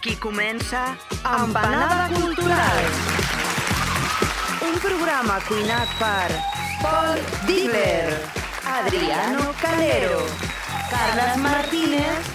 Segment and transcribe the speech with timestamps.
[0.00, 0.96] Aquí comença
[1.28, 2.78] Empanada Cultural.
[4.64, 6.32] Un programa cuinat per
[6.80, 8.08] Paul Dibler,
[8.64, 10.24] Adriano Calero,
[10.88, 12.32] Carles Martínez,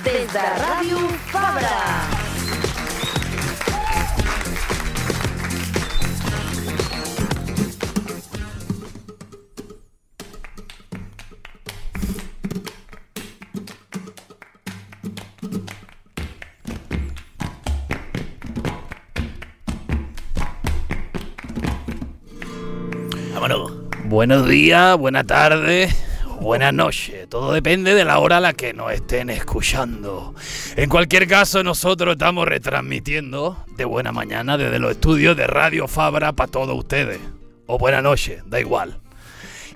[0.00, 2.13] des de Ràdio Fabra.
[24.26, 25.90] Buenos días, buena tarde,
[26.40, 27.26] buena noche.
[27.26, 30.34] Todo depende de la hora a la que nos estén escuchando.
[30.76, 36.32] En cualquier caso, nosotros estamos retransmitiendo de buena mañana desde los estudios de Radio Fabra
[36.32, 37.20] para todos ustedes.
[37.66, 38.98] O buena noche, da igual.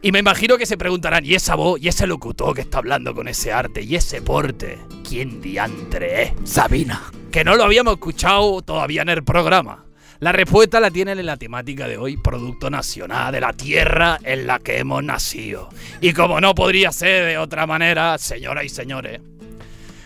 [0.01, 3.15] Y me imagino que se preguntarán, ¿y esa voz, y ese locutor que está hablando
[3.15, 4.79] con ese arte, y ese porte?
[5.07, 6.33] ¿Quién diantre es?
[6.45, 7.03] Sabina.
[7.31, 9.85] Que no lo habíamos escuchado todavía en el programa.
[10.21, 14.49] La respuesta la tienen en la temática de hoy, Producto Nacional de la tierra en
[14.49, 15.69] la que hemos nacido.
[16.01, 19.21] Y como no podría ser de otra manera, señoras y señores,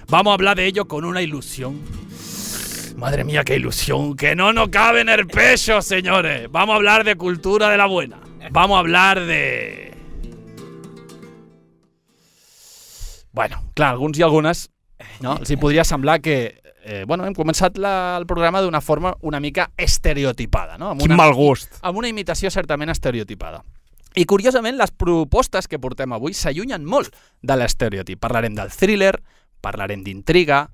[0.09, 1.81] vamos a hablar de ello con una ilusión.
[2.97, 6.47] Madre mía, qué ilusión, que no nos cabe en el pecho, señores.
[6.51, 8.21] Vamos a hablar de cultura de la buena.
[8.51, 9.95] Vamos a hablar de...
[13.33, 14.67] Bueno, clar, alguns i algunes
[15.25, 15.39] no?
[15.41, 19.41] els hi podria semblar que eh, bueno, hem començat la, el programa d'una forma una
[19.41, 20.91] mica estereotipada, no?
[20.91, 21.79] Amb Quin una, mal gust.
[21.83, 23.63] amb una imitació certament estereotipada.
[24.15, 28.21] I curiosament, les propostes que portem avui s'allunyen molt de l'estereotip.
[28.21, 29.15] Parlarem del thriller,
[29.65, 30.67] parlarem d'intriga,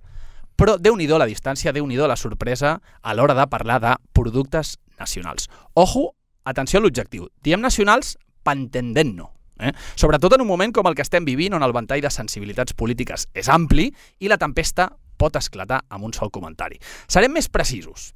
[0.58, 4.78] però déu nhi la distància, déu nhi la sorpresa a l'hora de parlar de productes
[4.98, 5.48] nacionals.
[5.74, 7.28] Ojo, atenció a l'objectiu.
[7.42, 9.32] Diem nacionals pentendent-no.
[9.60, 9.72] Eh?
[9.94, 13.28] Sobretot en un moment com el que estem vivint, on el ventall de sensibilitats polítiques
[13.34, 14.88] és ampli i la tempesta
[15.18, 16.78] pot esclatar amb un sol comentari.
[17.10, 18.12] Serem més precisos.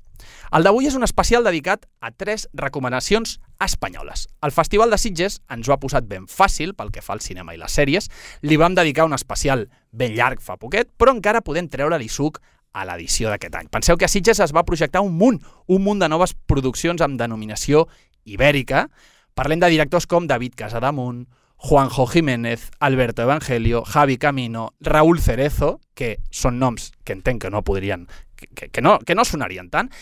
[0.54, 4.28] El d'avui és un especial dedicat a tres recomanacions espanyoles.
[4.42, 7.54] El Festival de Sitges ens ho ha posat ben fàcil pel que fa al cinema
[7.54, 8.08] i les sèries.
[8.42, 12.40] Li vam dedicar un especial ben llarg fa poquet, però encara podem treure-li suc
[12.72, 13.68] a l'edició d'aquest any.
[13.72, 17.20] Penseu que a Sitges es va projectar un munt, un munt de noves produccions amb
[17.20, 17.86] denominació
[18.24, 18.86] ibèrica.
[19.34, 21.24] Parlem de directors com David Casadamunt,
[21.62, 27.62] Juanjo Jiménez, Alberto Evangelio, Javi Camino, Raúl Cerezo, que són noms que entenc que no
[27.62, 29.92] podrien, que, que, no, que no sonarien tant,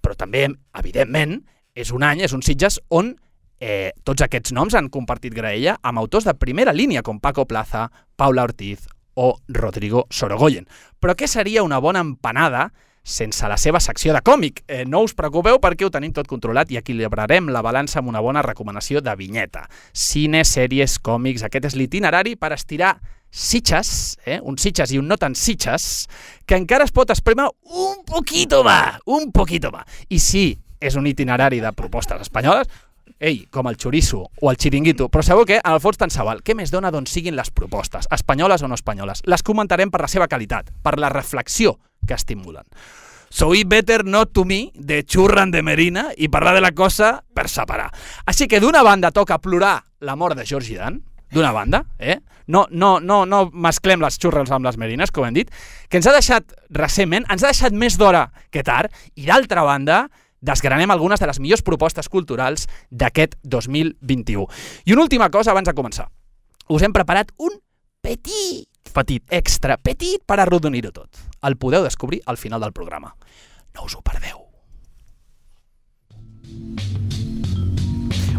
[0.00, 0.46] però també,
[0.80, 1.42] evidentment,
[1.76, 3.12] és un any, és un Sitges on
[3.60, 7.90] eh, tots aquests noms han compartit graella amb autors de primera línia com Paco Plaza,
[8.16, 10.64] Paula Ortiz o Rodrigo Sorogoyen.
[10.98, 12.70] Però què seria una bona empanada
[13.02, 14.62] sense la seva secció de còmic.
[14.68, 18.22] Eh, no us preocupeu perquè ho tenim tot controlat i equilibrarem la balança amb una
[18.22, 19.66] bona recomanació de vinyeta.
[19.92, 22.96] Cine, sèries, còmics, aquest és l'itinerari per estirar
[23.32, 24.38] sitxes, eh?
[24.44, 26.06] un sitxes i un no tan sitxes,
[26.46, 29.88] que encara es pot espremer un poquito más, un poquito más.
[30.08, 30.46] I sí,
[30.78, 32.68] és un itinerari de propostes espanyoles,
[33.22, 35.60] ei, com el xoriço o el xiringuito, però sabeu què?
[35.62, 36.42] En el fons tant se val.
[36.42, 39.22] Què més dona d'on siguin les propostes, espanyoles o no espanyoles?
[39.30, 42.64] Les comentarem per la seva qualitat, per la reflexió que estimulen.
[43.32, 47.22] So it better not to me, de Churran de Merina, i parlar de la cosa
[47.32, 47.88] per separar.
[48.28, 51.00] Així que d'una banda toca plorar la mort de George Dan,
[51.32, 52.18] d'una banda, eh?
[52.46, 55.48] No, no, no, no mesclem les xurres amb les merines, com hem dit,
[55.88, 60.04] que ens ha deixat recentment, ens ha deixat més d'hora que tard, i d'altra banda,
[60.42, 64.44] desgranem algunes de les millors propostes culturals d'aquest 2021.
[64.84, 66.10] I una última cosa abans de començar.
[66.68, 67.56] Us hem preparat un
[68.04, 71.31] petit, petit, extra, petit per arrodonir-ho tot.
[71.42, 73.16] El podeu descobrir al final del programa.
[73.74, 74.46] No us ho perdeu.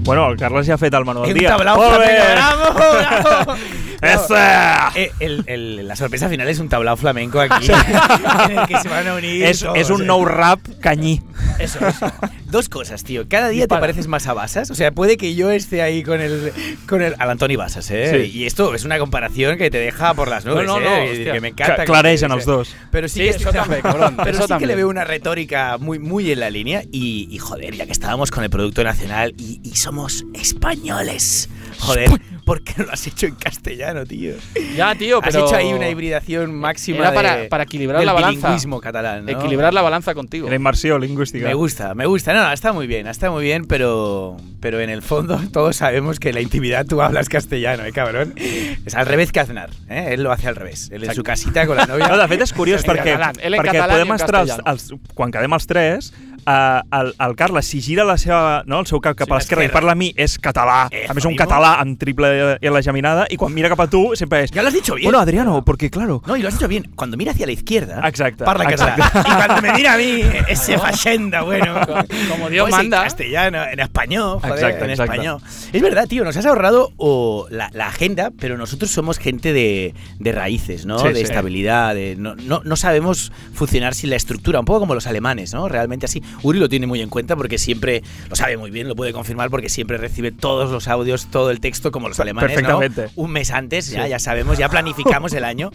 [0.03, 1.57] Bueno, el Carles ja ha fet el menú del dia.
[1.57, 2.13] Molt bé!
[2.35, 3.55] bravo, bravo.
[4.03, 4.91] Esa!
[4.95, 7.67] Eh, el- el- la sorpresa final es un tablao flamenco aquí
[8.49, 9.43] en el que se van a unir.
[9.43, 10.05] És, todos, és un eh.
[10.05, 11.21] nou rap canyí.
[11.59, 12.11] Eso, eso.
[12.49, 13.25] Dos cosas, tío.
[13.27, 13.79] Cada día Dispara.
[13.79, 14.69] te pareces más a Basas.
[14.71, 16.51] O sea, puede que yo esté ahí con el.
[16.87, 17.15] con el.
[17.19, 18.25] al Antoni Basas, ¿eh?
[18.25, 18.37] Sí.
[18.39, 21.23] Y esto es una comparación que te deja por las nubes, No, no, ¿eh?
[21.25, 21.75] no, que me encanta.
[21.75, 22.75] Cla- que- clareixen que- els dos.
[22.91, 24.67] Pero sí, Sí, que eso estoy- también, Pero eso sí que también.
[24.69, 26.83] le veo una retórica muy, muy en la línea.
[26.91, 31.49] Y, y, joder, ya que estábamos con el Producto Nacional y, y somos españoles.
[31.85, 32.09] Joder,
[32.45, 34.33] ¿por qué no lo has hecho en castellano, tío?
[34.77, 35.45] Ja, tio, Has però...
[35.45, 38.55] hecho ahí una hibridación máxima Era para, de- para equilibrar del la balanza.
[38.81, 39.31] catalán, ¿no?
[39.31, 40.49] Equilibrar la balanza contigo.
[40.49, 41.45] La immersió lingüística.
[41.47, 42.33] Me gusta, me gusta.
[42.33, 46.29] No, está muy bien, está muy bien, pero, pero en el fondo todos sabemos que
[46.29, 48.33] en la intimidad tú hablas castellano, ¿eh, cabrón?
[48.37, 50.09] Es al revés que Aznar, ¿eh?
[50.11, 50.89] Él lo hace al revés.
[50.91, 52.07] Él en su casita con la novia.
[52.07, 54.63] No, de fet és curiós perquè, podem en estar els, castellano.
[54.71, 56.13] els, quan quedem els tres
[56.45, 59.37] uh, el, el Carles, si gira la seva, no, el seu cap cap Sí, a
[59.39, 60.87] l'esquerra i parla a mi, és català.
[60.91, 64.03] Eh, a més, un català amb triple L geminada, i quan mira cap a tu
[64.19, 64.51] sempre és...
[64.51, 65.05] Ya lo has dicho bien.
[65.07, 66.21] Bueno, Adriano, porque claro...
[66.25, 66.91] No, y lo has dicho bien.
[66.95, 68.95] Cuando mira hacia la izquierda, Exacto, parla català.
[68.95, 69.19] exacto.
[69.29, 71.73] Y cuando me mira a mí, ese fachenda, bueno.
[72.29, 73.03] Como Dios Pues en manda.
[73.03, 75.13] castellano, en español, joder, Exacto, en exacto.
[75.13, 75.41] español.
[75.71, 79.93] Es verdad, tío, nos has ahorrado o, la, la agenda, pero nosotros somos gente de,
[80.19, 80.99] de raíces, ¿no?
[80.99, 81.21] Sí, de sí.
[81.23, 85.53] estabilidad, de, no, no, no sabemos funcionar sin la estructura, un poco como los alemanes,
[85.53, 85.67] ¿no?
[85.67, 86.21] Realmente así.
[86.41, 89.49] Uri lo tiene muy en cuenta porque siempre lo sabe muy bien, lo puede confirmar
[89.49, 92.79] porque siempre recibe todos los audios, todo el texto como los alemanes, ¿no?
[92.79, 93.09] Perfectamente.
[93.15, 94.09] Un mes antes, ya, Sí.
[94.09, 95.71] ya sabemos, ya planificamos el año.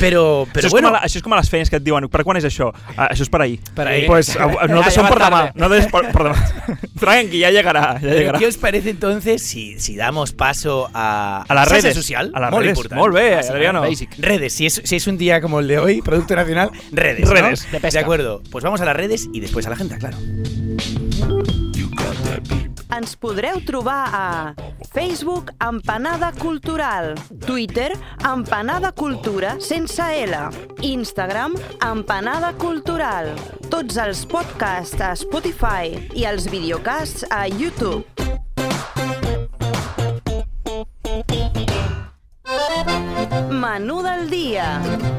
[0.00, 2.22] Pero, pero això, bueno, la- això és com a les feines que et diuen, per
[2.24, 2.72] quan és això?
[2.96, 3.60] Ah, això és per ahir.
[3.74, 4.06] Per ahir.
[4.06, 5.52] Pues, a, a, nosaltres som per demà.
[5.54, 6.78] Nosaltres per, per demà.
[7.00, 8.38] Tranqui, ja llegarà, ja Pero llegarà.
[8.38, 11.94] ¿Qué os parece entonces si, si damos paso a, A las redes.
[11.94, 12.30] social?
[12.34, 12.76] A las Molt redes.
[12.78, 13.00] important.
[13.00, 13.80] Molt bé, Bàsic, Adriano.
[13.82, 14.10] Basic.
[14.18, 17.24] Redes, si es, si es un día como el de hoy, Producto Nacional, redes.
[17.26, 17.32] ¿no?
[17.32, 18.00] Redes, de pesca.
[18.00, 18.42] acuerdo.
[18.50, 20.16] Pues vamos a las redes y después a la agenda, claro.
[22.96, 24.54] Ens podreu trobar a
[24.92, 27.14] Facebook Empanada Cultural,
[27.44, 27.92] Twitter
[28.24, 30.32] Empanada Cultura sense L,
[30.82, 33.34] Instagram Empanada Cultural,
[33.68, 38.04] tots els podcasts a Spotify i els videocasts a YouTube.
[43.50, 45.15] Menú del dia.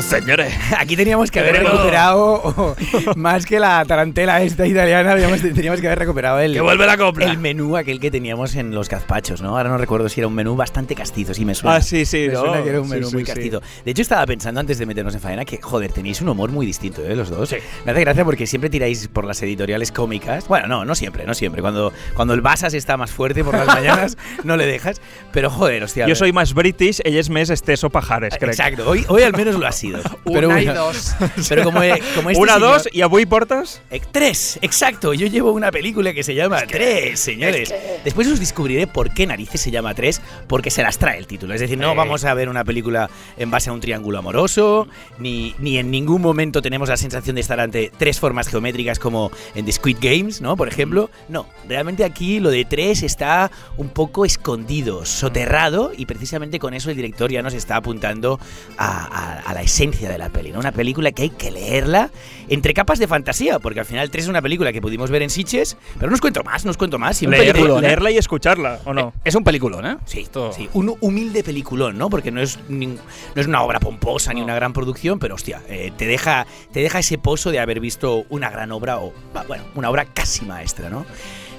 [0.00, 0.54] Senyores.
[0.78, 2.76] Aquí teníamos que haber Pero- recuperado,
[3.16, 7.26] más que la tarantela esta italiana, teníamos que haber recuperado el, Que vuelve la copla.
[7.26, 9.56] el menú aquel que teníamos en los gazpachos, ¿no?
[9.56, 11.76] Ahora no recuerdo si era un menú bastante castizo, sí me suena.
[11.76, 12.40] Ah, sí, sí, Me no.
[12.40, 13.32] suena que era un Sí, menú sí, muy sí.
[13.32, 13.60] castizo.
[13.84, 16.64] De hecho, estaba pensando antes de meternos en faena que, joder, tenéis un humor muy
[16.64, 17.16] distinto, ¿eh?
[17.16, 17.54] Los dos.
[17.84, 20.46] Me hace gracia porque siempre tiráis por las editoriales cómicas.
[20.46, 21.60] Bueno, no, no siempre, no siempre.
[21.60, 25.00] Cuando, cuando el Basas está más fuerte por las mañanas, no le dejas.
[25.32, 26.06] Pero, joder, hostia.
[26.08, 28.50] Jo soy más british, ell és més Esteso Pajares, crec.
[28.52, 30.00] Exacto, hoy, hoy al menos lo ha sido.
[30.24, 31.14] Pero Una y dos.
[31.48, 33.80] Pero como, eh, como este Una, señor- dos, i avui portes...
[33.90, 35.14] Eh, Tres, exacto.
[35.14, 37.72] Yo llevo una película que se llama Tres, señores.
[38.04, 41.54] Después os descubriré por qué narices se llama Tres, porque se las trae el título.
[41.54, 41.96] Es decir, no Eh.
[41.96, 44.88] vamos a ver una película en base a un triángulo amoroso,
[45.18, 49.30] ni, ni en ningún momento tenemos la sensación de estar ante tres formas geométricas como
[49.54, 50.56] en The Squid Games, ¿no?
[50.56, 51.10] Por ejemplo.
[51.28, 56.90] No, realmente aquí lo de Tres está un poco escondido, soterrado, y precisamente con eso
[56.90, 58.40] el director ya nos está apuntando
[58.76, 60.58] a, a- a la esencia de la peli, ¿no?
[60.58, 62.10] Una película que hay que leerla
[62.48, 65.30] entre capas de fantasía, porque al final 3 es una película que pudimos ver en
[65.30, 67.22] Sitges, pero no os cuento más, no os cuento más.
[67.22, 67.88] y un Leer, peliculón, ¿eh?
[67.88, 69.12] leerla y escucharla, ¿o no?
[69.24, 69.96] Es un peliculón, ¿eh?
[70.06, 72.08] Sí, Esto- sí, un humilde peliculón, ¿no?
[72.10, 72.96] Porque no es, no
[73.34, 76.98] es una obra pomposa ni una gran producción, pero hostia, eh, te, deja, te deja
[77.00, 79.12] ese pozo de haber visto una gran obra o,
[79.46, 81.04] bueno, una obra casi maestra, ¿no?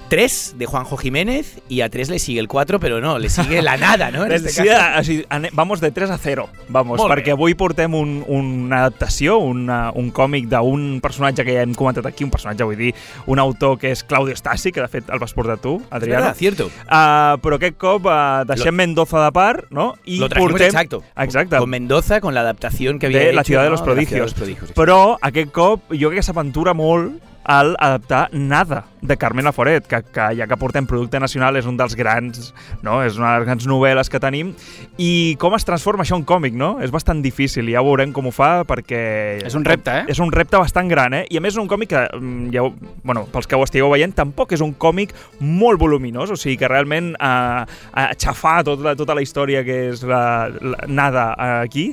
[0.09, 3.61] 3 de Juanjo Jiménez y a 3 le sigue el 4, pero no, le sigue
[3.61, 4.25] la nada, ¿no?
[4.29, 5.11] En este Sí, caso.
[5.29, 7.21] ane- vamos de 3 a 0, vamos, Molt bé.
[7.21, 12.05] perquè avui portem un, una adaptació, una, un còmic d'un personatge que ja hem comentat
[12.09, 12.93] aquí, un personatge, vull dir,
[13.27, 16.23] un autor que és Claudio Stasi, que de fet el vas portar tu, Adriano.
[16.25, 16.65] verdad, cierto.
[16.89, 19.93] Uh, però aquest cop uh, deixem Mendoza de part, no?
[20.05, 20.67] I Lo portem...
[20.67, 21.03] exacto.
[21.15, 21.57] Exacte.
[21.57, 23.71] Con Mendoza, con la adaptación que había de La hecho, ciudad de ¿no?
[23.77, 24.25] los La Ciudad de prodigios.
[24.25, 29.45] los prodigios, Però aquest cop jo crec que s'aventura molt al adaptar Nada, de Carmen
[29.45, 32.51] Laforet, que, que ja que portem Producte Nacional és un dels grans,
[32.85, 32.99] no?
[33.01, 34.51] és una de les grans novel·les que tenim,
[35.01, 36.75] i com es transforma això en còmic, no?
[36.85, 39.01] És bastant difícil, ja veurem com ho fa, perquè...
[39.49, 40.05] És un repte, eh?
[40.13, 41.23] És un repte bastant gran, eh?
[41.25, 42.67] I a més és un còmic que, mm, ja,
[43.01, 46.69] bueno, pels que ho estigueu veient, tampoc és un còmic molt voluminós, o sigui que
[46.69, 51.89] realment eh, eh, xafar tota, tota la història que és la, la nada eh, aquí,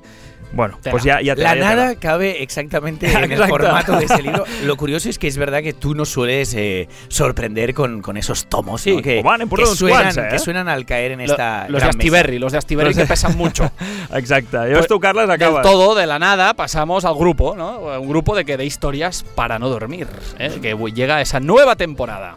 [0.56, 3.48] bueno, pues ya, ya La tela, ya nada cabe exactamente en el Exacto.
[3.56, 4.44] formato de ese libro.
[4.64, 8.46] Lo curioso es que es verdad que tú nos sueles eh, sorprender con, con esos
[8.46, 9.02] tomos Sí, ¿no?
[9.02, 10.28] que, van, que suenan, eh?
[10.30, 11.88] que suenan al caer en Lo- esta los de.
[11.88, 13.70] Astiberri, los de Astiberri que pesan mucho.
[14.14, 14.56] Exacte.
[14.56, 15.62] Jo Pues, tu, Carles, Del acabes.
[15.62, 17.78] todo, de la nada, pasamos al grupo, ¿no?
[18.00, 20.06] Un grupo de que de historias para no dormir,
[20.38, 20.58] ¿eh?
[20.62, 22.36] que llega esa nueva temporada.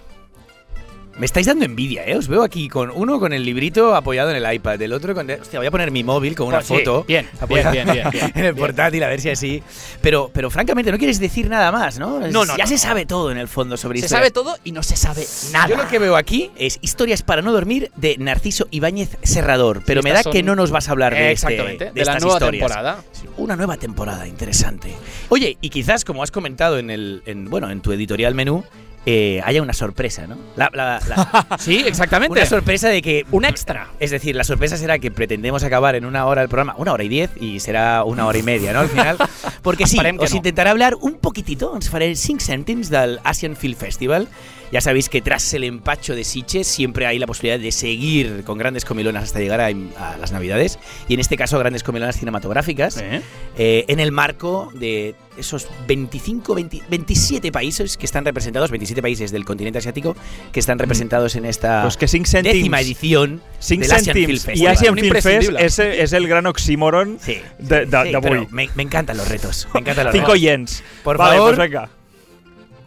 [1.19, 2.15] Me estáis dando envidia, ¿eh?
[2.15, 5.29] Os veo aquí con uno con el librito apoyado en el iPad, el otro con...
[5.29, 7.03] Hostia, voy a poner mi móvil con una sí, foto.
[7.05, 9.61] bien, bien, bien, bien, bien, en el portátil, a ver si así.
[10.01, 12.21] Pero, pero francamente, no quieres decir nada más, ¿no?
[12.21, 12.79] No, no, Ya no, se no.
[12.79, 15.67] sabe todo en el fondo sobre Se sabe todo y no se sabe nada.
[15.67, 20.01] Yo lo que veo aquí es Historias para no dormir de Narciso Ibáñez Serrador, pero
[20.01, 22.23] me da que no nos vas a hablar de, este- Exactamente, de de la estas
[22.23, 22.61] nueva historias.
[22.65, 23.03] temporada.
[23.35, 24.95] Una nueva temporada, interesante.
[25.27, 28.63] Oye, y quizás, como has comentado en el, en, bueno, en tu editorial menú,
[29.05, 30.37] eh, haya una sorpresa, ¿no?
[30.55, 32.31] La- la- la- Sí, exactamente.
[32.33, 33.89] una sorpresa de que Un extra.
[33.99, 37.03] es decir, la sorpresa será que pretendemos acabar en una hora el programa, una hora
[37.03, 38.79] y diez, y será una hora y media, ¿no?
[38.81, 39.17] Al final.
[39.61, 40.37] Porque sí, Esperem os no.
[40.37, 44.27] intentaré hablar un poquitito, ens faré 5 cèntims del Asian Film Festival.
[44.71, 48.57] Ya sabéis que tras el empacho de Sitges siempre hay la posibilidad de seguir con
[48.57, 52.97] grandes comilonas hasta llegar a, a las Navidades, y en este caso grandes comilonas cinematográficas,
[52.97, 53.21] ¿Eh?
[53.57, 59.31] eh, en el marco de esos 25, 20 27 países que están representados, 27 países
[59.31, 60.15] del continente asiático
[60.51, 64.29] que están representados en esta Pues que 5 cèntims, décima edición 5 del Asian Film
[64.31, 64.71] i Festival.
[64.73, 68.21] Asian Film Fest és, és el gran oxímoron Sí, de- de- sí, d'avui.
[68.21, 69.67] pero me, me encantan los retos.
[69.73, 70.41] Me encantan los 5 retos.
[70.41, 70.83] yens.
[71.03, 71.55] Por vale, favor.
[71.55, 71.89] pues venga.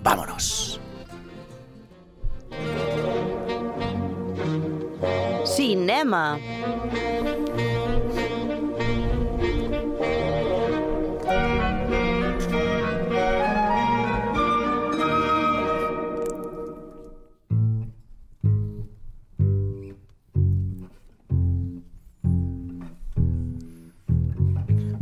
[0.03, 0.79] Vámonos.
[5.63, 6.41] Cinema.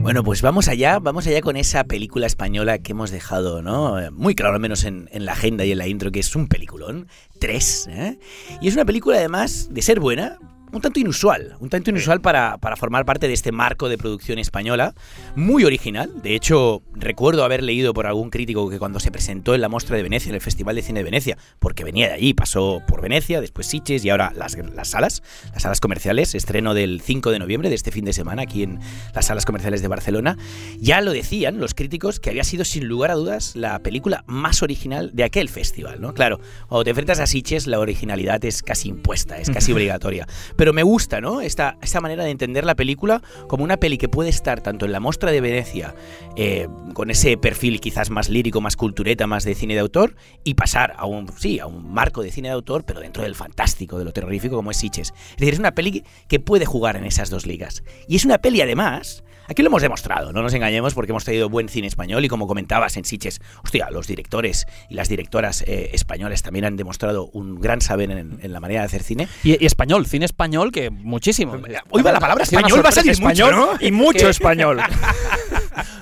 [0.02, 4.00] Bueno, pues vamos allá, vamos allá con esa película española que hemos dejado, ¿no?
[4.00, 6.34] Eh, Muy claro, al menos en, en la agenda y en la intro, que es
[6.34, 7.06] un peliculón,
[7.38, 8.18] tres, ¿eh?
[8.62, 10.38] Y es una película, además, de ser buena,
[10.72, 14.38] un tanto inusual, un tanto inusual para, para formar parte de este marco de producción
[14.38, 14.94] española,
[15.34, 16.10] muy original.
[16.22, 19.96] De hecho, recuerdo haber leído por algún crítico que cuando se presentó en la Mostra
[19.96, 23.02] de Venecia, en el Festival de Cine de Venecia, porque venía de allí, pasó por
[23.02, 25.22] Venecia, después Sitges y ahora las, las salas,
[25.52, 28.80] las salas comerciales, estreno del 5 de noviembre de este fin de semana aquí en
[29.14, 30.36] las salas comerciales de Barcelona,
[30.78, 34.62] ya lo decían los críticos que había sido sin lugar a dudas la película más
[34.62, 36.14] original de aquel festival, ¿no?
[36.14, 40.26] Claro, cuando te enfrentas a Sitges la originalidad es casi impuesta, es casi obligatoria.
[40.60, 41.40] Pero me gusta, ¿no?
[41.40, 44.92] Esta, esta manera de entender la película como una peli que puede estar tanto en
[44.92, 45.94] la Mostra de Venecia,
[46.36, 50.52] eh, con ese perfil quizás más lírico, más cultureta, más de cine de autor, y
[50.52, 53.98] pasar a un, sí, a un marco de cine de autor, pero dentro del fantástico,
[53.98, 55.14] de lo terrorífico como es Sitges.
[55.30, 57.82] Es decir, es una peli que puede jugar en esas dos ligas.
[58.06, 59.24] Y es una peli además...
[59.50, 62.46] Aquí lo hemos demostrado, no nos engañemos porque hemos traído buen cine español y como
[62.46, 67.60] comentabas en Sitges, hostia, los directores y las directoras eh, españoles también han demostrado un
[67.60, 69.26] gran saber en, en la manera de hacer cine.
[69.42, 71.54] Y, y español, cine español, que muchísimo.
[71.90, 73.70] Hoy va la palabra español, va a salir mucho, ¿no?
[73.80, 74.80] Y mucho español.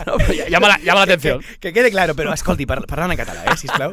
[0.06, 0.16] No,
[0.48, 1.42] llama, la, llama la atención.
[1.60, 3.92] Que quede claro, pero escolti, par parlant en català, eh, sisplau.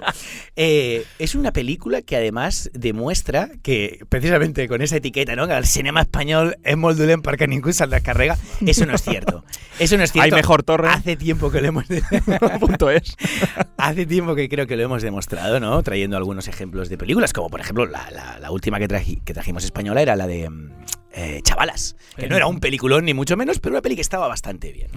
[0.56, 5.48] Eh, es una película que además demuestra que, precisamente con esa etiqueta, ¿no?
[5.48, 9.44] que el cinema español es molt dolent perquè ningú se'l descarrega, eso no es cierto.
[9.80, 10.36] Eso no es cierto.
[10.36, 10.88] Hay mejor torre.
[10.90, 11.86] Hace tiempo que lo hemos...
[12.60, 13.16] Punto es.
[13.78, 15.82] Hace tiempo que creo que lo hemos demostrado, ¿no?
[15.84, 19.34] Trayendo algunos ejemplos de películas, como por ejemplo la, la- la última que, traji- que
[19.34, 20.72] trajimos española era la de mm,
[21.14, 24.28] eh, Chavalas, que no era un peliculón ni mucho menos, pero una peli que estaba
[24.28, 24.90] bastante bien.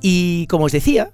[0.00, 1.12] Y como os decía,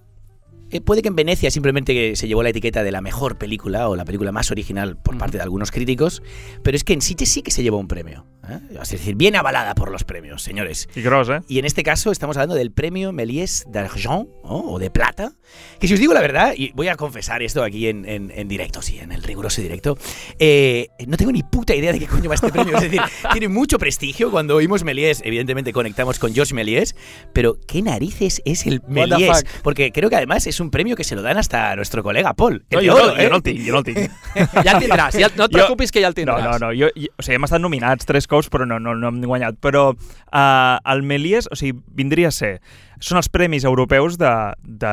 [0.70, 3.96] eh, puede que en Venecia simplemente se llevó la etiqueta de la mejor película o
[3.96, 6.22] la película más original por parte de algunos críticos,
[6.62, 8.24] pero es que en Sitges sí que se llevó un premio.
[8.50, 8.58] ¿Eh?
[8.82, 10.88] Es decir, bien avalada por los premios, señores.
[10.94, 11.40] I gros, eh?
[11.48, 14.60] Y en este caso estamos hablando del premio Méliès d'Argent ¿no?
[14.60, 15.32] o de plata.
[15.78, 18.48] Que si os digo la verdad, y voy a confesar esto aquí en, en- en
[18.48, 19.96] directo, sí, en el riguroso directo,
[20.38, 22.74] eh, no tengo ni puta idea de qué coño va este premio.
[22.76, 23.00] Es decir,
[23.32, 24.30] tiene mucho prestigio.
[24.30, 26.94] Cuando oímos Méliès, evidentemente conectamos con Georges Méliès,
[27.32, 29.44] pero ¿qué narices es el Méliès?
[29.62, 32.34] Porque creo que además es un premio que se lo dan hasta a nuestro colega
[32.34, 32.64] Paul.
[32.70, 33.24] No, jo, oro, no, ¿eh?
[33.24, 34.10] jo no el tinc, jo no el tinc.
[34.34, 36.42] Ja el tindràs, ja, no et Jo- preocupis que ja el No, tindràs.
[36.44, 36.72] no, no.
[36.74, 39.60] Jo, jo, o sigui, hem estat nominats tres cops, però no, no, no hem guanyat.
[39.62, 42.58] Però uh, el Méliès, o sigui, vindria a ser...
[43.04, 44.30] Són els premis europeus de,
[44.64, 44.92] de,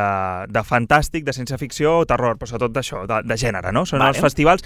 [0.52, 3.86] de fantàstic, de ciència-ficció o terror, però sobretot d'això, de, de gènere, no?
[3.90, 4.16] Són Vale.
[4.16, 4.66] els festivals...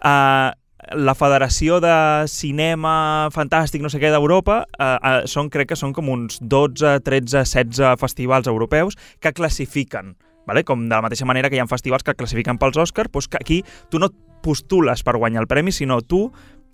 [0.00, 0.52] Uh,
[1.00, 1.94] la Federació de
[2.28, 6.98] Cinema Fantàstic, no sé què, d'Europa, eh, eh, són, crec que són com uns 12,
[7.06, 10.12] 13, 16 festivals europeus que classifiquen
[10.46, 10.64] Vale?
[10.64, 13.40] Com de la mateixa manera que hi ha festivals que classifiquen pels Oscars, doncs que
[13.40, 16.26] aquí tu no et postules per guanyar el premi, sinó tu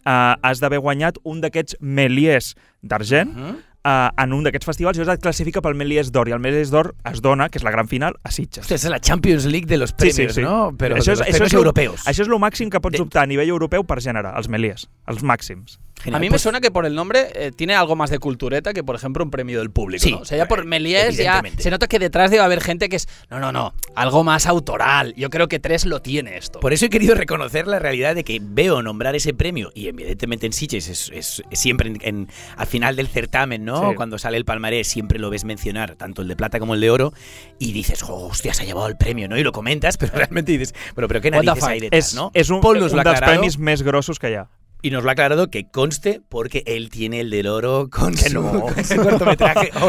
[0.07, 3.57] eh, has d'haver guanyat un d'aquests Méliès d'argent Ujú.
[3.85, 6.95] eh, en un d'aquests festivals i et classifica pel Méliès d'or i el Méliès d'or
[7.11, 8.65] es dona, que és la gran final, a Sitges.
[8.65, 10.75] Hostia, esa es la Champions League de los premios, ¿no?
[10.77, 12.07] Pero això de los és, això és lo- europeos.
[12.07, 14.89] Això és el màxim que pots De- optar a nivell europeu per gènere, els Méliès,
[15.07, 15.79] els màxims.
[16.03, 16.17] Genial.
[16.17, 18.73] A mí me Pues- suena que por el nombre eh, tiene algo más de cultureta
[18.73, 20.03] que, por ejemplo, un premio del público.
[20.03, 20.19] Sí, ¿no?
[20.19, 21.63] O sea, ya por ya evidentemente.
[21.63, 25.15] se nota que detrás debe haber gente que es, no, no, no, algo más autoral.
[25.17, 26.61] Yo creo que tres lo tiene esto.
[26.61, 30.47] Por eso he querido reconocer la realidad de que veo nombrar ese premio, y evidentemente
[30.47, 33.91] en Sitges es, es- es siempre en, en- al final del certamen, ¿no?
[33.91, 33.95] Sí.
[33.97, 36.91] Cuando sale el palmarés siempre lo ves mencionar, tanto el de plata como el de
[36.91, 37.13] oro,
[37.59, 39.37] y dices, "Jo, hostia, se ha llevado el premio, ¿no?
[39.39, 42.31] Y lo comentas, pero realmente dices, pero, pero qué narices hay detrás, És, ¿no?
[42.35, 42.63] és un, un
[43.01, 44.49] ha dels premis més grossos que hi ha.
[44.83, 48.31] Y nos lo ha aclarado que conste porque él tiene el del oro con, Que
[48.31, 48.61] su, no.
[48.75, 49.71] con su cortometraje.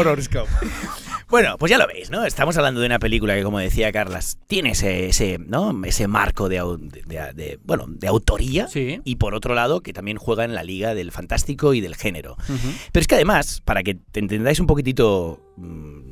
[1.28, 2.26] Bueno, pues ya lo veis, ¿no?
[2.26, 5.82] Estamos hablando de una película que, como decía Carlas, tiene ese, ese, ¿no?
[5.86, 6.60] ese marco de,
[7.64, 9.00] bueno, de autoría Sí.
[9.02, 12.36] y por otro lado que también juega en la liga del fantástico y del género.
[12.92, 15.40] Pero es que además, para que te entendáis un poquitito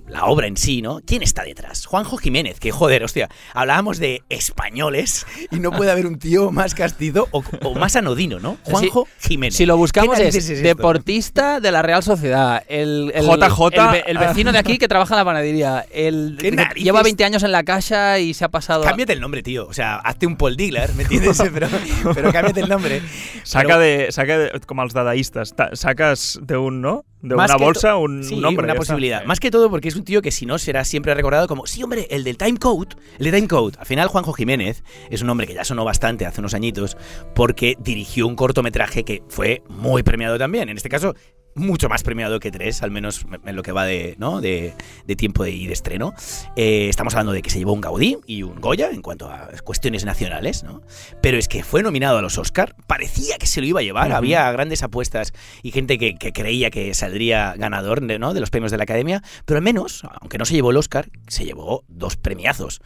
[0.07, 1.01] la obra en sí, ¿no?
[1.07, 1.87] ¿Quién está detrás?
[1.87, 6.75] Juanjo Jiménez, que joder, hostia, hablábamos de españoles y no puede haber un tío más
[6.75, 8.59] castizo o, o más anodino, ¿no?
[8.65, 9.55] Juanjo Jiménez.
[9.57, 13.61] Si lo buscamos ¿Qué es, deportista de la Real Sociedad, el, el, JJ.
[13.73, 16.37] el el vecino de aquí que trabaja en la panadería, el
[16.77, 18.83] lleva 20 años en la caja y se ha pasado...
[18.83, 19.67] Cámbiate el nombre, tío.
[19.69, 21.41] O sea, hazte un Paul Digler, ¿me entiendes?
[21.55, 21.69] pero,
[22.15, 23.01] pero cámbiate el nombre.
[23.45, 27.05] Saca Pero- de, saca de, com els dadaistes, ta- sacas de un, no?
[27.23, 28.65] De Más una bolsa un, sí, un nombre.
[28.65, 28.81] una está.
[28.81, 29.25] posibilidad.
[29.25, 31.83] Más que todo porque es un tío que si no será siempre recordado como, sí,
[31.83, 32.97] hombre, el del Time Code.
[33.19, 33.77] El de Time Code.
[33.79, 36.97] Al final, Juanjo Jiménez es un hombre que ya sonó bastante hace unos añitos
[37.35, 40.69] porque dirigió un cortometraje que fue muy premiado también.
[40.71, 41.15] En este caso,
[41.61, 44.41] mucho más premiado que tres, al menos en lo que va de, ¿no?
[44.41, 44.75] de,
[45.07, 46.15] de tiempo de, y de estreno.
[46.57, 49.49] Eh, estamos hablando de que se llevó un Gaudí y un Goya en cuanto a
[49.65, 50.83] cuestiones nacionales, ¿no?
[51.23, 54.13] Pero es que fue nominado a los Oscar, parecía que se lo iba a llevar,
[54.13, 58.35] había grandes apuestas y gente que, que creía que saldría ganador de, ¿no?
[58.35, 61.11] de los premios de la Academia, pero al menos, aunque no se llevó el Oscar,
[61.29, 62.81] se llevó dos premiazos.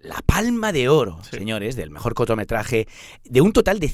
[0.00, 1.36] La Palma de Oro, Sí.
[1.36, 2.88] señores, del mejor cortometraje,
[3.24, 3.88] de un total de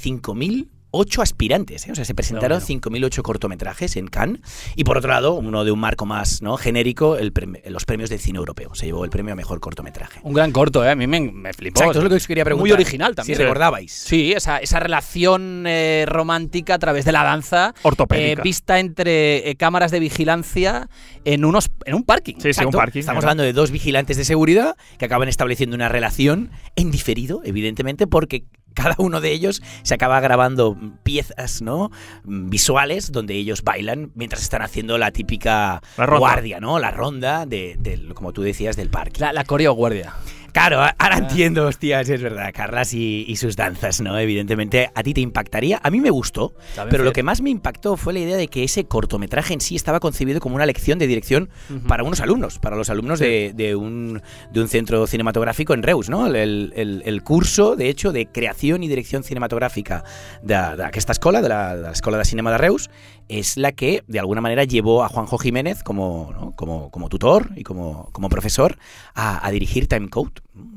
[0.92, 1.86] 5.008 aspirantes.
[1.86, 1.92] ¿eh?
[1.92, 4.40] O sea, se presentaron Dios 5.008 cortometrajes en Cannes.
[4.76, 6.56] Y por otro lado, uno de un marco más ¿no?
[6.56, 7.32] genérico, el
[7.66, 8.74] los premios del cine europeo.
[8.74, 10.20] Se llevó el premio a mejor cortometraje.
[10.22, 10.90] Un gran corto, ¿eh?
[10.90, 11.80] A mí me, me flipó.
[11.80, 12.62] Exacto, es lo que os quería preguntar.
[12.62, 13.36] Muy original también.
[13.36, 13.92] Si recordabais.
[13.92, 18.42] Sí, esa, esa relación eh, romántica a través de la danza, eh, Ortopédica.
[18.42, 20.88] vista entre eh, cámaras de vigilancia
[21.24, 22.34] en, unos, en un parking.
[22.34, 22.78] Sí, sí, un Exacto.
[22.78, 23.00] parking.
[23.00, 23.30] Estamos claro.
[23.30, 28.44] hablando de dos vigilantes de seguridad que acaban estableciendo una relación en diferido, evidentemente, porque
[28.78, 31.90] cada uno de ellos se acaba grabando piezas ¿no?
[32.24, 36.78] visuales donde ellos bailan mientras están haciendo la típica La guardia, ¿no?
[36.78, 37.76] La ronda de,
[38.14, 39.20] como tú decías, del parque.
[39.20, 40.14] La, la coreo guardia.
[40.58, 41.18] Claro, ahora Ah.
[41.18, 44.18] entiendo, hostias, es verdad, Carlas y, y sus danzas, ¿no?
[44.18, 45.78] Evidentemente, a ti te impactaría.
[45.84, 46.52] A mí me gustó,
[46.90, 49.76] pero lo que más me impactó fue la idea de que ese cortometraje en sí
[49.76, 51.48] estaba concebido como una lección de dirección
[51.86, 54.20] para unos alumnos, para los alumnos de, de un,
[54.52, 56.26] de un centro cinematográfico en Reus, ¿no?
[56.26, 60.02] El, el- el curso, de hecho, de creación y dirección cinematográfica
[60.42, 62.90] de, de esta escuela, de la, de la Escuela de Cinema de Reus,
[63.28, 66.56] es la que, de alguna manera, llevó a Juanjo Jiménez como, ¿no?
[66.56, 68.76] como, como tutor y como, como profesor
[69.14, 70.32] a, a dirigir Time Code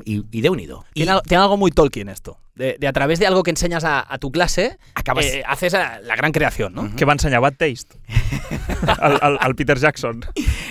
[0.05, 0.85] y, y de unido.
[0.93, 2.37] Y Tiene, al- tiene algo muy Tolkien esto.
[2.55, 5.25] De, de a través de algo que enseñas a, a tu clase, acabas...
[5.25, 6.93] eh, haces la, la gran creación, ¿no?
[6.95, 7.97] Que va ensenyar Bad Taste.
[8.99, 10.23] al, al, al Peter Jackson.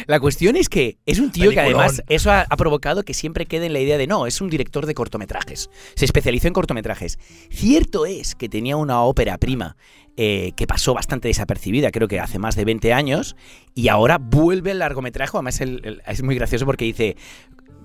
[0.06, 3.46] La cuestión es que es un tío que además eso ha, ha provocado que siempre
[3.46, 5.70] quede en la idea de no, es un director de cortometrajes.
[5.96, 7.18] Se especializó en cortometrajes.
[7.50, 9.76] Cierto es que tenía una ópera prima
[10.16, 13.36] eh, que pasó bastante desapercibida, creo que hace más de 20 años,
[13.74, 15.30] y ahora vuelve el largometraje.
[15.36, 17.16] Además, el- el- es muy gracioso porque dice: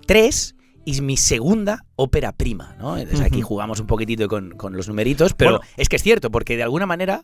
[0.06, 0.55] Tres
[0.86, 2.98] es mi segunda ópera prima, ¿no?
[2.98, 5.66] Entonces aquí jugamos un poquitito con, con los numeritos, pero Bueno.
[5.78, 7.24] es que es cierto, porque de alguna manera,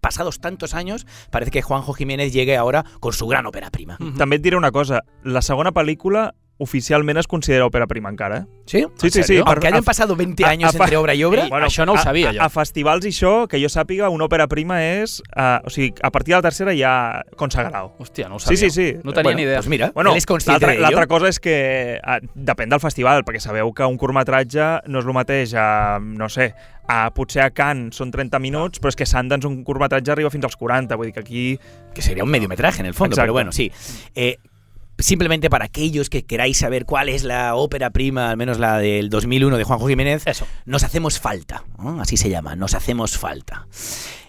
[0.00, 3.98] pasados tantos años, parece que Juanjo Jiménez llegue ahora con su gran ópera prima.
[4.18, 5.02] També et diré una cosa.
[5.24, 8.44] La segona pel·lícula oficialment es considera òpera prima encara, eh?
[8.66, 8.80] ¿Sí?
[8.96, 9.22] Sí, sí, sí.
[9.24, 9.44] serio?
[9.46, 11.44] Aunque Per- hayan a- pasado 20 a- años a- entre obra y obra.
[11.44, 12.40] Ei, Això no ho a, sabia, a, jo.
[12.42, 15.20] A festivals i això, que jo sàpiga, una òpera prima és...
[15.36, 17.92] Uh, o sigui, a partir de la tercera ja consagrado.
[17.98, 18.58] Hòstia, no ho Sí, sabia.
[18.58, 18.94] sí, sí.
[19.04, 19.58] No tenia bueno, ni idea.
[19.58, 23.38] Pues mira, Bueno, él es consciente l'altra cosa és que uh, depèn del festival, perquè
[23.40, 26.54] sabeu que un curtmetratge no és el mateix a, no sé,
[26.88, 30.30] a, potser a Cannes són 30 minuts, però és que a Sundance un curtmetratge arriba
[30.30, 31.58] fins als 40, vull dir que aquí...
[31.94, 33.22] Que sería un mediometraje en el fondo, Exacto.
[33.24, 33.70] pero bueno, sí.
[34.14, 34.36] Eh,
[34.98, 39.10] simplemente para aquellos que queráis saber cuál es la ópera prima, al menos la del
[39.10, 40.46] 2001 de Juanjo Jiménez, Eso.
[40.64, 42.00] Nos hacemos falta, ¿no?
[42.00, 43.66] así se llama, Nos hacemos falta.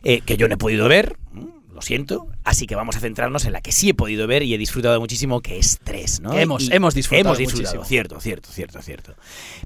[0.04, 1.57] Eh, que yo no he podido ver, ¿no?
[1.78, 4.52] Lo siento, así que vamos a centrarnos en la que sí he podido ver y
[4.52, 6.34] he disfrutado muchísimo, que es 3, ¿no?
[6.34, 7.86] Hemos- Y hemos disfrutado Hemos disfrutado, muchísimo.
[7.86, 9.14] cierto, cierto, cierto, cierto.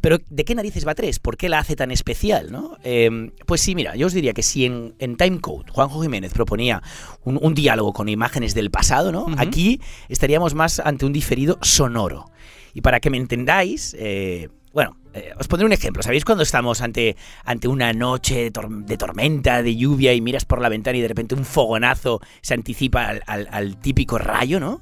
[0.02, 1.19] Pero ¿de qué narices va 3?
[1.19, 2.78] ¿Por qué la hace tan especial, no?
[2.84, 6.84] Eh, pues sí, mira, yo os diría que si en, en Timecode Juanjo Jiménez proponía
[7.24, 9.28] un, un diálogo con imágenes del pasado, ¿no?
[9.38, 12.30] Aquí estaríamos más ante un diferido sonoro.
[12.74, 16.04] Y para que me entendáis, eh, bueno, eh, os pondré un ejemplo.
[16.04, 20.45] ¿Sabéis cuando estamos ante, ante una noche de, tor- de tormenta, de lluvia, y miras
[20.45, 24.82] por la ventana y de repente un fogonazo se anticipa al, típico rayo, ¿no?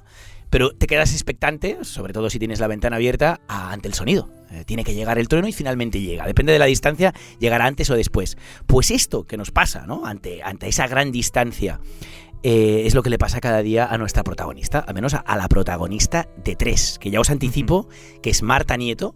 [0.49, 4.29] Pero te quedas expectante, sobre todo si tienes la ventana abierta, ante el sonido.
[4.51, 6.25] Eh, tiene que llegar el trueno y finalmente llega.
[6.25, 8.35] Depende de la distancia, llegará antes o después.
[8.65, 10.07] Pues esto que nos pasa, ¿no?
[10.07, 11.79] Ante, ante esa gran distancia,
[12.43, 15.35] eh, es lo que le pasa cada día a nuestra protagonista, al menos a, a
[15.35, 17.87] la protagonista de tres, que ya os anticipo
[18.21, 19.15] que es Marta Nieto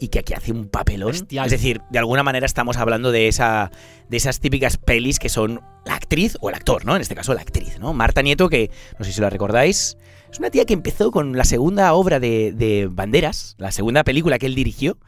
[0.00, 1.12] y que aquí hace un papelón.
[1.12, 1.46] Bestial.
[1.46, 3.70] Es decir, de alguna manera estamos hablando de esa
[4.08, 6.96] de esas típicas pelis que son la actriz o el actor, ¿no?
[6.96, 7.94] En este caso la actriz, ¿no?
[7.94, 9.96] Marta Nieto, que no sé si la recordáis,
[10.30, 14.38] es una tía que empezó con la segunda obra de, de Banderas, la segunda película
[14.38, 14.98] que él dirigió.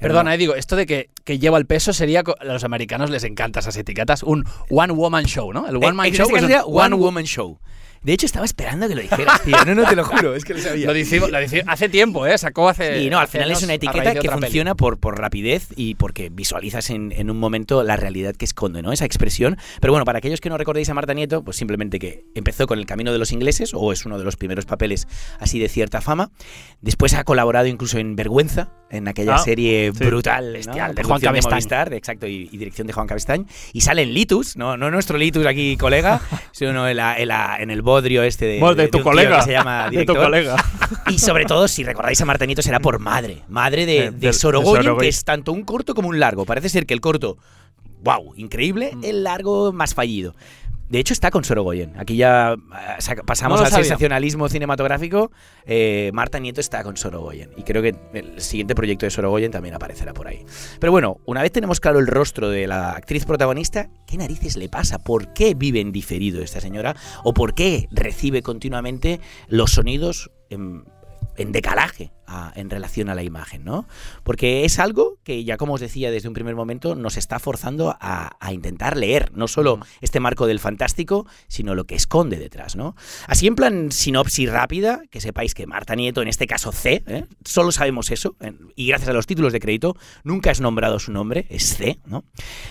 [0.00, 2.22] Perdona, eh, digo, esto de que, que lleva el peso sería.
[2.40, 4.22] A los americanos les encantan esas etiquetas.
[4.22, 5.66] Un one woman show, ¿no?
[5.68, 7.58] El one man Eh, en show este One wo- Woman Show.
[8.02, 9.56] De hecho, estaba esperando que lo dijeras, tío.
[9.64, 10.84] No, no, te lo juro, es que lo sabía.
[10.88, 12.36] Lo decimos, lo decimos hace tiempo, ¿eh?
[12.36, 13.02] Sacó hace.
[13.02, 16.90] Y no, al final es una etiqueta que funciona por, por rapidez y porque visualizas
[16.90, 18.92] en, en un momento la realidad que esconde, ¿no?
[18.92, 19.56] Esa expresión.
[19.80, 22.78] Pero bueno, para aquellos que no recordéis a Marta Nieto, pues simplemente que empezó con
[22.78, 25.08] El Camino de los Ingleses, o es uno de los primeros papeles
[25.40, 26.30] así de cierta fama.
[26.82, 30.04] Después ha colaborado incluso en Vergüenza, en aquella Ah, serie sí.
[30.04, 30.52] brutal, ¿no?
[30.52, 31.50] Bestial, de Juan Cabestañ.
[31.52, 33.44] Movistar, exacto, y, y dirección de Juan Cabestañ.
[33.72, 36.20] Y sale en Litus, no, no nuestro Litus aquí, colega,
[36.52, 39.38] sino en, la- en la- en el bodrio este de, de de tu colega.
[39.38, 40.56] que se llama de tu colega.
[41.10, 43.42] Y sobre todo, si recordáis a Marta Nieto, será por madre.
[43.48, 45.00] Madre de, Eh, de del- de Sorogoyen, Sorogoyen.
[45.06, 46.44] que es tanto un corto como un largo.
[46.46, 47.36] Parece ser que el corto,
[48.02, 49.04] wow, increíble, Mm.
[49.04, 50.34] el largo más fallido.
[50.88, 51.92] De hecho, está con Sorogoyen.
[51.98, 53.84] Aquí ya eh, pasamos No al sabía.
[53.84, 55.32] sensacionalismo cinematográfico.
[55.64, 57.50] Eh, Marta Nieto está con Sorogoyen.
[57.56, 60.44] Y creo que el siguiente proyecto de Sorogoyen también aparecerá por ahí.
[60.78, 64.68] Pero bueno, una vez tenemos claro el rostro de la actriz protagonista, ¿qué narices le
[64.68, 64.98] pasa?
[64.98, 66.94] ¿Por qué vive en diferido esta señora?
[67.24, 70.84] ¿O por qué recibe continuamente los sonidos en,
[71.36, 73.86] en decalaje a- en relación a la imagen, ¿no?
[74.22, 77.96] Porque es algo que ya como os decía desde un primer momento nos está forzando
[78.00, 82.76] a, a intentar leer no solo este marco del fantástico, sino lo que esconde detrás,
[82.76, 82.94] ¿no?
[83.26, 87.24] Así en plan sinopsis rápida, que sepáis que Marta Nieto, en este caso C, ¿eh?
[87.44, 88.36] solo sabemos eso,
[88.76, 92.24] y gracias a los títulos de crédito nunca es nombrado su nombre, es C, ¿no?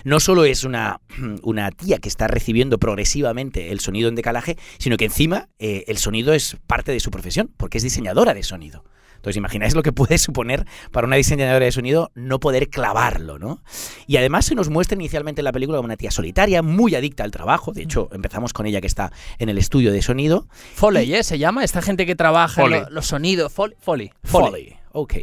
[0.03, 0.99] No solo es una,
[1.43, 5.97] una tía que está recibiendo progresivamente el sonido en decalaje, sino que encima eh, el
[5.97, 8.83] sonido es parte de su profesión, porque es diseñadora de sonido.
[9.23, 13.63] Entonces, imagináis lo que puede suponer para una diseñadora de sonido no poder clavarlo, ¿no?
[14.05, 17.23] Y además se nos muestra inicialmente en la película como una tía solitaria, muy adicta
[17.23, 17.71] al trabajo.
[17.71, 20.49] De hecho, empezamos con ella que está en el estudio de sonido.
[20.75, 21.23] Foley, ¿eh?
[21.23, 22.81] Se llama esta gente que trabaja en Foley.
[22.81, 23.53] lo- los sonidos.
[23.53, 23.77] Foley.
[23.79, 24.11] Foley.
[24.25, 24.75] Foley.
[24.91, 25.13] Ok.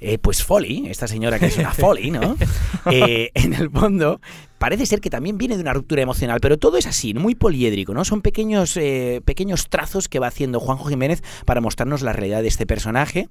[0.00, 2.34] Eh, pues Foley, esta señora que es una Foley, ¿no?
[2.90, 4.20] Eh, en el fondo,
[4.58, 7.94] parece ser que también viene de una ruptura emocional, pero todo es así, muy poliédrico,
[7.94, 8.04] ¿no?
[8.04, 12.48] Son pequeños, eh, pequeños trazos que va haciendo Juanjo Jiménez para mostrarnos la realidad de
[12.48, 13.28] este personaje.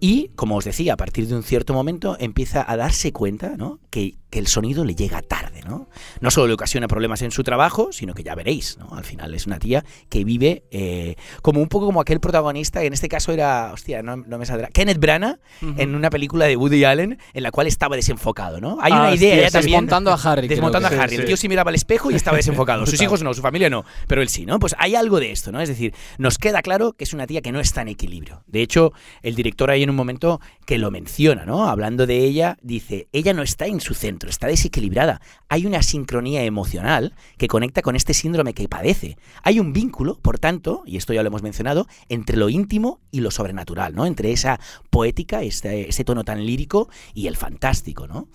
[0.00, 3.78] Y, como os decía, a partir de un cierto momento empieza a darse cuenta, ¿no?
[3.90, 5.88] Que, que el sonido le llega tarde, ¿no?
[6.20, 8.94] No solo le ocasiona problemas en su trabajo, sino que ya veréis, ¿no?
[8.94, 12.86] Al final es una tía que vive eh, como un poco como aquel protagonista, que
[12.86, 15.38] en este caso era, hostia, no, no me saldrá, Kenneth Branagh,
[15.76, 18.78] en una película de Woody Allen en la cual estaba desenfocado, ¿no?
[18.80, 20.48] Hay Ah, una idea hostia, ya también Desmontando a Harry.
[20.76, 21.16] A Harry.
[21.16, 22.86] El tío sí miraba al espejo y estaba desenfocado.
[22.86, 24.58] Sus hijos no, su familia no, pero él sí, ¿no?
[24.58, 25.60] Pues hay algo de esto, ¿no?
[25.60, 28.42] Es decir, nos queda claro que es una tía que no está en equilibrio.
[28.46, 31.68] De hecho, el director ahí en un momento que lo menciona, ¿no?
[31.68, 35.20] Hablando de ella, dice, ella no está en su centro, está desequilibrada.
[35.48, 39.16] Hay una sincronía emocional que conecta con este síndrome que padece.
[39.42, 43.20] Hay un vínculo, por tanto, y esto ya lo hemos mencionado, entre lo íntimo y
[43.20, 44.06] lo sobrenatural, ¿no?
[44.06, 48.28] Entre esa poética, este, ese tono tan lírico y el fantástico, ¿no?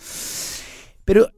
[1.06, 1.32] Pero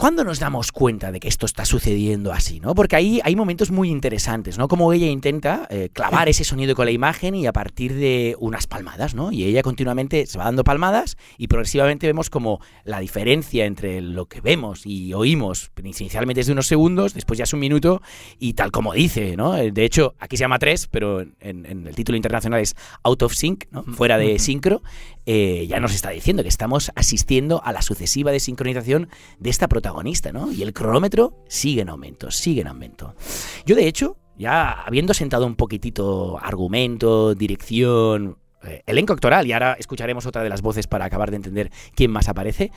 [0.00, 2.58] ¿Cuándo nos damos cuenta de que esto está sucediendo así?
[2.58, 2.74] ¿no?
[2.74, 4.66] Porque ahí hay momentos muy interesantes, ¿no?
[4.66, 8.66] Como ella intenta eh, clavar ese sonido con la imagen y a partir de unas
[8.66, 9.30] palmadas, ¿no?
[9.30, 14.24] Y ella continuamente se va dando palmadas y progresivamente vemos como la diferencia entre lo
[14.24, 18.00] que vemos y oímos inicialmente es de unos segundos, después ya es un minuto
[18.38, 19.54] y tal como dice, ¿no?
[19.58, 23.22] Eh, De hecho, aquí se llama tres, pero en, en el título internacional es out
[23.22, 23.82] of sync, ¿no?
[23.82, 24.80] Fuera de sincro.
[25.26, 29.89] eh, ya nos está diciendo que estamos asistiendo a la sucesiva desincronización de esta protagonista,
[30.32, 30.52] ¿no?
[30.52, 33.14] Y el cronómetro sigue en aumento, sigue en aumento.
[33.66, 39.76] Yo, de hecho, ya habiendo sentado un poquitito argumento, dirección, eh, elenco actoral, y ahora
[39.78, 42.70] escucharemos otra de las voces para acabar de entender quién más aparece,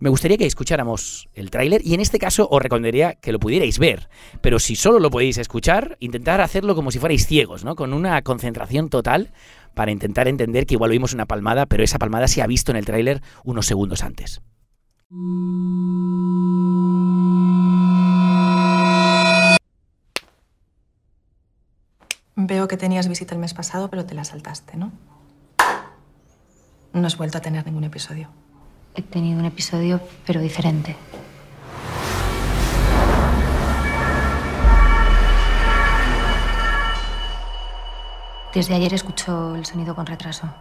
[0.00, 3.78] me gustaría que escucháramos el tráiler y en este caso os recomendaría que lo pudierais
[3.78, 4.08] ver,
[4.40, 7.76] pero si solo lo podéis escuchar, intentar hacerlo como si fuerais ciegos, ¿no?
[7.76, 9.32] Con una concentración total
[9.74, 12.76] para intentar entender que igual oímos una palmada, pero esa palmada se ha visto en
[12.76, 14.42] el tráiler unos segundos antes.
[22.36, 24.90] Veo que tenías visita el mes pasado, pero te la saltaste, ¿no?
[26.92, 28.28] No has vuelto a tener ningún episodio.
[28.96, 30.96] He tenido un episodio, pero diferente.
[38.52, 40.52] Desde ayer escucho el sonido con retraso.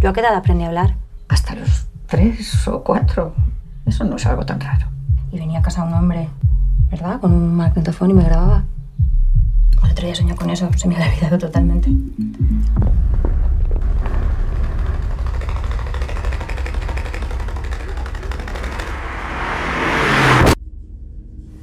[0.00, 0.96] Yo a qué edad aprendí a hablar
[1.28, 3.34] Hasta los tres o cuatro.
[3.86, 4.86] Eso no es algo tan raro.
[5.30, 6.28] y venía a casa un hombre,
[6.90, 7.20] ¿verdad?
[7.20, 8.64] Con un magnetofón y me grababa.
[9.84, 11.90] El otro día soñé con eso, se me había olvidado totalmente.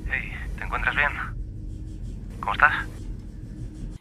[0.09, 1.09] Hey, ¿te encuentras bien?
[2.39, 2.73] ¿Cómo estás?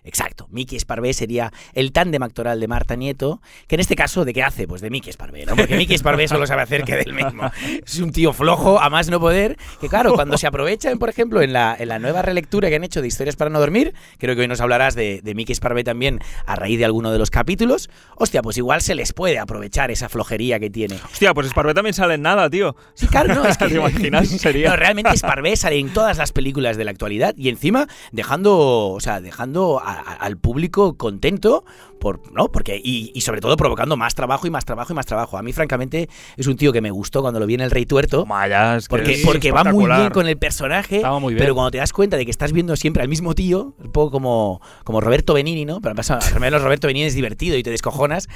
[0.04, 4.34] Exacto, Miki Esparvé sería el tándem actoral de Marta Nieto, que en este caso, ¿de
[4.34, 4.66] qué hace?
[4.66, 5.54] Pues de Miki Esparvé, ¿no?
[5.54, 7.48] Porque Miki Esparvé solo sabe hacer que del mismo.
[7.86, 11.40] Es un tío flojo, a más no poder, que claro, cuando se aprovechan, por ejemplo,
[11.42, 14.34] en la, en la nueva relectura que han hecho de Historias para no dormir, creo
[14.34, 17.30] que hoy nos hablarás de, de Miki Esparvé también a raíz de alguno de los
[17.30, 20.96] capítulos, hostia, pues igual se les puede aprovechar esa flojería que tiene.
[21.12, 22.74] Hostia, pues Esparvé también sale en nada, tío.
[22.94, 24.28] Sí, claro, no, es que ¿Te imaginas?
[24.40, 24.70] Sería...
[24.70, 29.00] No, realmente Esparvé sale en todas las películas de la actualidad y encima dejando, o
[29.00, 31.64] sea, dejando a- a- al público contento
[31.98, 32.48] por, ¿no?
[32.50, 35.38] Porque y, y sobre todo provocando más trabajo y más trabajo y más trabajo.
[35.38, 37.86] A mí francamente es un tío que me gustó cuando lo vi en El Rey
[37.86, 38.24] Tuerto.
[38.24, 41.42] Que Porque, porque va muy bien con el personaje, Estaba muy bien.
[41.42, 44.10] pero cuando te das cuenta de que estás viendo siempre al mismo tío, un poco
[44.10, 45.80] como, como Roberto Benini, ¿no?
[45.80, 48.28] Pero pasa, al menos Roberto Benini es divertido y te descojonas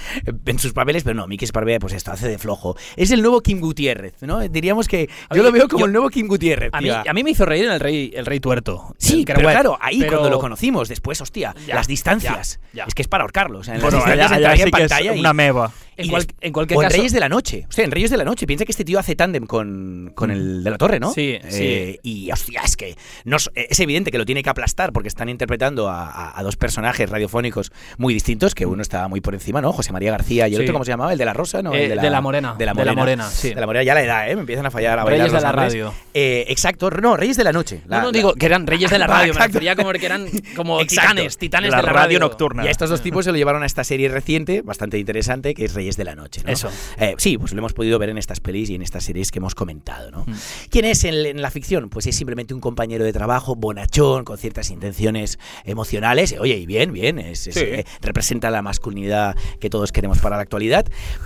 [0.46, 2.76] en sus papeles, pero no, Miki Esparvé, pues esto hace de flojo.
[2.96, 4.40] Es el nuevo Kim Gutiérrez, ¿no?
[4.48, 6.70] Diríamos que A yo mí- lo veo como yo- el nuevo Kim Gutiérrez.
[6.72, 8.94] A mí, a mí me hizo reír en el Rey, el rey Tuerto.
[8.98, 12.60] Sí, pero claro, ahí pero- cuando lo conocimos, después, hostia, Ya, las distancias.
[12.72, 12.84] ya, ya.
[12.84, 13.24] Es que es para
[13.58, 15.72] O sea, en Bueno, entraría sí en que pantalla una meba.
[15.96, 16.96] En, cual- en cualquier o en caso.
[16.96, 17.66] Reyes de la Noche.
[17.68, 18.46] O sea, en Reyes de la Noche.
[18.46, 21.12] Piensa que este tío hace tándem con, con el de la Torre, ¿no?
[21.12, 24.92] Sí, Eh, Y, hostia, es que no es, es evidente que lo tiene que aplastar
[24.92, 29.20] porque están interpretando a, a- a dos personajes radiofónicos muy distintos, que uno está muy
[29.20, 29.72] por encima, ¿no?
[29.72, 30.62] José María García y el Sí.
[30.64, 31.12] otro, ¿cómo se llamaba?
[31.12, 31.74] El de la Rosa, ¿no?
[31.74, 32.54] Eh, El de la Morena.
[32.56, 33.50] De la De la Morena, Morena, sí.
[33.54, 34.34] De la Morena, ya la edad, ¿eh?
[34.34, 35.72] Me empiezan a fallar a Reyes de la nombres.
[35.72, 35.94] radio.
[36.14, 36.90] Eh, exacto.
[36.90, 37.82] No, Reyes de la Noche.
[37.86, 39.24] La- no, no, la- digo que eran reyes de la radio.
[39.24, 39.52] Me exacto.
[39.58, 40.26] refería como que eran
[40.56, 41.10] como Exacto.
[41.10, 42.64] titanes, titanes La de la radio radio nocturna.
[42.64, 45.64] Y a estos dos tipos se lo llevaron a esta serie reciente, bastante interesante, que
[45.66, 46.42] es Reyes de la Noche.
[46.44, 46.52] ¿no?
[46.52, 46.68] Eso.
[46.98, 49.38] Eh, sí, pues lo hemos podido ver en estas pelis y en estas series que
[49.38, 50.10] hemos comentado.
[50.10, 50.24] ¿no?
[50.26, 50.34] Mm.
[50.70, 51.88] ¿Quién es en, en la ficción?
[51.88, 56.34] Pues es simplemente un compañero de trabajo, bonachón, con ciertas intenciones emocionales.
[56.38, 60.84] Oye, y bien, bien, es, eh, representa la masculinidad que todos queremos para la actualidad,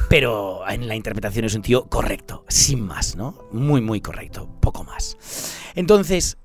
[0.09, 3.49] pero en la interpretación es un tío correcto, sin más, ¿no?
[3.53, 5.17] Muy, muy correcto, poco más.
[5.75, 6.37] Entonces,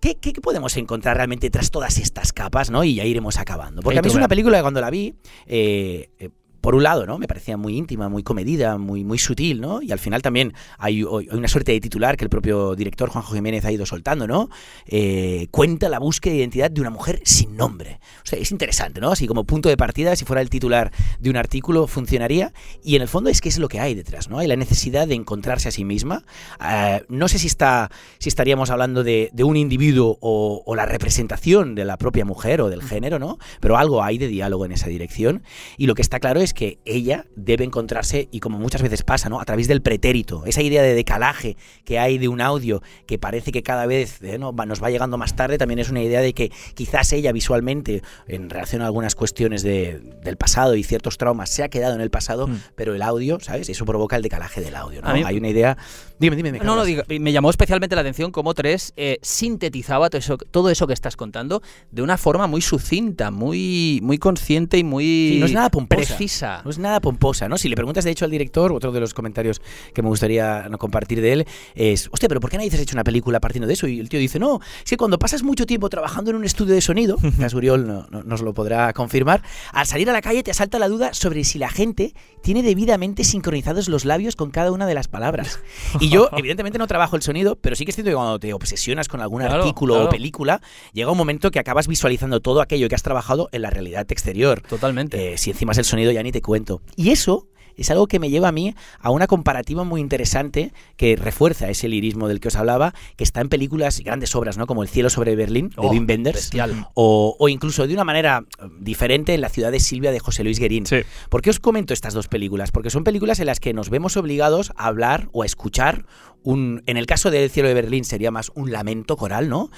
[0.00, 2.82] ¿Qué, qué- qué podemos encontrar realmente tras todas estas capas, ¿no?
[2.84, 3.82] Y ya iremos acabando.
[3.82, 5.14] Porque a mí es una película que cuando la vi,
[5.46, 7.18] eh, eh, por un lado, ¿no?
[7.18, 9.82] Me parecía muy íntima, muy comedida, muy, muy sutil, ¿no?
[9.82, 13.34] Y al final también hay, hay una suerte de titular que el propio director Juanjo
[13.34, 14.50] Jiménez ha ido soltando, ¿no?
[14.86, 18.00] Eh, cuenta la búsqueda de identidad de una mujer sin nombre.
[18.22, 19.12] O sea, es interesante, ¿no?
[19.12, 22.52] Así como punto de partida, si fuera el titular de un artículo, funcionaría.
[22.82, 24.38] Y en el fondo es que es lo que hay detrás, ¿no?
[24.38, 26.24] Hay la necesidad de encontrarse a sí misma.
[26.62, 30.86] Eh, no sé si, está, si estaríamos hablando de, de un individuo o, o la
[30.86, 33.38] representación de la propia mujer o del género, ¿no?
[33.60, 35.42] Pero algo hay de diálogo en esa dirección.
[35.76, 39.28] Y lo que está claro es que ella debe encontrarse, y como muchas veces pasa,
[39.28, 39.40] ¿no?
[39.40, 43.52] A través del pretérito, esa idea de decalaje que hay de un audio que parece
[43.52, 44.52] que cada vez eh, ¿no?
[44.52, 48.50] nos va llegando más tarde, también es una idea de que quizás ella visualmente, en
[48.50, 52.10] relación a algunas cuestiones de- del pasado y ciertos traumas, se ha quedado en el
[52.10, 52.56] pasado, Mm.
[52.74, 53.68] pero el audio, ¿sabes?
[53.68, 55.08] Eso provoca el decalaje del audio, ¿no?
[55.08, 55.76] Hay una idea...
[56.20, 56.58] Dime, dime.
[56.58, 60.70] No, no, digo, me llamó especialmente la atención cómo Tres eh, sintetizaba todo eso, todo
[60.70, 65.36] eso que estás contando de una forma muy sucinta, muy, muy consciente y muy Sí,
[65.40, 65.96] no es nada pomposa.
[66.06, 66.60] precisa.
[66.64, 67.56] No es nada pomposa, ¿no?
[67.58, 69.62] Si le preguntas, de hecho, al director, otro de los comentarios
[69.94, 73.04] que me gustaría compartir de él es, hostia, pero ¿por qué nadie has hecho una
[73.04, 73.86] película partiendo de eso?
[73.88, 76.74] Y el tío dice, no, es que cuando pasas mucho tiempo trabajando en un estudio
[76.74, 80.42] de sonido, que Uriol no, no- nos lo podrá confirmar, al salir a la calle
[80.42, 84.70] te asalta la duda sobre si la gente tiene debidamente sincronizados los labios con cada
[84.70, 85.60] una de las palabras.
[86.00, 88.52] Y yo, evidentemente, no trabajo el sonido, pero sí que es cierto que cuando te
[88.52, 90.08] obsesionas con algún Claro, artículo claro.
[90.08, 90.60] o película,
[90.92, 94.60] llega un momento que acabas visualizando todo aquello que has trabajado en la realidad exterior.
[94.68, 95.34] Totalmente.
[95.34, 96.80] Eh, si encima es el sonido ya ni te cuento.
[96.96, 97.46] Y eso
[97.82, 101.88] es algo que me lleva a mí a una comparativa muy interesante que refuerza ese
[101.88, 104.66] lirismo del que os hablaba, que está en películas y grandes obras, ¿no?
[104.66, 106.50] Como El cielo sobre Berlín, de Oh, Wim Wenders,
[106.94, 110.58] o incluso de una manera eh, diferente en La ciudad de Silvia de José Luis
[110.58, 110.86] Guerín.
[110.86, 111.00] Sí.
[111.28, 112.70] ¿Por qué os comento estas dos películas?
[112.70, 116.04] Porque son películas en las que nos vemos obligados a hablar o a escuchar
[116.42, 119.70] un, en el caso del cielo de Berlín sería más un lamento coral, ¿no?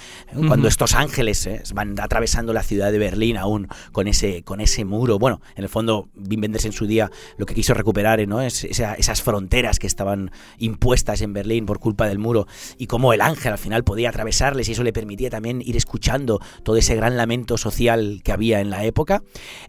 [0.46, 4.84] Cuando estos ángeles eh, van atravesando la ciudad de Berlín aún con ese, con ese
[4.84, 5.18] muro.
[5.18, 8.40] Bueno, en el fondo, Wim Wenders en su día lo que quiso recuperar eh, ¿no?
[8.40, 12.46] es esa- esas fronteras que estaban impuestas en Berlín por culpa del muro
[12.78, 16.40] y cómo el ángel al final podía atravesarles y eso le permitía también ir escuchando
[16.62, 19.22] todo ese gran lamento social que había en la época.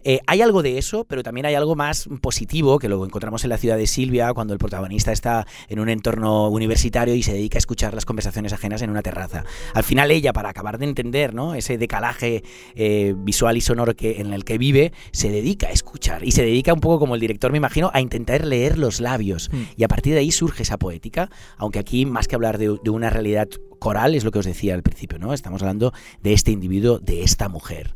[0.04, 3.50] Eh, hay algo de eso, pero también hay algo más positivo que lo encontramos en
[3.50, 7.56] la ciudad de Silvia cuando el protagonista está en un entorno universitario y se dedica
[7.56, 9.44] a escuchar las conversaciones ajenas en una terraza.
[9.72, 11.54] Al final ella, para acabar de entender ¿no?
[11.54, 12.44] ese decalaje
[12.74, 16.42] eh, visual y sonoro que, en el que vive, se dedica a escuchar y se
[16.42, 19.50] dedica un poco como el director, me imagino, a intentar leer los labios.
[19.52, 19.62] Mm.
[19.76, 22.90] Y a partir de ahí surge esa poética, aunque aquí más que hablar de, de
[22.90, 25.34] una realidad coral, es lo que os decía al principio, ¿no?
[25.34, 25.92] Estamos hablando
[26.22, 27.94] de este individuo, de esta mujer.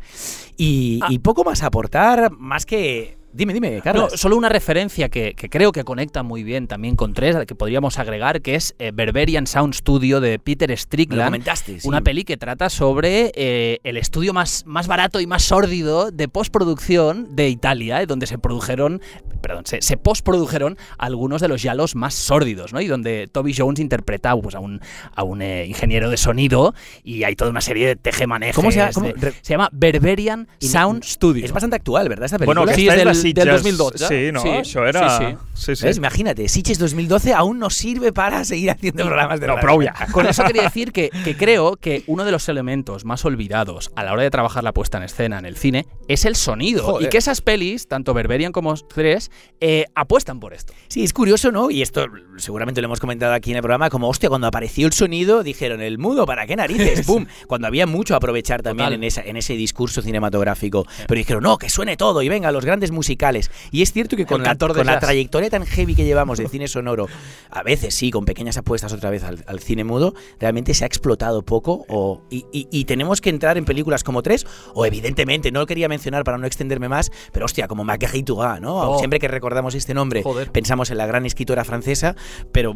[0.56, 1.08] Y, Ah.
[1.10, 4.12] y poco más a aportar, más que Dime, dime, No, Carlos.
[4.16, 7.96] solo una referencia que, que creo que conecta muy bien también con tres, que podríamos
[7.98, 11.24] agregar, que es eh, Berberian Sound Studio de Peter Me lo Strickland.
[11.28, 11.86] comentaste, sí.
[11.88, 16.26] Una peli que trata sobre eh, el estudio más, más barato y más sórdido de
[16.28, 19.00] postproducción de Italia, eh, donde se produjeron,
[19.40, 22.80] perdón, se, se postprodujeron algunos de los yalos más sórdidos, ¿no?
[22.80, 24.80] Y donde Toby Jones interpreta pues, a un,
[25.14, 26.74] a un eh, ingeniero de sonido
[27.04, 28.56] y hay toda una serie de tejemanejes.
[28.56, 28.92] ¿Cómo se llama?
[28.92, 29.06] ¿Cómo?
[29.06, 31.44] de- Re- se llama Berberian Sound Studio.
[31.44, 32.24] Es bastante actual, ¿verdad?
[32.24, 32.60] Esta película.
[32.62, 33.76] Bueno, Sí, és del- de del Sitges.
[33.78, 34.08] 2012.
[34.08, 34.40] Sí, no?
[34.42, 35.18] Sí, Això era...
[35.18, 35.76] sí, sí.
[35.76, 35.84] sí.
[35.84, 35.96] ¿Ves?
[35.96, 39.92] Imagínate, Sitges 2012 aún nos sirve para seguir haciendo programas de No, radio.
[40.12, 44.04] Con eso quería decir que, que creo que uno de los elementos más olvidados a
[44.04, 46.84] la hora de trabajar la puesta en escena en el cine es el sonido.
[46.84, 47.06] Joder.
[47.06, 50.72] Y que esas pelis, tanto Berberian como Tres, eh, apuestan por esto.
[50.88, 51.70] Sí, es curioso, ¿no?
[51.70, 54.92] Y esto seguramente lo hemos comentado aquí en el programa, como, hostia, cuando apareció el
[54.92, 57.02] sonido, dijeron, el mudo, ¿para qué narices?
[57.06, 57.26] ¡Pum!
[57.46, 58.94] Cuando había mucho a aprovechar también Total.
[58.94, 60.86] en, esa, en ese discurso cinematográfico.
[61.06, 63.50] Pero dijeron, no, que suene todo y venga, los grandes musicales.
[63.70, 67.06] Y es cierto que con, la, con trayectoria tan heavy que llevamos de cine sonoro,
[67.50, 70.86] a veces sí, con pequeñas apuestas otra vez al, al cine mudo, realmente se ha
[70.86, 75.50] explotado poco o, y, y- y tenemos que entrar en películas como tres, o evidentemente,
[75.50, 78.76] no lo quería mencionar para no extenderme más, pero hostia, como Marguerite Duras, ¿no?
[78.76, 78.98] Oh.
[78.98, 80.50] Siempre que recordamos este nombre, Joder.
[80.52, 82.14] pensamos en la gran escritora francesa,
[82.52, 82.74] pero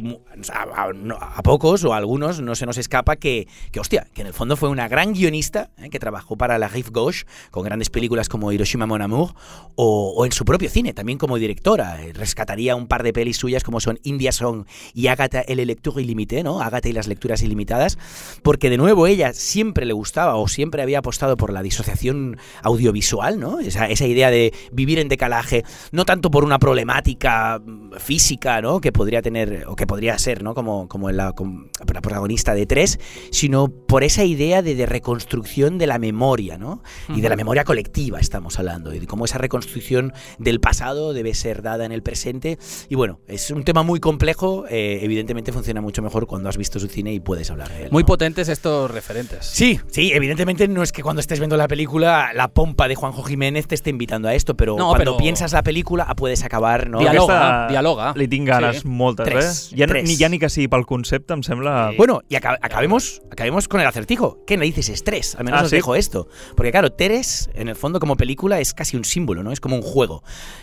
[0.52, 4.06] a, a- no- a pocos o a algunos no se nos escapa que, que, hostia,
[4.14, 5.90] que en el fondo fue una gran guionista ¿eh?
[5.90, 9.34] que trabajó para la Rive Gauche con grandes películas como Hiroshima Mon Amour
[9.74, 12.02] o, o en su propio cine, también como directora.
[12.02, 15.64] Eh, Rescataría un par de pelis suyas como son India Song y Agatha et le
[15.64, 16.60] lecture illimité, ¿no?
[16.60, 17.98] Agatha y las lecturas ilimitadas,
[18.42, 23.38] porque de nuevo ella siempre le gustaba o siempre había apostado por la disociación audiovisual,
[23.38, 23.60] ¿no?
[23.60, 28.80] Esa, esa idea de vivir en decalaje, no tanto por una problemática mm, física, ¿no?
[28.80, 30.54] Que podría tener, o que podría ser, ¿no?
[30.54, 32.98] Como, como la, como la protagonista de Tres,
[33.30, 36.82] sino por esa idea de, de reconstrucción de la memoria, ¿no?
[37.08, 41.34] Y de la memoria colectiva estamos hablando, y de cómo esa reconstrucción del pasado debe
[41.34, 42.58] ser dada en el presente.
[42.88, 46.78] Y bueno, es un tema muy complejo, eh, evidentemente funciona mucho mejor cuando has visto
[46.78, 47.88] su cine y puedes hablar de él.
[47.90, 48.06] Muy ¿no?
[48.06, 49.46] potentes estos referentes.
[49.46, 53.22] Sí, sí, evidentemente no es que cuando estés viendo la película la pompa de Juanjo
[53.22, 56.42] Jiménez te esté invitando a esto, pero No, cuando pero- piensas la película ah, puedes
[56.44, 56.98] acabar, ¿no?
[56.98, 58.12] Dialoga, dialoga.
[58.16, 58.88] Li tinc ganes Sí.
[58.88, 59.76] moltes, Tres, eh?
[59.78, 60.04] Ja, tres.
[60.08, 61.92] Ni, ja ni que sigui pel concepte, em sembla...
[61.96, 64.42] Bueno, y aca- acabemos, acabemos con el acertijo.
[64.46, 65.34] ¿Qué narices es tres?
[65.36, 65.76] Al menos Ah, os ¿sí?
[65.76, 66.28] dejo esto.
[66.56, 69.52] Porque claro, Teres, en el fondo, como película, es casi un símbolo, ¿no?
[69.52, 70.01] Es como un juego.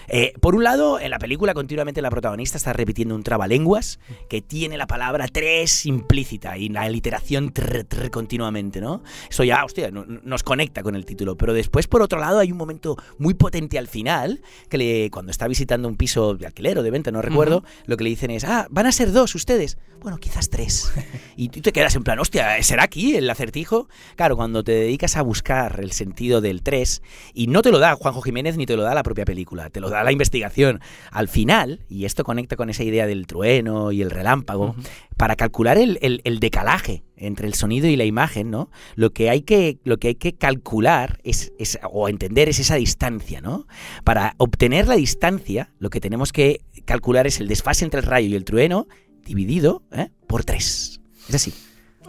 [0.08, 4.42] Eh, por un lado, en la película continuamente la protagonista está repitiendo un trabalenguas que
[4.42, 9.04] tiene la palabra tres implícita y la literación tr, tr continuamente, ¿no?
[9.30, 11.36] Eso ya, hostia, no- no- nos conecta con el título.
[11.38, 15.32] Pero después, por otro lado, hay un momento muy potente al final, que le, cuando
[15.32, 18.32] está visitando un piso de alquiler o de venta, no recuerdo, lo que le dicen
[18.32, 19.78] es, ah, van a ser dos ustedes.
[20.02, 20.92] Bueno, quizás tres.
[21.36, 23.88] Y tú te quedas en plan, hostia, ¿será aquí el acertijo?
[24.16, 27.02] Claro, cuando te dedicas a buscar el sentido del 3,
[27.34, 29.80] y no te lo da Juanjo Jiménez ni te lo da la propia película, te
[29.80, 30.80] lo da la investigación.
[31.12, 34.76] Al final, y esto conecta con esa idea del trueno y el relámpago,
[35.18, 38.70] para calcular el, el- el decalaje entre el sonido y la imagen, ¿no?
[38.96, 42.76] Lo que hay que, lo que, hay que calcular es, es- o entender es esa
[42.76, 43.68] distancia, ¿no?
[44.04, 48.28] Para obtener la distancia, lo que tenemos que calcular es el desfase entre el rayo
[48.30, 48.88] y el trueno
[49.26, 50.10] dividido ¿eh?
[50.28, 51.02] por 3.
[51.30, 51.54] Es así.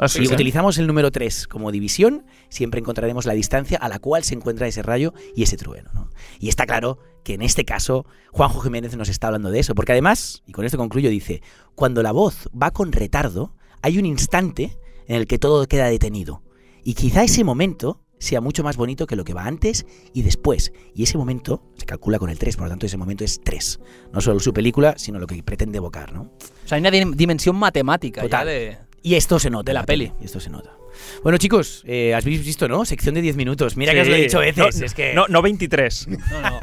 [0.09, 4.35] Si utilizamos el número 3 como división, siempre encontraremos la distancia a la cual se
[4.35, 5.91] encuentra ese rayo y ese trueno.
[5.93, 6.09] ¿no?
[6.39, 9.93] Y está claro que en este caso Juanjo Jiménez nos está hablando de eso, porque
[9.93, 11.43] además, y con esto concluyo, dice,
[11.75, 14.77] cuando la voz va con retardo, hay un instante
[15.09, 16.43] en el que todo queda detenido.
[16.85, 20.73] Y quizá ese momento sea mucho más bonito que lo que va antes y después.
[20.95, 23.81] Y ese momento se calcula con el 3, por lo tanto ese momento es 3.
[24.13, 26.23] No solo su película, sino lo que pretende evocar, ¿no?
[26.65, 28.47] O sea, hay una dim- dimensión matemática Total.
[28.47, 28.79] ya de...
[29.03, 29.71] Y esto se nota.
[29.71, 30.13] De la peli.
[30.21, 30.75] Y esto se nota.
[31.23, 32.85] Bueno, chicos, eh, habéis visto, ¿no?
[32.85, 33.75] Sección de 10 minutos.
[33.79, 34.79] Mira que os lo he dicho a veces.
[34.79, 35.15] No, es que.
[35.15, 36.09] no, no 23.
[36.09, 36.61] No, no.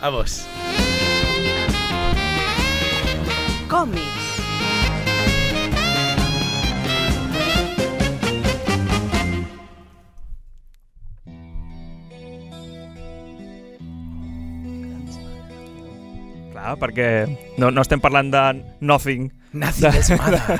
[0.00, 0.46] Vamos.
[3.68, 4.27] Còmics.
[16.58, 17.08] Clar, perquè
[17.62, 18.40] no, no estem parlant de
[18.82, 19.28] Nothing.
[19.54, 20.58] Nothing else matter.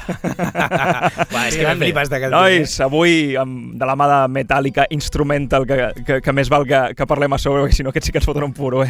[1.34, 2.36] Va, és que me flipa esta cançó.
[2.38, 6.80] Nois, avui amb, de la mà de Metallica Instrumental, que, que, que més val que,
[6.96, 8.88] que parlem a sobre, perquè si no aquests sí que ens foten un puro, eh?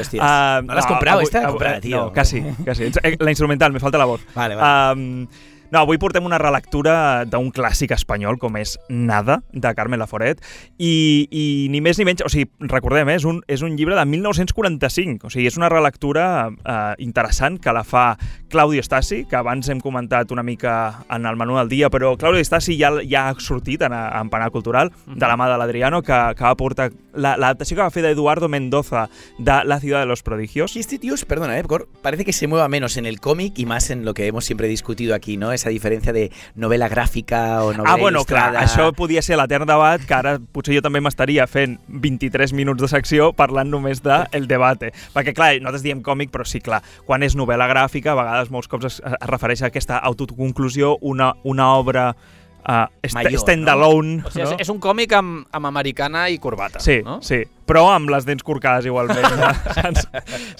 [0.00, 0.22] Hostias.
[0.24, 1.42] Ah, ¿No la has comprado avui- esta?
[1.42, 1.96] avui- Comprada, tío.
[2.06, 2.88] No, casi, casi.
[3.02, 4.22] Eh, La instrumental, me falta la voz.
[4.34, 5.00] Vale, vale.
[5.00, 5.26] Um,
[5.70, 10.40] No, avui portem una relectura d'un clàssic espanyol com és Nada, de Carmen Laforet,
[10.82, 13.94] i, i ni més ni menys, o sigui, recordem, eh, és, un, és un llibre
[13.94, 18.16] de 1945, o sigui, és una relectura eh, interessant que la fa
[18.50, 22.42] Claudio Stasi, que abans hem comentat una mica en el menú del dia, però Claudio
[22.44, 26.18] Stasi ja, ja ha sortit en, en Panà Cultural, de la mà de l'Adriano, que,
[26.34, 28.02] que va portar la- l'adaptació que va fer
[28.50, 30.74] Mendoza de La ciudad de los prodigios.
[30.74, 31.64] Y este tío, perdona, eh,
[32.02, 34.66] parece que se mueva menos en el cómic y más en lo que hemos siempre
[34.68, 35.52] discutido aquí, ¿no?
[35.60, 38.64] Esa diferencia de novela gráfica o novela Ah, bueno, clar, ilustrada.
[38.64, 42.88] això podia ser l'etern debat, que ara potser jo també m'estaria fent 23 minuts de
[42.88, 44.92] secció parlant només de el debate.
[45.12, 48.68] Perquè, clar, nosaltres diem còmic, però sí, clar, quan és novel·la gràfica, a vegades molts
[48.72, 54.22] cops es, es refereix a aquesta autoconclusió, una, una obra uh, stand-alone.
[54.24, 54.54] O sigui, no?
[54.56, 57.18] és, és un còmic amb, amb americana i corbata, Sí, no?
[57.24, 59.26] sí, però amb les dents corcades igualment.
[59.76, 60.08] Saps?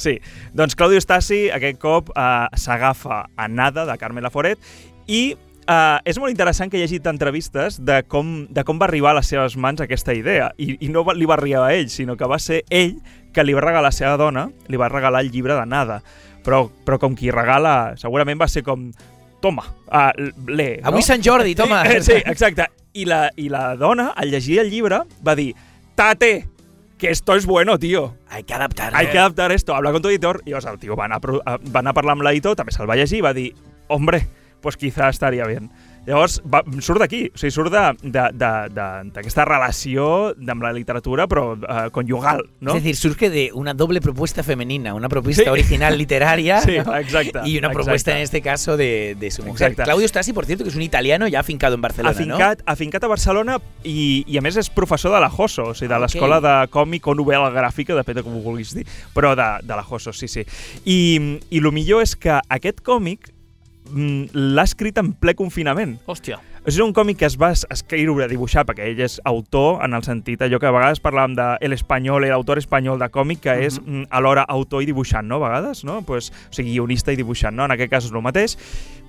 [0.01, 0.16] sí,
[0.57, 4.59] doncs Claudio Stasi aquest cop eh, s'agafa a Nada, de Carmen Laforet,
[5.11, 5.21] i
[5.67, 9.19] eh, és molt interessant que hi hagi entrevistes de com, de com va arribar a
[9.21, 10.53] les seves mans aquesta idea.
[10.59, 12.97] I, i no li va arribar a ell, sinó que va ser ell
[13.35, 16.01] que li va regalar a la seva dona, li va regalar el llibre de Nada.
[16.45, 18.89] Però, però com qui regala, segurament va ser com
[19.43, 20.11] toma, uh,
[20.49, 20.79] lee.
[20.81, 20.89] no?
[20.89, 21.83] Avui Sant Jordi, toma.
[21.85, 22.67] Eh, Sí, exacte.
[22.93, 25.53] I la, I la dona, al llegir el llibre, va dir
[25.95, 26.49] Tate,
[26.99, 28.15] que esto es bueno, tío.
[28.29, 28.93] Hay que adaptar.
[28.97, 29.75] Hay que adaptar esto.
[29.75, 30.43] Habla con tu editor.
[30.45, 32.89] I llavors el tio va anar, a- va anar a parlar amb l'editor, també se'l
[32.89, 33.51] va llegir i va dir
[33.89, 34.23] hombre,
[34.61, 35.71] pues quizá estaria bien.
[36.07, 40.73] Llavors, va, surt d'aquí, o sigui, surt de- de- de- de- d'aquesta relació amb la
[40.73, 42.75] literatura, però eh, conyugal, no?
[42.75, 45.49] Es decir, surge de una doble propuesta femenina, una propuesta Sí.
[45.51, 46.97] original literaria Sí, ¿no?
[46.97, 49.73] exacte, y una propuesta en este caso de, de su mujer.
[49.73, 49.85] Exacte.
[49.85, 53.07] Claudio Stasi, por cierto, que es un italiano ya afincado en Barcelona, afincat, afincat a
[53.07, 56.41] Barcelona i, i a més és professor de la JOSO, o sigui, de Ah, l'escola
[56.41, 59.85] de còmic o novel·la gràfica, depèn de com ho vulguis dir, però de, de la
[59.85, 60.47] JOSO, sí, sí.
[60.87, 63.29] I, i el millor és que aquest còmic
[63.95, 65.99] l'ha escrit en ple confinament.
[66.07, 66.38] Hòstia.
[66.68, 70.03] És un còmic que es va es- escriure, dibuixar, perquè ell és autor en el
[70.05, 73.80] sentit allò que a vegades parlàvem de el espanyol, l'autor espanyol de còmic, que és
[73.80, 75.36] mm, alhora autor i dibuixant, no?
[75.41, 76.03] A vegades, no?
[76.03, 77.64] Pues, o sigui, guionista i dibuixant, no?
[77.64, 78.59] En aquest cas és el mateix.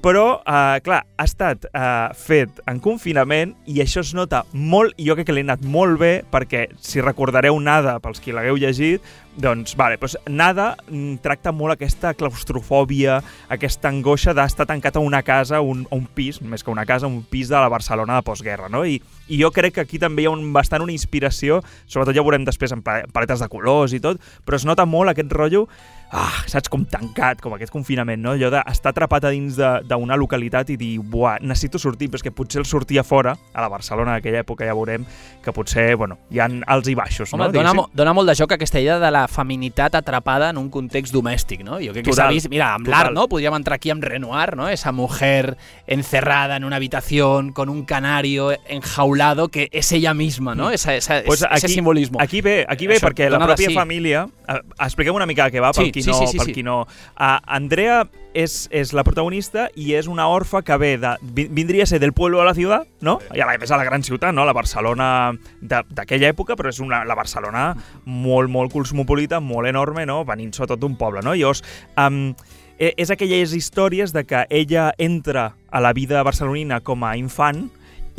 [0.02, 1.82] Però, eh, clar, ha estat eh,
[2.18, 5.62] fet en confinament i això es nota molt, i jo crec que li ha anat
[5.62, 9.06] molt bé, perquè si recordareu Nada, pels qui l'hagueu llegit,
[9.38, 13.20] doncs, vale, doncs Nada mm, tracta molt aquesta claustrofòbia,
[13.54, 17.06] aquesta angoixa d'estar tancat a una casa, un, a un pis, més que una casa,
[17.06, 18.82] un pis de la Barcelona de postguerra, no?
[18.90, 18.98] I,
[19.30, 22.28] i jo crec que aquí també hi ha un, bastant una inspiració, sobretot ja ho
[22.28, 24.18] veurem després en pa- paletes de colors i tot,
[24.50, 25.68] però es nota molt aquest rotllo
[26.12, 28.34] ah, saps, com tancat, com aquest confinament, no?
[28.36, 32.24] Allò d'estar atrapat a dins de- d'una localitat i dir, buah, necessito sortir, però és
[32.24, 35.06] que potser el sortia fora, a la Barcelona d'aquella època ja veurem,
[35.44, 37.52] que potser, bueno, hi ha alts i baixos, Home, no?
[37.52, 41.14] dona, mo- dona molt de joc aquesta idea de la feminitat atrapada en un context
[41.14, 41.80] domèstic, no?
[41.80, 43.28] Jo crec que s'ha vist, mira, amb l'art, ¿no?
[43.32, 44.68] Podríem entrar aquí amb Renoir, ¿no?
[44.70, 45.56] Esa mujer
[45.88, 50.72] encerrada en una habitación con un canario enjaulado que es ella misma, ¿no?
[50.72, 52.20] Esa, esa, Pues ese aquí- simbolismo.
[52.22, 53.74] Aquí ve, aquí ve Això, perquè la pròpia sí.
[53.74, 54.28] família...
[54.48, 56.18] Eh, expliquem una mica què va, pel Sí, qui no...
[56.20, 56.54] sí, sí, sí.
[56.54, 56.82] qui no.
[57.16, 61.16] Uh, Andrea és, és la protagonista i és una orfa que ve de...
[61.22, 63.20] vi- Vindria a ser del pueblo a la ciutat, no?
[63.36, 64.46] I a la, a més a la gran ciutat, no?
[64.48, 67.76] La Barcelona de- d'aquella època, però és una, la Barcelona
[68.06, 70.22] molt, molt cosmopolita, molt enorme, no?
[70.26, 71.36] Venint sobretot d'un poble, no?
[71.36, 71.64] Llavors,
[72.00, 72.34] um,
[72.82, 77.68] és aquelles històries de que ella entra a la vida barcelonina com a infant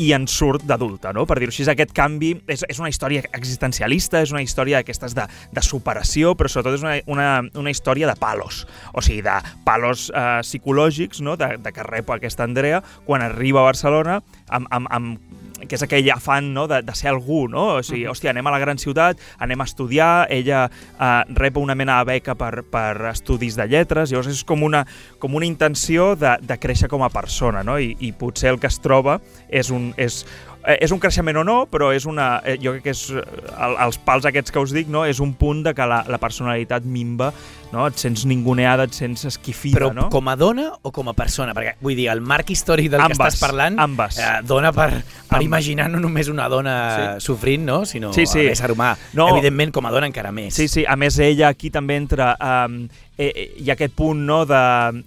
[0.01, 1.27] i en surt d'adulta, no?
[1.29, 5.27] Per dir-ho així, aquest canvi és, és una història existencialista, és una història d'aquestes de,
[5.53, 7.29] de superació, però sobretot és una, una,
[7.61, 9.37] una història de palos, o sigui, de
[9.67, 11.37] palos eh, psicològics, no?
[11.41, 15.33] De, de que rep aquesta Andrea quan arriba a Barcelona amb, amb, amb
[15.69, 16.67] que és aquell afant no?
[16.71, 17.67] de, de ser algú, no?
[17.79, 21.77] O sigui, hòstia, anem a la gran ciutat, anem a estudiar, ella eh, rep una
[21.79, 24.85] mena de beca per, per estudis de lletres, llavors és com una,
[25.23, 27.79] com una intenció de, de créixer com a persona, no?
[27.79, 30.23] I, i potser el que es troba és un, és,
[30.67, 33.23] eh, és un creixement o no, però és una, eh, jo crec que és eh,
[33.57, 35.05] el, els pals aquests que us dic, no?
[35.07, 37.33] és un punt de que la, la personalitat minva,
[37.73, 37.87] no?
[37.89, 40.09] et sents ninguneada, et sents esquifida, Però no?
[40.13, 41.55] com a dona o com a persona?
[41.57, 44.19] Perquè, vull dir, el marc històric del que Ambes, estàs parlant ambes.
[44.19, 44.91] eh, dona per,
[45.29, 45.47] per Ambes.
[45.47, 47.27] imaginar no només una dona Sí.
[47.27, 47.85] sofrint, no?
[47.87, 48.43] sinó Sí, sí.
[48.47, 48.95] l'ésser humà.
[49.15, 49.29] No.
[49.37, 50.55] Evidentment, com a dona encara més.
[50.55, 52.37] Sí, sí, a més ella aquí també entra...
[52.41, 52.89] Eh,
[53.19, 54.61] eh, hi ha aquest punt no, de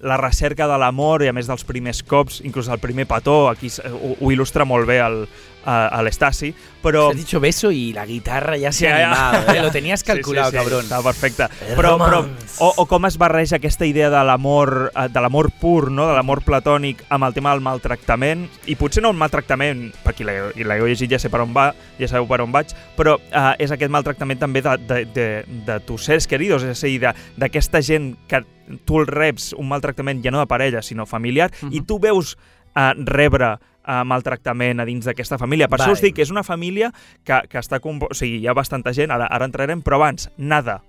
[0.05, 3.67] la recerca de l'amor i a més dels primers cops, inclús el primer petó, aquí
[3.73, 5.23] s- ho, ho il·lustra molt bé el,
[5.65, 7.09] a, a l'Estasi, però...
[7.09, 8.95] Has dicho beso y la guitarra Ja, ha ja.
[8.95, 9.53] animado.
[9.53, 9.61] ¿eh?
[9.61, 10.85] Lo tenías calculado, sí, sí, sí, cabrón.
[10.85, 11.49] Està perfecte.
[11.67, 12.21] El Però, però,
[12.59, 16.07] o, o com es barreja aquesta idea de l'amor eh, de l'amor pur, no?
[16.07, 20.27] de l'amor platònic amb el tema del maltractament, i potser no un maltractament, per qui
[20.27, 23.53] l'heu i llegit ja sé per on va, ja sabeu per on vaig, però eh,
[23.65, 25.29] és aquest maltractament també de, de, de,
[25.67, 28.45] de tus seres queridos, és a dir, d'aquesta gent que
[28.85, 32.35] tu el reps un maltractament ja no de parella, sinó familiar, i tu veus
[32.75, 35.69] uh, rebre uh, maltractament a dins d'aquesta família.
[35.71, 35.89] Per Vale.
[35.89, 36.91] això us dic que és una família
[37.23, 37.79] que, que està...
[37.81, 40.81] O sigui, hi ha bastanta gent, ara, ara entrarem, però abans, nada.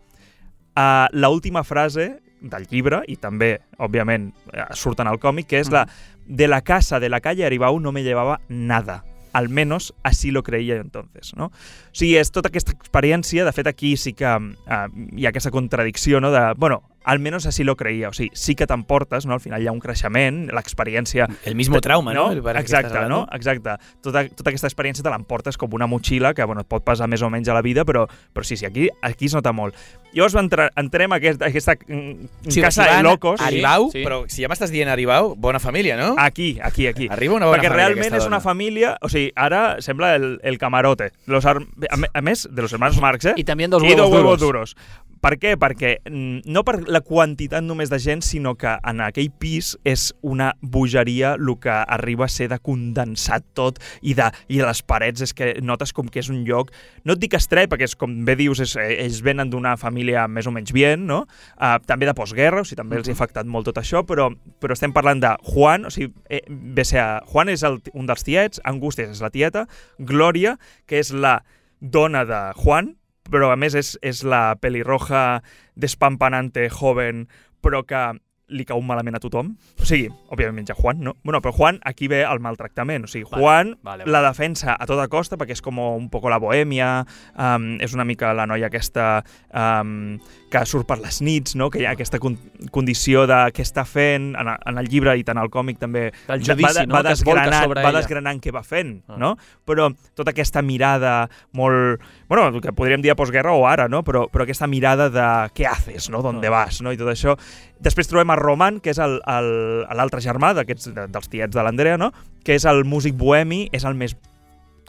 [0.77, 5.61] Uh, la última frase del llibre, i també, òbviament, eh, surt en el còmic, que
[5.63, 5.87] és la
[6.27, 9.05] de la casa de la calle Aribau no me llevaba nada.
[9.33, 11.47] Al menos así lo creía yo entonces, no?
[11.47, 15.53] O sigui, és tota aquesta experiència, de fet aquí sí que uh, hi ha aquesta
[15.53, 16.31] contradicció, no?
[16.33, 19.33] De, bueno, al menos así lo creía, o sigui, sí que t'emportes, no?
[19.35, 21.29] Al final hi ha un creixement, l'experiència...
[21.45, 22.29] El mismo trauma, ¿no?
[22.31, 23.27] Que Exacte, no?
[23.33, 23.77] Exacte.
[24.03, 27.23] Tota, tota aquesta experiència te l'emportes com una motxilla que bueno, et pot passar més
[27.23, 28.05] o menys a la vida, però,
[28.35, 29.75] però sí, sí, aquí, aquí es nota molt.
[30.13, 33.41] Llavors entra, entrem a aquest, a aquesta mm, Sí, casa de locos.
[33.41, 34.05] a Aribau, Sí, sí.
[34.05, 36.15] però si ja m'estàs dient Aribau, bona família, no?
[36.19, 37.09] Aquí, aquí, aquí.
[37.11, 38.97] Arriba una bona Perquè família, realment aquesta és una família...
[39.03, 41.13] O sigui, ara sembla el, el camarote.
[41.27, 43.35] Los ar- a, més, de los hermanos Marx, eh?
[43.37, 44.75] Y también dos I huevos, dos huevos duros.
[44.75, 44.77] duros.
[45.23, 45.55] Per què?
[45.61, 50.09] Perquè mm, no per la quantitat només de gent, sinó que en aquell pis és
[50.27, 54.83] una bogeria el que arriba a ser de condensat tot i de, i de les
[54.83, 56.73] parets és que notes com que és un lloc...
[57.07, 60.27] No et dic estret, perquè és, com bé dius, és, eh, ells venen d'una família
[60.29, 61.23] més o menys bien, no?
[61.55, 64.29] Uh, també de postguerra, o sigui, també els ha afectat molt tot això, però,
[64.63, 66.85] però estem parlant de Juan, o sigui, eh, bé
[67.31, 69.67] Juan és el, un dels tiets, Angústies és la tieta,
[69.99, 70.57] Glòria,
[70.87, 71.41] que és la
[71.81, 72.95] dona de Juan,
[73.31, 75.43] però a més és, és la pelirroja
[75.77, 77.27] despampanante, joven,
[77.63, 78.05] però que
[78.47, 79.49] li cau malament a tothom.
[79.83, 81.17] O sigui, òbviament menja Juan, no?
[81.27, 83.03] Bueno, però Juan aquí ve el maltractament.
[83.03, 84.13] O sigui, Vale, Juan vale, vale.
[84.15, 87.01] la defensa a tota costa perquè és com un poco la bohèmia,
[87.35, 90.15] um, és una mica la noia aquesta um,
[90.49, 91.67] que surt per les nits, no?
[91.75, 92.37] que hi ha aquesta con
[92.71, 96.39] condició de què està fent en, en el llibre i tant al còmic també de-
[96.39, 97.01] judici, va, no?
[97.01, 99.19] va, es volca desgranant, va desgranant què va fent, Ah.
[99.19, 99.33] no?
[99.67, 101.99] Però tota aquesta mirada molt...
[102.29, 104.03] Bueno, el que podríem dir a postguerra o ara, no?
[104.03, 106.23] Però, però aquesta mirada de què haces, no?
[106.23, 106.51] D'on Ah.
[106.51, 106.91] vas, no?
[106.93, 107.37] I tot això.
[107.79, 112.13] Després trobem a Roman, que és l'altre germà d'aquests de, dels tiets de l'Andrea, no?
[112.45, 114.17] Que és el músic bohemi, és el més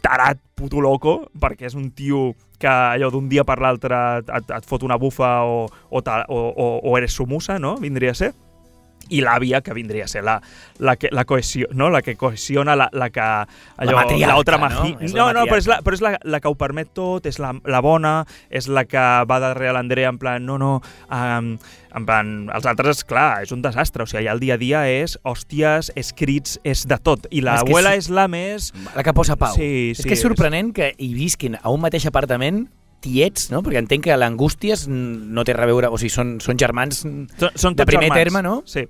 [0.02, 4.66] tarat, puto loco, perquè és un tio que allò d'un dia per l'altre et, et,
[4.66, 7.76] fot una bufa o, o, ta- o, o, o eres su musa, no?
[7.78, 8.34] Vindria a ser
[9.10, 10.38] i l'àvia, que vindria a ser la,
[10.80, 11.90] la, que, la cohesió, no?
[11.94, 13.28] la que cohesiona, la, la que...
[13.78, 14.86] Allò, matriarca, otra no?
[15.00, 15.84] És la no, no, però és, la, matriarca.
[15.86, 19.04] però és la, la que ho permet tot, és la, la bona, és la que
[19.30, 20.78] va darrere l'Andrea en plan, no, no,
[21.12, 21.54] um,
[21.98, 24.84] en plan, els altres, clar, és un desastre, o sigui, allà el dia a dia
[24.92, 28.04] és hòsties, és crits, és de tot, i És que l'abuela sí.
[28.04, 28.72] és la més...
[28.96, 29.56] La que posa pau.
[29.56, 32.68] Sí, és sí, que és sorprenent que hi visquin a un mateix apartament
[33.04, 33.62] tiets, no?
[33.66, 35.92] Perquè entenc que l'Angústies no té a veure...
[35.94, 37.04] O sigui, són, són germans...
[37.04, 38.24] Són, són De primer germans.
[38.24, 38.56] terme, no?
[38.70, 38.86] Sí.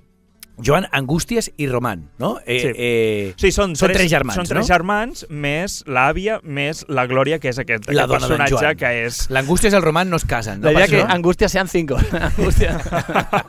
[0.64, 2.38] Joan Angústies i Román, no?
[2.46, 2.72] Eh, Sí.
[2.76, 4.74] eh, Sí, són, Són tres germans, Són tres no?
[4.74, 9.30] germans, més l'àvia, més la Glòria, que és aquest, La aquest personatge que és...
[9.30, 10.66] L'Angústies i el Román no es casen, no?
[10.66, 11.10] La idea que això?
[11.14, 11.96] angustia sean cinco.
[12.36, 12.78] angustia.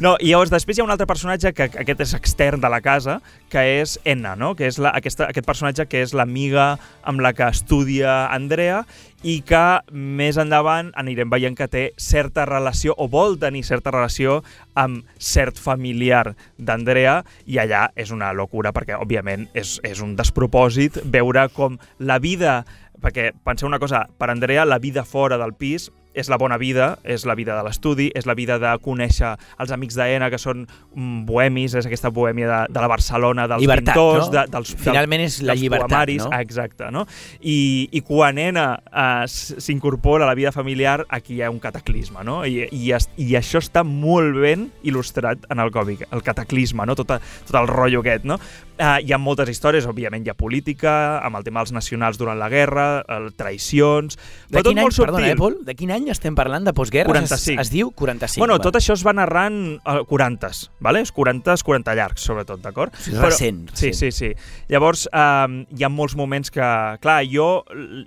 [0.00, 2.80] No, i llavors després hi ha un altre personatge que aquest és extern de la
[2.80, 3.18] casa,
[3.52, 4.54] que és Enna, no?
[4.56, 8.82] que és la, aquesta, aquest personatge que és l'amiga amb la que estudia Andrea
[9.22, 14.40] i que més endavant anirem veient que té certa relació o vol tenir certa relació
[14.78, 21.02] amb cert familiar d'Andrea i allà és una locura perquè òbviament és, és un despropòsit
[21.04, 22.62] veure com la vida
[23.00, 26.98] perquè penseu una cosa, per Andrea la vida fora del pis és la bona vida,
[27.04, 30.64] és la vida de l'estudi, és la vida de conèixer els amics d'Ena que són
[30.66, 34.32] mm, bohemis, és aquesta bohèmia de, de la Barcelona, dels Llibertat, pintors, no?
[34.34, 36.32] de, dels, Finalment és la dels llibertat, poemaris, no?
[36.40, 37.04] Exacte, no?
[37.40, 37.58] I,
[37.94, 42.40] i quan Ena eh, s'incorpora a la vida familiar, aquí hi ha un cataclisme, no?
[42.46, 46.98] I, i, es, I això està molt ben il·lustrat en el còmic, el cataclisme, no?
[46.98, 48.40] Tot, a, tot el rotllo aquest, no?
[48.80, 52.38] Eh, hi ha moltes històries, òbviament hi ha política, amb el tema dels nacionals durant
[52.40, 54.16] la guerra, el, traïcions...
[54.48, 55.58] De però tot any, molt perdona, eh, Pol?
[55.66, 57.10] De quin any estem parlant de postguerra?
[57.12, 57.58] 45.
[57.60, 58.40] Es, es diu 45.
[58.40, 61.02] bueno, tot això es va narrant a 40s, vale?
[61.04, 62.96] Els 40s, 40 llargs, sobretot, d'acord?
[62.96, 64.14] Sí, recent, Sí, recent.
[64.16, 64.64] sí, sí.
[64.72, 66.70] Llavors, eh, hi ha molts moments que...
[67.04, 67.50] Clar, jo,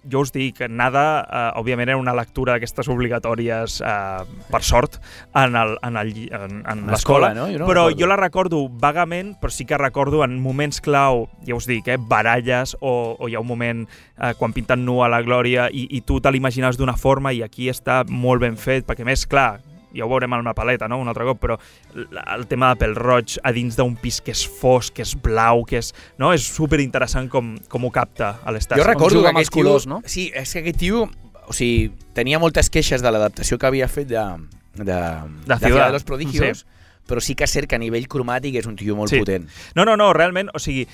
[0.10, 4.98] jo us dic, nada, eh, òbviament era una lectura d'aquestes obligatòries, eh, per sort,
[5.38, 7.46] en el- en el en, en l'escola, l'escola, no?
[7.54, 8.00] Jo no però recordo.
[8.02, 11.98] jo la recordo vagament, però sí que recordo en moments clau, ja us dic, eh,
[11.98, 15.88] baralles, o, o hi ha un moment eh, quan pinten nu a la Glòria i,
[15.92, 19.60] i tu te l'imagines d'una forma i aquí està molt ben fet, perquè més, clar,
[19.94, 21.58] ja ho veurem amb la paleta, no?, un altre cop, però
[21.94, 25.64] el tema de pèl roig a dins d'un pis que és fosc, que és blau,
[25.70, 25.94] que és...
[26.22, 26.34] No?
[26.34, 28.82] És super interessant com, com ho capta a l'Estàs.
[28.82, 30.02] Jo recordo que aquest colors, tio, no?
[30.10, 31.06] Sí, és que aquest tio...
[31.44, 34.22] O sigui, tenia moltes queixes de l'adaptació que havia fet de,
[34.80, 35.00] de, de,
[35.46, 36.73] De Ciudad, de los Prodigios, sí.
[37.08, 39.20] Però sí que és cert que a nivell cromàtic és un tio molt Sí.
[39.20, 39.48] potent.
[39.76, 40.88] No, no, no, realment, o sigui,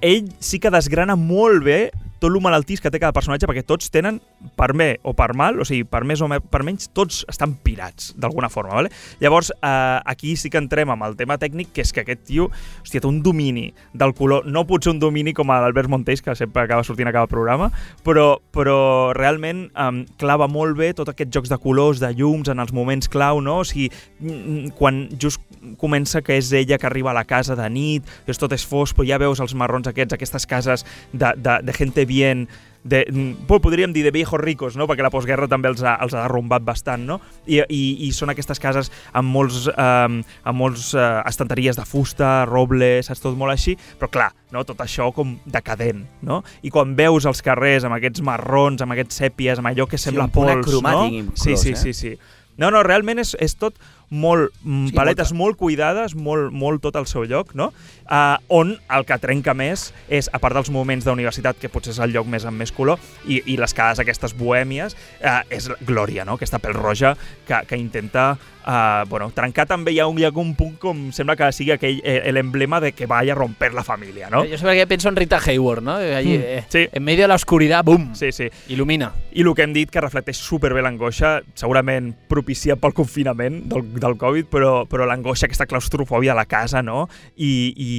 [0.00, 1.78] ell sí que desgrana molt bé
[2.20, 4.20] tot lo malaltís que té cada personatge, perquè tots tenen,
[4.58, 8.12] per bé o per mal, o sigui, per més o per menys, tots estan pirats,
[8.20, 8.92] d'alguna forma, vale?
[9.20, 12.50] Llavors, eh, aquí sí que entrem amb el tema tècnic, que és que aquest tio,
[12.82, 16.64] hòstia, té un domini del color, no potser un domini com l'Albert Montells, que sempre
[16.64, 17.70] acaba sortint a cada programa,
[18.04, 19.90] però, però realment eh,
[20.20, 23.60] clava molt bé tots aquests jocs de colors, de llums, en els moments clau, no?
[23.62, 23.90] O sigui,
[24.20, 25.40] mm, quan just
[25.80, 28.96] comença que és ella que arriba a la casa de nit, és tot és fosc,
[28.96, 32.46] però ja veus els marrons aquests, aquestes cases de, de, de gente bien,
[32.84, 34.86] de, mm, po- podríem dir de viejos ricos, no?
[34.86, 37.16] perquè la postguerra també els ha, els ha derrumbat bastant, no?
[37.48, 42.44] I, i, i són aquestes cases amb molts, eh, amb molts eh, estanteries de fusta,
[42.44, 44.66] roble, saps, tot molt així, però clar, no?
[44.68, 46.42] tot això com decadent, no?
[46.62, 50.28] I quan veus els carrers amb aquests marrons, amb aquests sèpies, amb allò que sembla
[50.28, 51.06] punt pols, no?
[51.08, 51.80] inclús, sí, sí, eh?
[51.80, 52.16] sí, sí.
[52.60, 53.80] No, no, realment és, és tot
[54.14, 57.72] molt, mm, Sí, paletes molta- molt cuidades, molt, molt tot al seu lloc, no?
[58.04, 61.98] Uh, on el que trenca més és, a part dels moments d'universitat, que potser és
[62.04, 64.94] el lloc més amb més color, i, i les cases aquestes bohèmies,
[65.24, 66.36] uh, és Glòria, no?
[66.38, 67.14] aquesta pèl roja
[67.48, 68.36] que, que intenta
[68.66, 71.72] uh, bueno, trencar també hi ha un, hi ha un punt com sembla que sigui
[71.74, 74.44] aquell eh, l'emblema de que vaya a romper la família, no?
[74.44, 75.96] Yo siempre que pienso en Rita Hayward, ¿no?
[75.96, 76.88] Allí, Mm, eh, sí.
[76.90, 78.14] en medio de la oscuridad, ¡boom!
[78.14, 78.48] Sí, sí.
[78.68, 79.12] Ilumina.
[79.32, 84.16] I el que hem dit que reflecteix superbé l'angoixa, segurament propiciat pel confinament del, del
[84.18, 87.08] Covid, però, però l'angoixa, aquesta claustrofòbia a la casa, no?
[87.36, 87.90] I, i,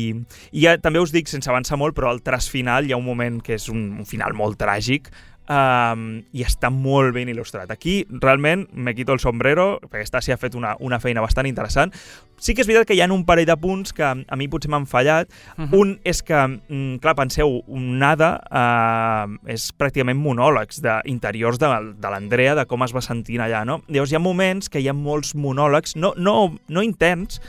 [0.51, 3.05] i ja, també us dic, sense avançar molt, però al tras final hi ha un
[3.05, 5.11] moment que és un, un final molt tràgic,
[5.49, 7.71] um, i està molt ben il·lustrat.
[7.71, 11.93] Aquí, realment, me quito el sombrero, perquè Stasi ha fet una, una feina bastant interessant.
[12.41, 14.71] Sí que és veritat que hi ha un parell de punts que a mi potser
[14.73, 15.31] m'han fallat.
[15.71, 21.71] Un és que, mm, clar, penseu, un nada eh, és pràcticament monòlegs d'interiors de,
[22.01, 23.81] de l'Andrea, de com es va sentint allà, no?
[23.87, 27.39] Llavors hi ha moments que hi ha molts monòlegs, no, no, no interns,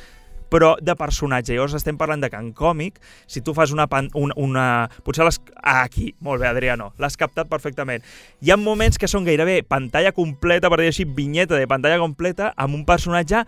[0.52, 1.54] però de personatge.
[1.54, 3.88] Llavors estem parlant de que en còmic, si tu fas una...
[3.90, 4.66] Pan, una, una
[5.06, 5.40] potser les...
[5.62, 8.04] Ah, aquí, molt bé, Adriano, l'has captat perfectament.
[8.42, 12.52] Hi ha moments que són gairebé pantalla completa, per dir així, vinyeta de pantalla completa,
[12.56, 13.44] amb un personatge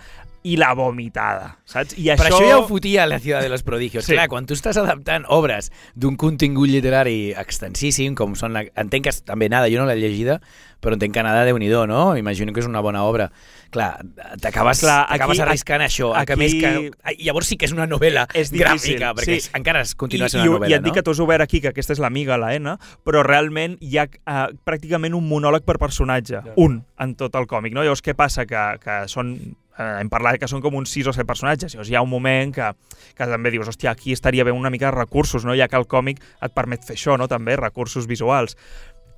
[0.47, 1.97] i la vomitada, saps?
[1.99, 2.29] I això...
[2.29, 4.07] això ja ho fotia a la Ciudad de los Prodigios.
[4.07, 4.15] Sí.
[4.15, 8.55] Clar, quan tu estàs adaptant obres d'un contingut literari extensíssim, com són...
[8.55, 8.65] La...
[8.79, 10.39] Entenc que també nada, jo no l'he llegida,
[10.81, 12.17] però entenc que nada, déu nhi no?
[12.17, 13.31] Imagino que és una bona obra.
[13.71, 13.99] Clar,
[14.41, 16.13] t'acabes arriscant això.
[16.15, 16.91] a que aquí- més que...
[17.03, 19.51] ai, Llavors sí que és una novel·la És difícil, gràfica, perquè sí.
[19.59, 20.95] encara es continua I, sent i, una I novel·la, et dic no?
[20.95, 24.07] que t'ho has obert aquí, que aquesta és l'amiga, la N, però realment hi ha
[24.07, 27.75] uh, pràcticament un monòleg per personatge, un, en tot el còmic.
[27.75, 27.83] No?
[27.83, 28.47] Llavors, què passa?
[28.49, 31.75] Que, que són eh, hem parlat que són com uns 6 o 7 personatges.
[31.75, 32.69] Llavors hi ha un moment que,
[33.17, 35.57] que també dius, hòstia, aquí estaria bé una mica de recursos, no?
[35.59, 37.29] ja que el còmic et permet fer això, no?
[37.31, 38.57] també, recursos visuals.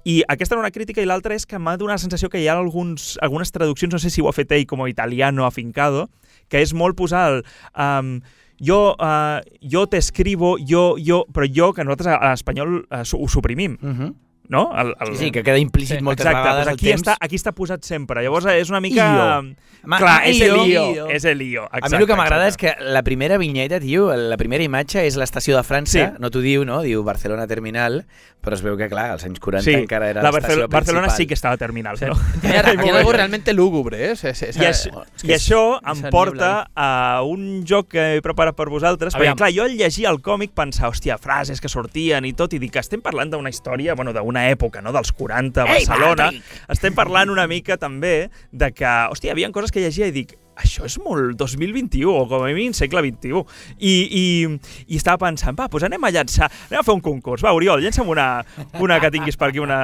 [0.05, 2.49] I aquesta era una crítica i l'altra és que m'ha donat la sensació que hi
[2.49, 6.09] ha alguns, algunes traduccions, no sé si ho ha fet ell com a italiano afincado,
[6.49, 7.43] que és molt posar el...
[7.77, 8.21] Um,
[8.61, 13.29] jo, uh, jo t'escribo, jo, jo, però jo, que nosaltres a, a espanyol uh, ho
[13.29, 14.11] suprimim, Uh -huh.
[14.51, 14.69] No?
[14.77, 17.03] El, el, Sí, sí, que queda implícit Sí, moltes Exacte, vegades doncs el aquí, temps.
[17.07, 18.23] està, aquí està posat sempre.
[18.23, 19.07] Llavors és una mica...
[19.41, 19.55] Io.
[19.89, 21.07] Ma- Clar, és el lío.
[21.09, 21.63] És el lío.
[21.73, 25.17] a mi el que m'agrada és que la primera vinyeta, tio, la primera imatge és
[25.17, 26.19] l'estació de França, Sí.
[26.21, 26.83] no t'ho diu, no?
[26.83, 28.05] Diu Barcelona Terminal,
[28.43, 31.07] però es veu que, clar, als anys 40 Sí, encara era la l'estació Barcel Barcelona
[31.07, 31.17] principal.
[31.17, 32.05] sí que estava terminal, Sí.
[32.05, 32.13] no?
[32.43, 32.91] Tiene bé.
[32.99, 34.11] algo realmente lúgubre, ¿eh?
[34.13, 38.69] Esa- esa- I, això, I això em porta a un joc que he preparat per
[38.69, 39.33] vosaltres, Aviam.
[39.33, 42.59] perquè clar, jo al llegir el còmic pensava, hòstia, frases que sortien i tot, i
[42.59, 46.31] dic que estem parlant d'una història, bueno, d'una època, no?, dels 40 a Ei, Barcelona.
[46.31, 46.61] Patrick!
[46.77, 50.37] estem parlant una mica també de que, hòstia, hi havia coses que llegia i dic,
[50.61, 53.45] això és molt 2021, o com a mínim segle XXI.
[53.79, 54.25] I, i,
[54.89, 57.45] i estava pensant, va, doncs anem a llançar, anem a fer un concurs.
[57.47, 58.29] Va, Oriol, llança'm una,
[58.81, 59.81] una que tinguis per aquí, una...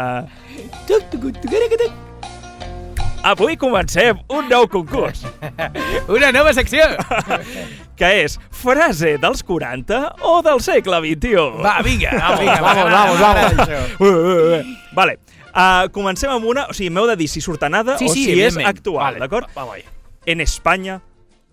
[3.26, 5.24] Avui comencem un nou concurs,
[6.14, 6.84] Una nova secció!
[7.98, 9.98] que és frase dels 40
[10.28, 11.46] o del segle XXI.
[11.64, 13.68] Va, vinga, Vamos, vinga, vamos, vamos, vamos.
[13.98, 14.76] Uh, uh, uh.
[14.94, 15.18] Vale,
[15.50, 16.68] uh, comencem amb una...
[16.70, 19.24] O sigui, m'heu de dir si surt anada Sí, o sí, si és actual, Vale,
[19.24, 19.50] d'acord?
[19.56, 19.82] va- ahí.
[20.26, 21.00] En España...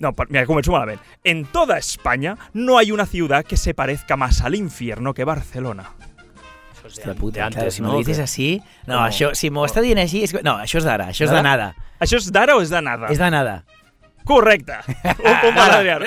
[0.04, 1.00] No, mira, començo malament.
[1.24, 5.92] En toda España no hay una ciudad que se parezca más al infierno que Barcelona.
[6.94, 7.92] Hòstia puta, de antes, claro, si ¿no?
[7.92, 8.62] m'ho dices així...
[8.86, 9.06] No, Com?
[9.08, 10.24] això, si m'ho està dient així...
[10.24, 10.32] És...
[10.34, 11.48] que- No, això és d'ara, això és de D'ara?
[11.50, 11.74] nada.
[12.00, 13.08] Això és d'ara o és de nada?
[13.10, 13.64] És de nada.
[14.24, 14.78] Correcte.
[15.04, 15.98] Un punt per l'Adrià.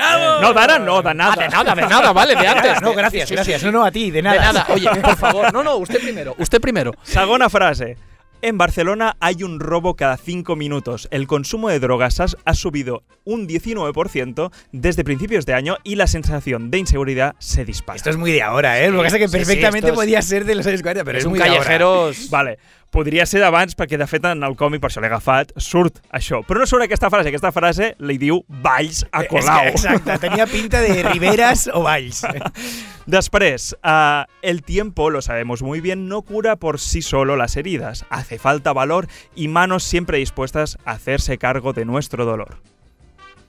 [0.41, 1.34] No, d'ara no, de nada.
[1.34, 2.80] Ah, de nada, de nada, vale, de antes.
[2.80, 3.64] No, gràcies, gràcies.
[3.66, 4.39] No, no, a ti, de nada.
[4.41, 4.66] De nada.
[4.72, 5.51] Oye, por favor.
[5.57, 6.34] No, no, usted primero.
[6.39, 6.95] Usted primero.
[7.03, 7.97] Segona frase.
[8.47, 11.09] En Barcelona hay un robo cada cinco minutos.
[11.11, 16.70] El consumo de drogas ha subido un 19% desde principios de año y la sensación
[16.70, 17.97] de inseguridad se dispara.
[17.97, 18.88] Esto es muy de ahora, ¿eh?
[18.92, 21.05] Lo que pasa es que Sí, sí, perfectamente es- podía ser de los años 40,
[21.05, 21.57] pero es, un muy de ahora.
[21.59, 22.30] callejeros.
[22.30, 22.59] Vale,
[22.97, 26.40] podria ser d'abans perquè, de fet, en el còmic, per això l'he agafat, surt això.
[26.49, 27.28] Però no surt aquesta frase.
[27.28, 29.66] Aquesta frase li diu Valls a És Colau.
[29.66, 32.22] que, exacte, tenia pinta de Riberas o Valls.
[33.07, 38.07] Después, ah, el tiempo, lo sabemos muy bien, no cura por sí solo las heridas.
[38.09, 42.57] Hace falta valor y manos siempre dispuestas a hacerse cargo de nuestro dolor.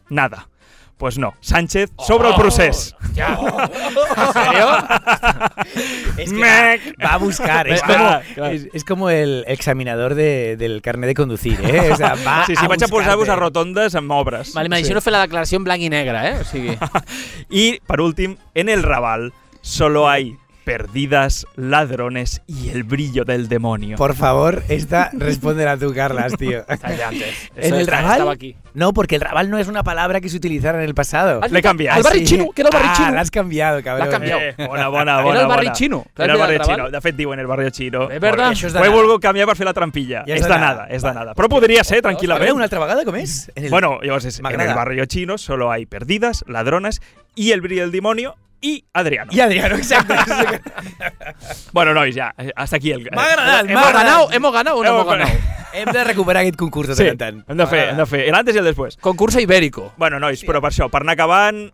[0.10, 0.50] Nada.
[0.98, 1.36] Pues no.
[1.42, 2.96] Sánchez sobre el procés.
[3.16, 3.38] Ja.
[4.18, 4.68] ¿En serio?
[6.18, 7.68] Es que va, va a buscar.
[7.68, 11.92] Es como, es, es como el examinador de- del carnet de conducir, ¿eh?
[11.92, 13.32] O sea, va Sí, sí, a vaig a posar-vos buscarte.
[13.32, 14.54] a rotondes amb obres.
[14.56, 16.36] Vale, m'imagino fer la declaració en blanc i negre, eh?
[16.42, 16.78] O sigui...
[17.50, 20.36] Y, por último, en el Raval solo hay
[20.68, 23.96] perdidas, ladrones y el brillo del demonio.
[23.96, 26.66] Por favor, esta respóndela tú, Carlas, tío.
[26.68, 27.52] Antes.
[27.56, 28.12] ¿En el Raval?
[28.12, 28.58] Estaba aquí.
[28.74, 31.40] No, porque el rabal no es una palabra que se utilizara en el pasado.
[31.50, 31.96] L'he canviat.
[31.98, 32.36] El barri sí.
[32.36, 33.12] xino, que era el barri ah, xino.
[33.12, 34.08] l'has canviado, cabrón.
[34.08, 34.42] L'ha canviat.
[34.42, 35.40] Eh, bona, bona, Era bona.
[35.40, 35.76] el barri bona.
[35.76, 36.06] xino.
[36.14, 36.76] Clar, Era el era barri el Raval.
[36.76, 36.92] xino.
[36.92, 38.12] De fet, diuen el barri xino.
[38.12, 38.52] És verdad?
[38.52, 39.02] Això és de Ho he nada.
[39.02, 40.26] volgut canviar per fer la trampilla.
[40.28, 41.34] Ja és, de nada, és de nada.
[41.34, 42.52] Però podria ser, A tranquil·lament.
[42.54, 43.50] una altra vegada, com és?
[43.56, 47.02] En el- Bueno, llavors és, en el barrio chino solo hay perdidas, ladrones
[47.36, 49.32] y el brillo del demonio y Adriano.
[49.32, 50.14] I Adriano, exacte.
[51.72, 53.08] Bueno, nois, ja, hasta aquí el...
[53.12, 54.04] M'ha agradat, m'ha Hemos agradat.
[54.06, 55.32] ganado, hemos ganado o no Hemos ganado.
[55.74, 57.44] Hem de recuperar aquest concurs de Sí, tant en tant.
[57.52, 58.22] hem de fer, hem de fer.
[58.34, 58.98] L'antes i el després.
[58.98, 59.92] Concurso ibérico.
[59.98, 61.68] Bueno, nois, però per això, per anar acabant,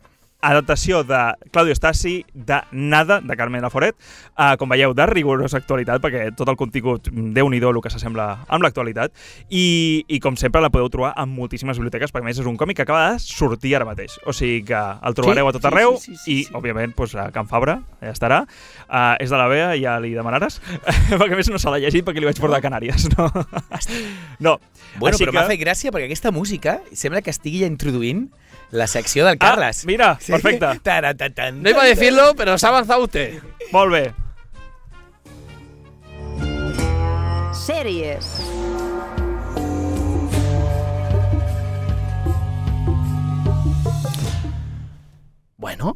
[0.44, 1.20] adaptació de
[1.52, 3.96] Claudio Stasi, de Nada, de Carmen Laforet,
[4.36, 8.28] uh, com veieu, de rigorosa actualitat, perquè tot el contingut, déu nhi el que s'assembla
[8.52, 9.14] amb l'actualitat,
[9.50, 12.58] i, i com sempre la podeu trobar en moltíssimes biblioteques, perquè a més és un
[12.60, 14.20] còmic que acaba de sortir ara mateix.
[14.28, 16.54] O sigui que el trobareu Sí, a tot sí, arreu, sí, sí, sí, i, sí.
[16.60, 18.44] òbviament, doncs, a Can Fabra ja estarà.
[18.90, 20.60] Uh, és de la Bea, ja li demanaràs,
[21.20, 23.30] perquè a més no se l'ha llegit perquè li vaig portar a Canàries, no?
[24.44, 24.58] no.
[25.00, 28.28] Bueno, Així però que- m'ha fet gràcia perquè aquesta música sembla que estigui ja introduint
[28.74, 29.84] la secció del Carles.
[29.84, 30.80] Ah, mira, perfecte.
[30.84, 33.40] Taratatan, No iba a decirlo, pero se ha avanzado usted.
[33.72, 34.14] Molt bé.
[37.54, 38.26] Sèries.
[45.58, 45.96] Bueno.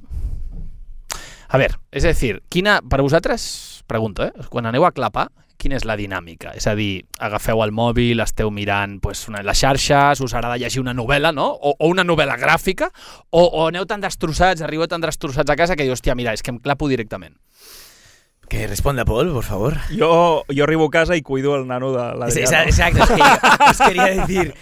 [1.49, 4.32] A veure, és a dir, quina, per vosaltres, pregunto, eh?
[4.51, 6.53] quan aneu a clapar, quina és la dinàmica?
[6.58, 10.82] És a dir, agafeu el mòbil, esteu mirant pues, una, les xarxes, us agrada llegir
[10.84, 11.49] una novel·la, no?
[11.49, 12.91] O, o una novel·la gràfica,
[13.30, 16.45] o, o aneu tan destrossats, arribeu tan destrossats a casa que dius, hòstia, mira, és
[16.45, 17.36] que em clapo directament.
[18.50, 19.76] Que responda Paul, por favor.
[19.98, 23.18] Jo, jo arribo a casa i cuido el nano de Es- esa- Exacto, es que
[23.18, 23.26] yo
[23.72, 24.54] os quería decir,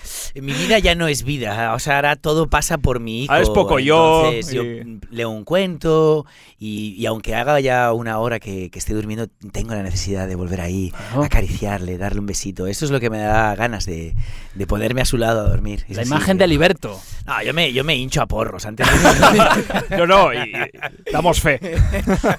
[0.42, 3.32] mi vida ya no es vida, o sea, ahora todo pasa por mi hijo.
[3.32, 6.26] Ahora es poco yo, Entonces, yo y- leo un cuento
[6.58, 10.34] y, y aunque haga ya una hora que, que esté durmiendo, tengo la necesidad de
[10.34, 11.26] volver ahí, Ajá.
[11.26, 12.66] acariciarle, darle un besito.
[12.66, 14.16] Eso es lo que me da ganas de,
[14.56, 15.86] de ponerme a su lado a dormir.
[15.88, 17.00] Es La así imagen de Liberto.
[17.28, 18.88] No, yo me, yo me hincho a porros antes.
[19.92, 21.60] No, no, i, i damos fe.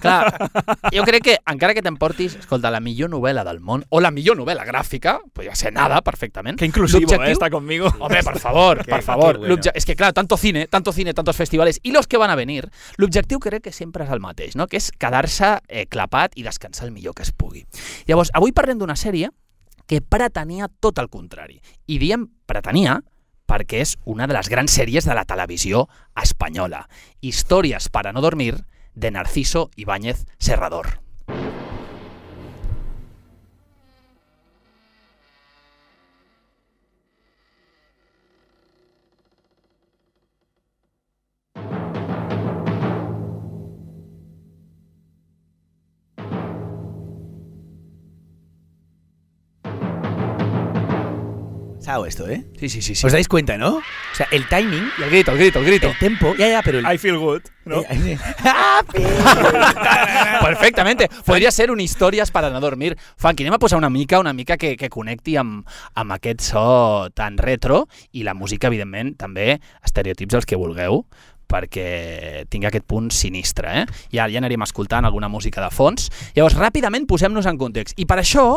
[0.00, 0.50] Clar,
[0.92, 4.38] jo crec que encara que t'emportis, escolta, la millor novel·la del món, o la millor
[4.38, 6.58] novel·la gràfica, podria ser nada, perfectament.
[6.58, 7.92] Que inclusivo, eh, está conmigo.
[7.98, 9.38] Hombre, por favor, por favor.
[9.38, 9.56] bueno.
[9.74, 12.70] És que, clar, tanto cine, tanto cine, tantos festivals, i los que van a venir,
[12.96, 14.66] l'objectiu crec que sempre és el mateix, no?
[14.66, 17.66] que és quedar-se eh, clapat i descansar el millor que es pugui.
[18.06, 19.30] Llavors, avui parlem d'una sèrie
[19.86, 21.60] que pretenia tot el contrari.
[21.86, 23.00] I diem pretenia
[23.46, 25.86] perquè és una de les grans sèries de la televisió
[26.18, 26.88] espanyola.
[27.20, 28.64] Històries para no dormir
[28.94, 31.05] de Narciso Ibáñez Serrador.
[51.86, 52.42] Sao esto, ¿eh?
[52.58, 52.96] Sí, sí, sí.
[52.96, 53.06] sí.
[53.06, 53.76] ¿Os dais cuenta, no?
[53.76, 53.82] O
[54.12, 55.86] sea, el timing, I el grito, el grito, el grito.
[55.86, 56.84] el tempo, ya, ya, pero el...
[56.92, 57.82] I feel good, no?
[57.88, 58.18] Eh,
[60.42, 61.08] Perfectamente.
[61.24, 62.98] Podria ser un històries per a no dormir.
[63.14, 65.62] Funky, anem a posar una mica, una mica que, que connecti amb,
[65.94, 71.04] amb aquest so tan retro i la música, evidentment, també estereotips els que vulgueu
[71.46, 73.84] perquè tingui aquest punt sinistre.
[73.84, 73.86] Eh?
[74.10, 76.10] Ja, ja anirem escoltant alguna música de fons.
[76.34, 77.94] Llavors, ràpidament posem-nos en context.
[77.94, 78.56] I per això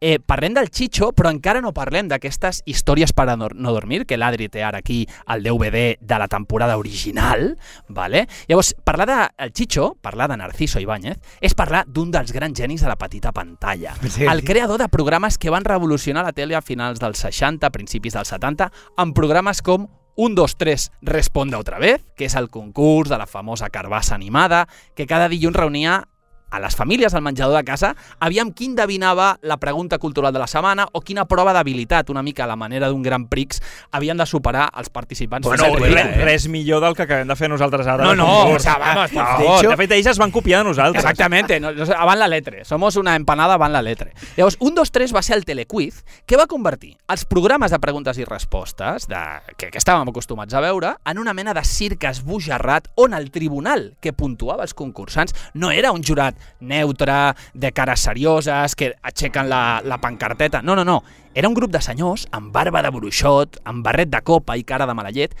[0.00, 4.18] eh, parlem del Chicho, però encara no parlem d'aquestes històries per a no, dormir, que
[4.18, 8.26] l'Adri té ara aquí el DVD de la temporada original, vale?
[8.48, 12.80] Llavors, parlar de el Chicho, parlar de Narciso Ibáñez, és parlar d'un dels grans genis
[12.80, 13.94] de la petita pantalla.
[14.08, 14.24] Sí.
[14.24, 18.32] El creador de programes que van revolucionar la tele a finals dels 60, principis dels
[18.32, 19.86] 70, amb programes com
[20.16, 24.66] 1, 2, 3, Responde otra vez, que és el concurs de la famosa carbassa animada,
[24.94, 26.02] que cada dilluns reunia
[26.50, 30.46] a les famílies al menjador de casa aviam qui endevinava la pregunta cultural de la
[30.46, 33.60] setmana o quina prova d'habilitat, una mica a la manera d'un Gran Prix,
[33.92, 35.46] havien de superar els participants.
[35.46, 36.24] Bueno, res, programa.
[36.24, 38.04] res millor del que acabem de fer nosaltres ara.
[38.04, 39.68] No, no, o sea, vamos, por No, favor.
[39.70, 41.04] De fet, ells es van copiar de nosaltres.
[41.04, 42.64] Exactamente, no, no, van la letre.
[42.64, 44.12] Somos una empanada van la letre.
[44.36, 48.18] Llavors, un, dos, tres va ser el telequiz que va convertir els programes de preguntes
[48.18, 49.20] i respostes de,
[49.56, 53.94] que, que estàvem acostumats a veure en una mena de circ esbojarrat on el tribunal
[54.00, 59.80] que puntuava els concursants no era un jurat neutre, de cares serioses, que aixequen la,
[59.84, 60.62] la pancarteta.
[60.62, 61.02] No, no, no.
[61.34, 64.86] Era un grup de senyors amb barba de bruixot, amb barret de copa i cara
[64.86, 65.36] de mala llet,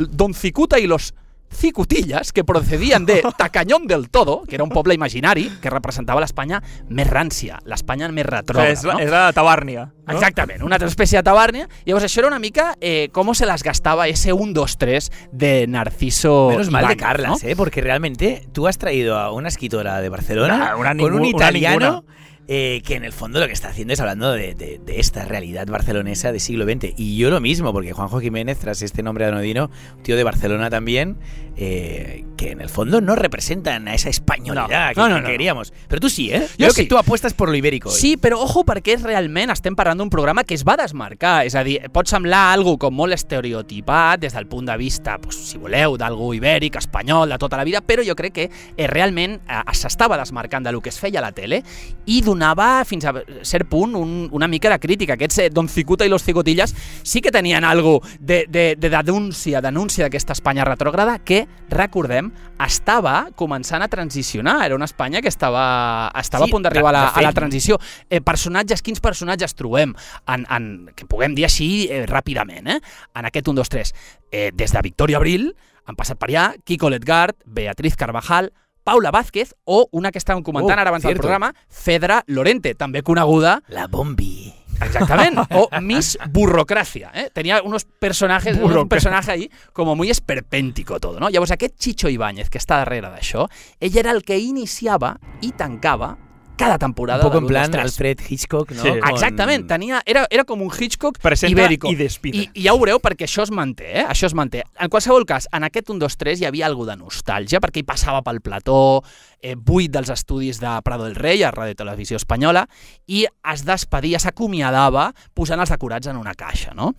[0.00, 1.12] Don Cicuta i los
[1.52, 6.62] Cicutillas, que procedien de Tacañón del Todo, que era un poble imaginari que representava l'Espanya
[6.88, 8.72] més rància, l'Espanya més retrògrada.
[8.72, 9.00] és, la, no?
[9.00, 9.88] és la tabàrnia.
[10.06, 10.14] No?
[10.16, 11.68] Exactament, una altra espècie de tabàrnia.
[11.86, 15.66] Llavors, això era una mica eh, com se las gastaba ese 1, 2, 3 de
[15.68, 17.48] Narciso Menos mal de Carlas, ¿no?
[17.48, 17.54] ¿eh?
[17.54, 21.28] Porque realmente tú has traído a una escritora de Barcelona Nah, una con un una
[21.28, 22.29] italiano ninguna.
[22.52, 25.24] Eh, que en el fondo lo que está haciendo es hablando de, de- de esta
[25.24, 26.94] realidad barcelonesa del siglo XX.
[26.96, 29.70] Y yo lo mismo, porque Juanjo Jiménez, tras este nombre anodino,
[30.02, 31.16] tío de Barcelona también,
[31.56, 35.26] eh, que en el fondo no representan a esa españolidad No, que, no, que no.
[35.28, 35.72] queríamos.
[35.88, 36.40] Pero tú sí, ¿eh?
[36.48, 36.82] Jo Veo sí.
[36.82, 37.90] que tú apuestas por lo ibérico.
[37.90, 37.94] hoy.
[37.94, 41.62] Sí, però ojo perquè realment estem parlant d'un programa que es va desmarcar, és a
[41.62, 45.96] dir, pot semblar algo com molt estereotipat des del punt de vista, pues, si voleu,
[46.00, 50.16] d'algú ibèric, espanyol, de tota la vida, però jo crec que eh, realment eh, s'estava
[50.18, 51.62] desmarcant de lo que es feia a la tele
[52.06, 53.12] i donava fins a
[53.44, 55.14] cert punt un, una mica de crítica.
[55.14, 56.72] Aquests eh, Don Cicuta i los Cicotillas
[57.02, 62.30] sí que tenien algo de, de, de denúncia, denúncia d'aquesta Espanya retrògrada que, recordem,
[62.64, 64.64] estava començant a transicionar.
[64.64, 67.78] Era una Espanya que estava, estava Sí, a punt d'arribar a, la- a la transició.
[68.08, 69.92] Eh, personatges, quins personatges trobem
[70.26, 72.80] en, en, que puguem dir així eh, ràpidament, eh?
[73.14, 73.94] en aquest 1, 2, 3.
[74.32, 75.50] Eh, des de Victoria Abril
[75.84, 78.52] han passat per allà Kiko Letgard, Beatriz Carvajal,
[78.84, 81.22] Paula Vázquez o una que estàvem comentant Oh, ara abans del cierto.
[81.22, 84.52] programa, Fedra Lorente, també coneguda La bombi.
[84.80, 85.36] Exactament.
[85.60, 87.10] O Miss Burrocracia.
[87.14, 87.28] ¿eh?
[87.32, 91.28] Tenía unos personajes, un personaje ahí como muy esperpéntico todo, no?
[91.28, 93.44] Llavors aquest Chicho Ibáñez que està darrere d'això,
[93.78, 96.16] ell era el que iniciava i tancava
[96.60, 97.84] cada temporada Un poco en plan l'1, 2, 3.
[97.84, 98.82] Alfred Hitchcock, ¿no?
[98.82, 98.88] Sí.
[99.00, 101.88] Con- Exactament, tenia, era, era com un Hitchcock Presenta ibèrico.
[101.90, 102.36] i despide.
[102.38, 104.04] I, I ja ho veureu perquè això es manté, eh?
[104.06, 104.62] Això es manté.
[104.78, 107.86] En qualsevol cas, en aquest 1, 2, 3 hi havia alguna de nostàlgia perquè hi
[107.88, 109.02] passava pel plató,
[109.40, 112.66] eh, buit dels estudis de Prado del Rei, a Ràdio Televisió Espanyola,
[113.08, 116.92] i es despedia, s'acomiadava posant els decorats en una caixa, no?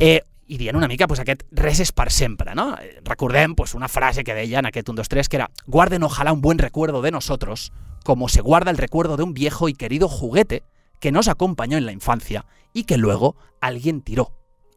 [0.00, 2.74] Eh, i dient una mica pues, aquest res és per sempre, no?
[2.78, 6.02] Eh, Recordem pues, una frase que deia en aquest 1, 2, 3 que era guarden
[6.02, 7.72] ojalá un buen recuerdo de nosotros
[8.04, 10.62] como se guarda el recuerdo de un viejo y querido juguete
[11.00, 14.32] que nos acompañó en la infancia y que luego alguien tiró.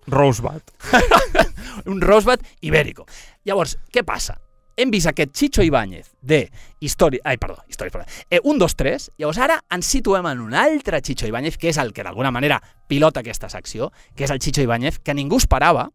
[0.08, 0.62] Rosebud.
[1.86, 3.06] un Rosbat ibèrico.
[3.44, 4.40] Llavors, què passa?
[4.78, 7.20] Hem vist aquest Chicho Ibáñez de Història...
[7.26, 8.06] Ai, perdó, Història, perdó.
[8.30, 9.10] Eh, un, dos, tres.
[9.18, 12.60] Llavors ara ens situem en un altre Chicho Ibáñez, que és el que d'alguna manera
[12.86, 15.88] pilota aquesta secció, que és el Chicho Ibáñez, que ningú esperava.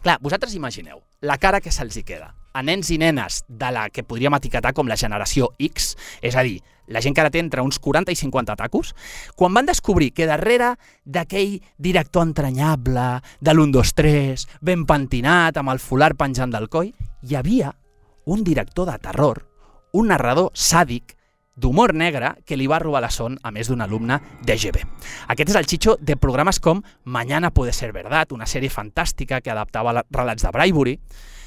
[0.00, 3.90] Clar, vosaltres imagineu la cara que se'ls hi queda a nens i nenes de la
[3.92, 5.92] que podríem etiquetar com la generació X,
[6.24, 8.96] és a dir, la gent que ara té entre uns 40 i 50 tacos,
[9.36, 13.08] quan van descobrir que darrere d'aquell director entranyable,
[13.40, 17.74] de l'1, 2, 3, ben pentinat, amb el folar penjant del coll, hi havia
[18.26, 19.46] un director de terror,
[19.92, 21.16] un narrador sàdic,
[21.56, 24.80] d'humor negre que li va robar la son a més d'un alumne d'EGB.
[25.30, 29.50] Aquest és el xitxo de programes com Mañana puede ser verdad, una sèrie fantàstica que
[29.52, 30.98] adaptava la- relats de Bradbury,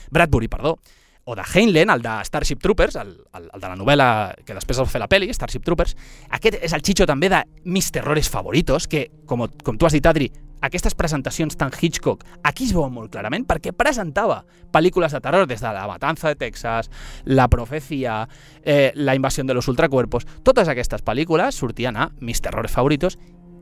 [0.09, 0.77] Bradbury, perdó,
[1.25, 4.79] o de Heinlein, el de Starship Troopers, el, el, el de la novel·la que després
[4.79, 5.97] va fer la pel·li, Starship Troopers.
[6.31, 10.05] Aquest és el xitxo també de Mis terrores favoritos, que, com, com tu has dit,
[10.07, 10.31] Adri,
[10.61, 14.43] aquestes presentacions tan Hitchcock aquí es veuen molt clarament perquè presentava
[14.73, 16.89] pel·lícules de terror des de La matanza de Texas,
[17.25, 18.27] La profecia,
[18.63, 23.17] eh, La invasió de los ultracuerpos, totes aquestes pel·lícules sortien a Mis terrores favoritos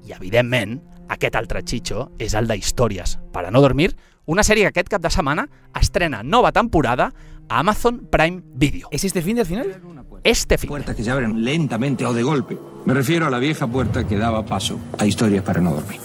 [0.06, 4.66] i, evidentment, aquest altre xitxo és el de Històries per a no dormir, una sèrie
[4.66, 7.12] que aquest cap de setmana estrena nova temporada
[7.48, 8.88] a Amazon Prime Video.
[8.92, 9.82] ¿Es este fin de al final?
[10.24, 10.70] Este fin.
[10.70, 12.58] Puertas que se abren lentamente o de golpe.
[12.86, 16.00] Me refiero a la vieja puerta que daba paso a historias para no dormir.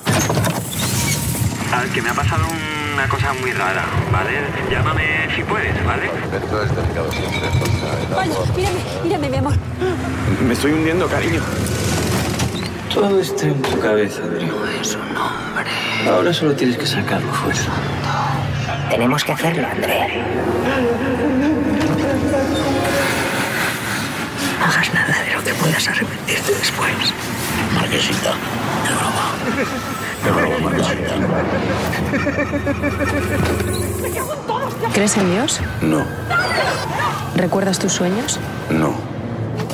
[1.72, 2.44] A ver, que me ha pasado
[2.94, 4.30] una cosa muy rara, ¿vale?
[4.70, 5.04] Llámame
[5.34, 6.06] si puedes, ¿vale?
[6.06, 7.40] Esto es delicado siempre,
[8.14, 9.54] Vaya, mírame, mírame, mi amor.
[10.46, 11.40] Me estoy hundiendo, cariño.
[12.92, 14.50] Todo está en tu cabeza, Adrián.
[14.80, 15.70] es un hombre.
[16.08, 17.60] Ahora solo tienes que sacarlo fuera.
[18.90, 20.08] Tenemos que hacerlo, Andrea.
[24.60, 27.14] No hagas nada de lo que puedas arrepentirte después.
[27.74, 28.32] Marquesita,
[28.86, 29.26] de broma.
[30.24, 31.14] De broma, Marquesita.
[34.92, 35.60] ¿Crees en Dios?
[35.82, 36.04] No,
[37.36, 38.38] ¿Recuerdas tus sueños?
[38.70, 38.94] no.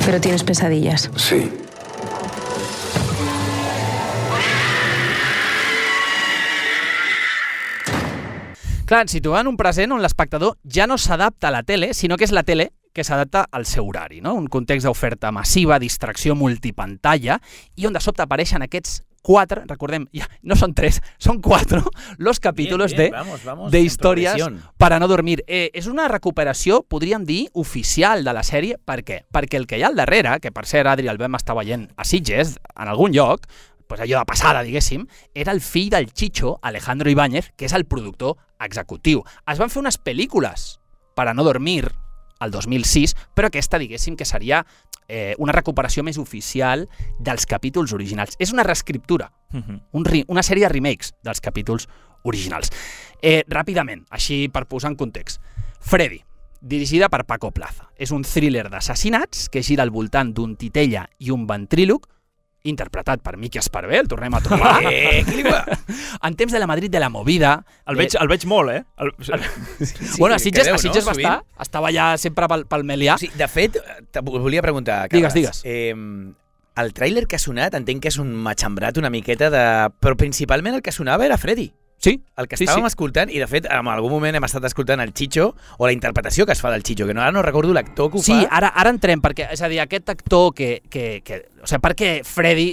[0.05, 1.11] Pero tienes pesadillas.
[1.16, 1.51] Sí.
[8.87, 12.16] Clar, ens situem en un present on l'espectador ja no s'adapta a la tele, sinó
[12.16, 14.33] que és la tele que s'adapta al seu horari, no?
[14.41, 17.37] Un context d'oferta massiva, distracció multipantalla,
[17.77, 21.83] i on de sobte apareixen aquests quatre, recordem, ja, no són tres, són quatre,
[22.23, 24.63] los capítulos bien, de, vamos, vamos, de progresión.
[24.79, 25.43] para no dormir.
[25.49, 28.79] Eh, és una recuperació, podríem dir, oficial de la sèrie.
[28.79, 29.25] Per què?
[29.35, 31.91] Perquè el que hi ha al darrere, que per cert, Adri, el vam estar veient
[31.99, 33.45] a Sitges, en algun lloc,
[33.87, 37.85] pues allò de passada, diguéssim, era el fill del Chicho, Alejandro Ibáñez, que és el
[37.85, 39.27] productor executiu.
[39.45, 40.77] Es van fer unes pel·lícules
[41.19, 41.91] per a no dormir
[42.39, 44.64] al 2006, però aquesta, diguéssim, que seria
[45.09, 46.89] eh, una recuperació més oficial
[47.20, 48.34] dels capítols originals.
[48.39, 49.80] És una reescriptura, Mhm.
[49.93, 51.89] un ri una sèrie de remakes dels capítols
[52.24, 52.70] originals.
[53.22, 55.41] Eh, ràpidament, així per posar en context.
[55.80, 56.24] Freddy,
[56.61, 57.91] dirigida per Paco Plaza.
[57.97, 62.09] És un thriller d'assassinats que gira al voltant d'un titella i un ventríloc
[62.71, 64.77] interpretat per Miqui Esparvé, el tornem a trobar.
[64.87, 65.23] Eh,
[66.23, 67.64] en temps de la Madrid de la movida.
[67.87, 68.85] El veig, el veig molt, eh?
[68.99, 69.12] El,
[69.87, 71.12] Sí, bueno, a Sitges, quedeu, a Sitges no?
[71.12, 73.17] va estar, estava allà sempre pel, pel Melià.
[73.17, 73.79] O sigui, de fet,
[74.23, 75.62] volia preguntar, Digues, Carles.
[75.62, 75.62] digues.
[75.64, 76.35] Eh,
[76.77, 79.64] el tràiler que ha sonat entenc que és un matxembrat una miqueta de...
[80.03, 81.71] Però principalment el que sonava era Freddy.
[82.07, 82.15] Sí.
[82.39, 82.93] El que Sí, estàvem sí.
[82.95, 85.49] escoltant, i de fet en algun moment hem estat escoltant el Chicho,
[85.79, 88.19] o la interpretació que es fa del Chicho, que no, ara no recordo l'actor que
[88.21, 88.47] ho Sí, fa.
[88.61, 90.83] ara, ara entrem, perquè, és a dir, aquest actor que...
[90.89, 92.71] que, que o sigui, perquè Freddy...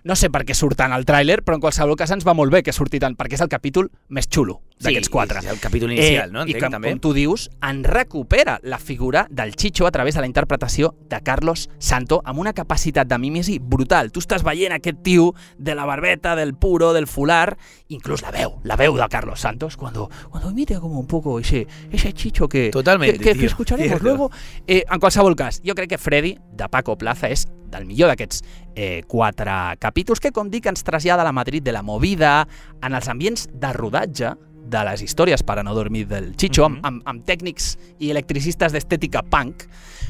[0.00, 2.34] eh, No sé per què surt tant al tràiler, però en qualsevol cas ens va
[2.34, 5.38] molt bé que surti tant, perquè és el capítol més xulo d'aquests quatre.
[5.40, 6.40] és el capítol inicial, no?
[6.46, 6.90] I Entenc, que, també.
[6.90, 11.20] com tu dius, en recupera la figura del Chicho a través de la interpretació de
[11.20, 14.10] Carlos Santo amb una capacitat de mímesi brutal.
[14.10, 18.58] Tu estàs veient aquest tio de la barbeta, del puro, del fular, inclús la veu,
[18.64, 22.70] la veu de Carlos Santos, cuando, cuando imita como un poco ese, ese Chicho que,
[22.70, 24.04] Totalmente, que, que, que escucharemos cierto.
[24.04, 24.30] luego.
[24.66, 28.42] Eh, en qualsevol cas, jo crec que Freddy, de Paco Plaza, és del millor d'aquests
[28.74, 32.46] eh, quatre capítols que, com dic, ens trasllada a la Madrid de la movida,
[32.82, 34.34] en els ambients de rodatge
[34.70, 36.76] de les històries per a no dormir del Chicho, Mhm.
[36.76, 39.64] amb, amb, amb tècnics i electricistes d'estètica punk.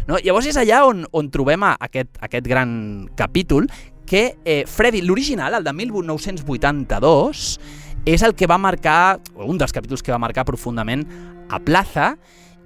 [0.07, 0.19] No?
[0.19, 3.71] Llavors és allà on, on trobem aquest, aquest gran capítol
[4.05, 7.61] que eh, Freddy, l'original, el de 1982,
[8.05, 11.07] és el que va marcar, un dels capítols que va marcar profundament
[11.51, 12.17] a Plaza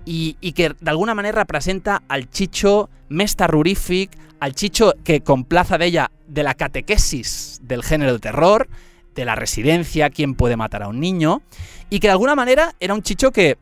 [0.05, 6.11] i que d'alguna manera representa el Chicho més terrorífic, el Chicho que, com Plaza deia,
[6.29, 8.69] de la catequesis del género de terror,
[9.15, 11.43] de la residencia, quién puede matar a un niño,
[11.91, 13.57] i que d'alguna manera era un Chicho que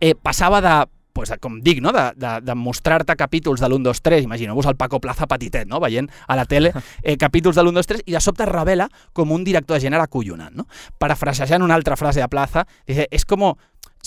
[0.00, 1.90] eh, passava de pues, com dic, no?
[1.90, 5.80] de, de, de mostrar-te capítols de l'1, 2, 3, imagineu-vos el Paco Plaza petitet, no?
[5.82, 6.70] veient a la tele
[7.02, 9.82] eh, capítols de l'1, 2, 3, i de sobte es revela com un director de
[9.82, 10.54] gènere acollonant.
[10.54, 10.68] No?
[11.02, 13.56] Parafrasejant una altra frase de Plaza, dice, es como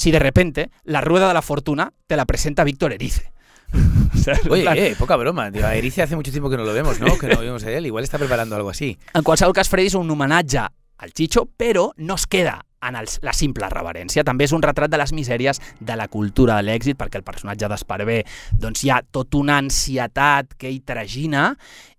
[0.02, 3.32] si de repente la rueda de la fortuna te la presenta Víctor Erice.
[4.14, 5.46] O sea, en Oye, plan- eh, poca broma.
[5.46, 7.18] A Erice hace mucho tiempo que no lo vemos, ¿no?
[7.18, 7.86] Que no lo vemos a él.
[7.86, 8.98] Igual está preparando algo así.
[9.14, 10.60] En qualsevol cas, Freddy és un homenatge
[11.02, 14.24] al Chicho, però no es queda en el, la simple reverència.
[14.26, 17.70] També és un retrat de les misèries de la cultura de l'èxit, perquè el personatge
[17.70, 18.22] d'Esparvé
[18.62, 21.52] doncs, hi ha tota una ansietat que hi tragina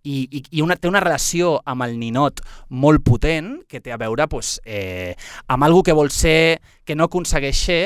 [0.02, 4.00] i, i, i una, té una relació amb el ninot molt potent que té a
[4.00, 5.14] veure doncs, eh,
[5.46, 7.82] amb algú que vol ser, que no aconsegueix ser,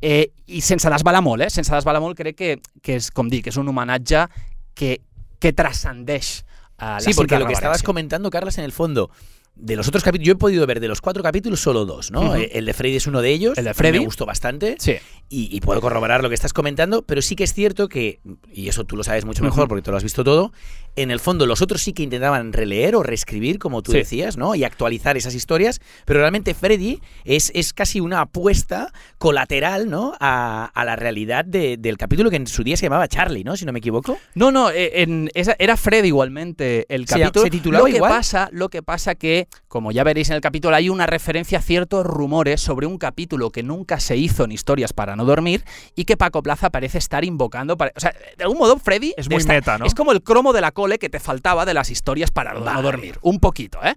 [0.00, 1.50] eh, i sense desvalar molt, eh?
[1.50, 2.52] sense desvalar molt crec que,
[2.82, 4.26] que és, com dic, és un homenatge
[4.78, 4.98] que,
[5.42, 9.10] que transcendeix eh, la Sí, porque lo que estabas comentando, Carlas, en el fondo,
[9.60, 12.36] de los otros capítulos, yo he podido ver de los cuatro capítulos solo dos, ¿no?
[12.36, 13.58] Eh, El de Freddy es uno de ellos.
[13.58, 13.98] El de Freddy.
[13.98, 14.76] Me gustó bastante.
[14.78, 14.94] Sí.
[15.28, 18.20] Y, y puedo corroborar lo que estás comentando, pero sí que es cierto que,
[18.52, 20.52] y eso tú lo sabes mucho mejor porque tú lo has visto todo,
[20.96, 23.98] en el fondo los otros sí que intentaban releer o reescribir, como tú Sí.
[23.98, 24.54] decías, ¿no?
[24.54, 30.14] Y actualizar esas historias, pero realmente Freddy es, es casi una apuesta colateral, ¿no?
[30.20, 33.56] A, a la realidad de- del capítulo que en su día se llamaba Charlie, ¿no?
[33.56, 34.16] Si no me equivoco.
[34.34, 37.44] No, no, eh, en- esa- era Fred igualmente el Se- capítulo.
[37.44, 38.12] se titulaba lo que igual.
[38.12, 41.62] pasa, lo que pasa que, como ya veréis en el capítulo, hay una referencia a
[41.62, 46.04] ciertos rumores sobre un capítulo que nunca se hizo en Historias para no dormir y
[46.04, 47.76] que Paco Plaza parece estar invocando.
[47.76, 49.84] para- o sea, de algún modo, Freddy Es muy meta, ¿no?
[49.84, 52.82] Es como el cromo de la cole que te faltaba de las historias para no-
[52.82, 53.18] dormir.
[53.22, 53.94] Un poquito, ¿eh?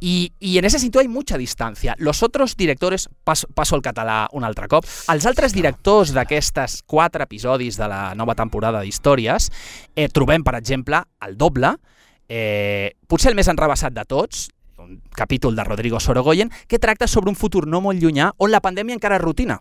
[0.00, 1.94] I, I en ese sitio hay mucha distancia.
[1.98, 7.24] Los otros directors, passo, passo al català un altre cop, els altres directors d'aquestes quatre
[7.24, 9.50] episodis de la nova temporada d'històries,
[9.96, 11.76] eh, trobem, per exemple, el doble,
[12.28, 14.48] eh, potser el més enrebaçat de tots,
[14.84, 18.60] un capítol de Rodrigo Sorogoyen, que tracta sobre un futur no molt llunyà on la
[18.60, 19.60] pandèmia encara és rutina.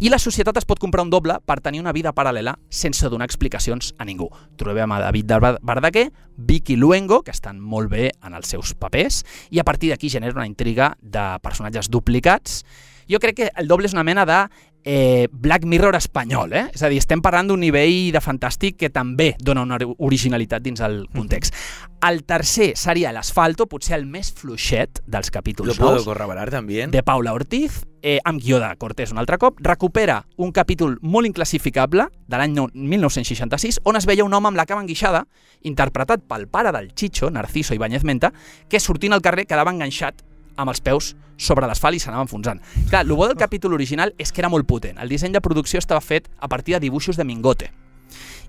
[0.00, 3.26] I la societat es pot comprar un doble per tenir una vida paral·lela sense donar
[3.28, 4.30] explicacions a ningú.
[4.56, 8.72] Trobem a David de Bar- Verdaguer, Vicky Luengo, que estan molt bé en els seus
[8.74, 12.64] papers, i a partir d'aquí genera una intriga de personatges duplicats.
[13.10, 14.46] Jo crec que el doble és una mena de
[14.84, 16.64] eh, Black Mirror espanyol, eh?
[16.74, 20.80] És a dir, estem parlant d'un nivell de fantàstic que també dona una originalitat dins
[20.80, 21.54] el context.
[22.02, 26.90] El tercer seria l'Asfalto, potser el més fluixet dels Lo capítols puedo nous, corroborar también.
[26.90, 31.26] de Paula Ortiz, eh, amb guió de Cortés un altre cop, recupera un capítol molt
[31.28, 35.26] inclassificable de l'any nou- 1966, on es veia un home amb la cama enguixada,
[35.62, 38.32] interpretat pel pare del Chicho, Narciso Ibáñez Menta,
[38.68, 40.22] que sortint al carrer quedava enganxat
[40.56, 42.60] amb els peus sobre l'asfalt i s'anava enfonsant.
[42.90, 44.98] Clar, el bo del capítol original és que era molt potent.
[45.02, 47.70] El disseny de producció estava fet a partir de dibuixos de Mingote.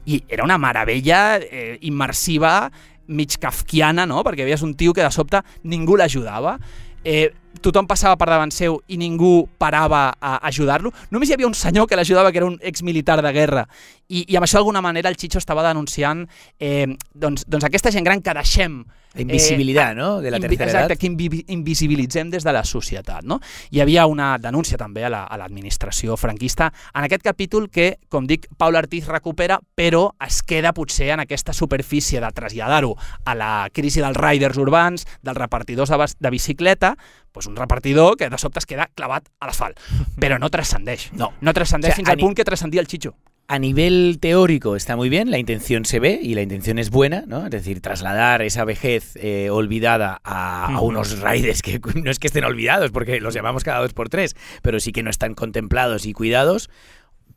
[0.05, 2.71] I era una meravella eh, immersiva,
[3.07, 4.23] mig kafkiana, no?
[4.23, 6.57] Perquè veies un tio que de sobte ningú l'ajudava.
[7.03, 7.31] Eh,
[7.61, 10.91] tothom passava per davant seu i ningú parava a ajudar-lo.
[11.11, 13.67] Només hi havia un senyor que l'ajudava, que era un exmilitar de guerra.
[14.09, 16.25] I, I amb això, d'alguna manera, el Chicho estava denunciant
[16.59, 18.83] eh, doncs, doncs aquesta gent gran que deixem
[19.13, 20.99] La invisibilitat, no?, de la tercera exacte, edat.
[20.99, 23.23] que invi invisibilitzem des de la societat.
[23.23, 23.39] No?
[23.69, 28.25] Hi havia una denúncia també a la- a l'administració franquista en aquest capítol que, com
[28.25, 32.95] dic, Paula Ortiz recupera, però es queda potser en aquesta superfície de traslladar-ho
[33.25, 36.95] a la crisi dels riders urbans, dels repartidors de, de bicicleta,
[37.33, 39.79] doncs un repartidor que de sobte es queda clavat a l'asfalt,
[40.21, 41.11] però no transcendeix.
[41.13, 41.33] No.
[41.41, 43.15] No transcendeix O sea, fins al punt que transcendia el Chicho.
[43.45, 47.25] A nivel teórico está muy bien, la intención se ve y la intención es buena,
[47.27, 47.43] ¿no?
[47.43, 52.27] Es decir, trasladar esa vejez eh, olvidada a, a unos raíces que no es que
[52.27, 56.05] estén olvidados, porque los llamamos cada dos por tres, pero sí que no están contemplados
[56.05, 56.69] y cuidados.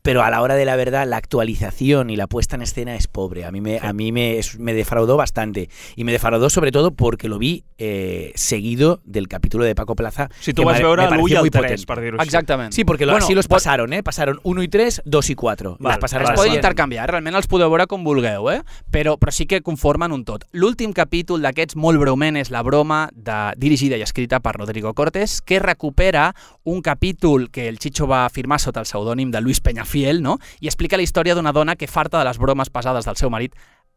[0.07, 3.07] Pero a la hora de la verdad, la actualización y la puesta en escena es
[3.07, 3.43] pobre.
[3.43, 5.69] A mí me, a mí me, me defraudó bastante.
[5.97, 10.29] Y me defraudó sobre todo porque lo vi eh, seguido del capítulo de Paco Plaza.
[10.39, 11.85] Si tu que vas l'u i el muy 3,
[12.19, 12.27] així.
[12.29, 12.71] Exactament.
[12.71, 14.01] Sí, porque lo- Bueno, así los pot- pasaron, ¿eh?
[14.01, 15.75] Pasaron 1 y 3, 2 y 4.
[15.79, 18.61] Val, Las pasaron Es poden intercanviar, realment els podeu veure com vulgueu, eh?
[18.89, 20.45] però, però sí que conformen un tot.
[20.53, 25.41] L'últim capítol d'aquests molt breument és La broma, de, dirigida i escrita per Rodrigo Cortés,
[25.41, 26.33] que recupera
[26.63, 30.37] un capítol que el Chicho va firmar sota el pseudònim de Luis Peñafiel, no?
[30.59, 33.55] i explica la història d'una dona que, farta de les bromes pesades del seu marit,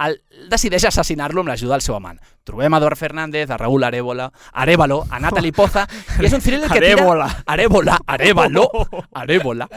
[0.09, 2.19] el, decideix assassinar-lo amb l'ajuda del seu amant.
[2.45, 5.87] Trobem a Eduard Fernández, a Raúl Arebola, Arevalo, a Natalie Poza,
[6.21, 6.95] i és un thriller que tira...
[7.47, 7.99] Arebola.
[8.07, 8.71] Arevalo.
[9.13, 9.69] Arebola.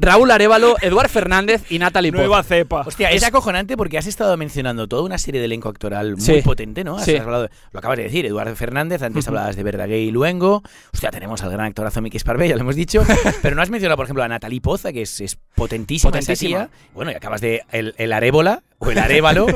[0.00, 2.22] Raúl Arevalo, Eduard Fernández y Natalie Poza.
[2.24, 2.80] Nueva cepa.
[2.86, 6.42] Hostia, es acojonante porque has estado mencionando toda una serie de elenco actoral muy Sí.
[6.42, 6.96] potente, ¿no?
[6.96, 7.16] Has Sí.
[7.16, 10.62] hablado de- lo acabas de decir, Eduardo Fernández, antes hablabas de Verdaguer y Luengo.
[10.92, 13.02] Hostia, tenemos al gran actorazo Miki Esparvé, ya lo hemos dicho.
[13.42, 16.68] pero no has mencionado, por ejemplo, a Natalie Poza, que es, es potentísima, Potentísima.
[16.94, 19.46] Bueno, y acabas de el, el Arébola o el Arévalo,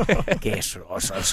[0.40, 0.78] que es,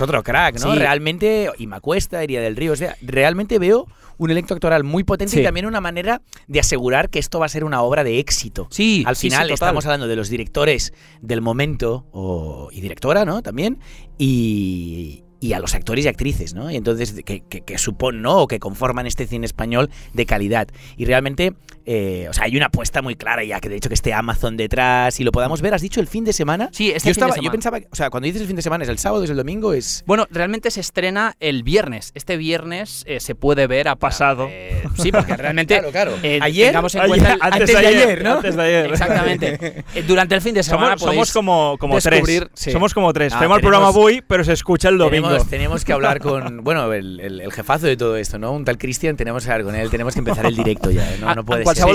[0.02, 0.74] otro crack, ¿no?
[0.74, 0.80] Sí.
[0.80, 3.88] Realmente, y Macuesta, Iría del Río, o sea, realmente veo
[4.18, 5.44] un elenco actoral muy potente y Sí.
[5.44, 8.68] también una manera de asegurar que esto va a ser una obra de éxito.
[8.70, 9.54] Sí, Al sí, sí, final total.
[9.54, 13.42] estamos hablando de los directores del momento o- y directora, ¿no?
[13.42, 13.80] También.
[14.18, 16.72] Y, y a los actores y actrices, ¿no?
[16.72, 18.38] Y entonces, que, que, que supon, ¿no?
[18.44, 20.68] O que conforman este cine español de calidad.
[20.96, 21.54] Y realmente,
[21.86, 24.56] eh, o sea, hay una apuesta muy clara ya, que de hecho que esté Amazon
[24.56, 25.74] detrás y lo podamos ver.
[25.74, 26.70] ¿Has dicho el fin de semana?
[26.72, 27.46] Sí, este yo fin de estaba, semana.
[27.46, 29.36] Yo pensaba, o sea, cuando dices el fin de semana, ¿es el sábado, es el
[29.38, 29.74] domingo?
[29.74, 30.04] Es...
[30.08, 32.12] Bueno, realmente se estrena el viernes.
[32.16, 34.48] Este viernes eh, se puede ver a Pasado.
[34.50, 36.12] eh, sí, porque realmente Claro, claro.
[36.24, 38.34] eh, Ayer, tengamos en ayer, cuenta el- antes de ayer, ¿no?
[38.36, 38.92] antes de ayer.
[38.92, 39.84] Exactamente.
[39.96, 42.50] Eh, Durante el fin de semana Somos, podéis somos como, como descubrir- tres.
[42.54, 42.72] sí.
[42.72, 43.34] Somos como tres.
[43.34, 45.28] Ah, Fem el tenemos- programa avui, pero se escucha el domingo.
[45.34, 48.52] Tenemos, tenemos que hablar con, bueno, el, el- el jefazo de todo esto, ¿no?
[48.52, 51.18] Un tal Cristian, tenemos que hablar con él, tenemos que empezar el directo ya, ¿eh?
[51.20, 51.88] no, no puede ser.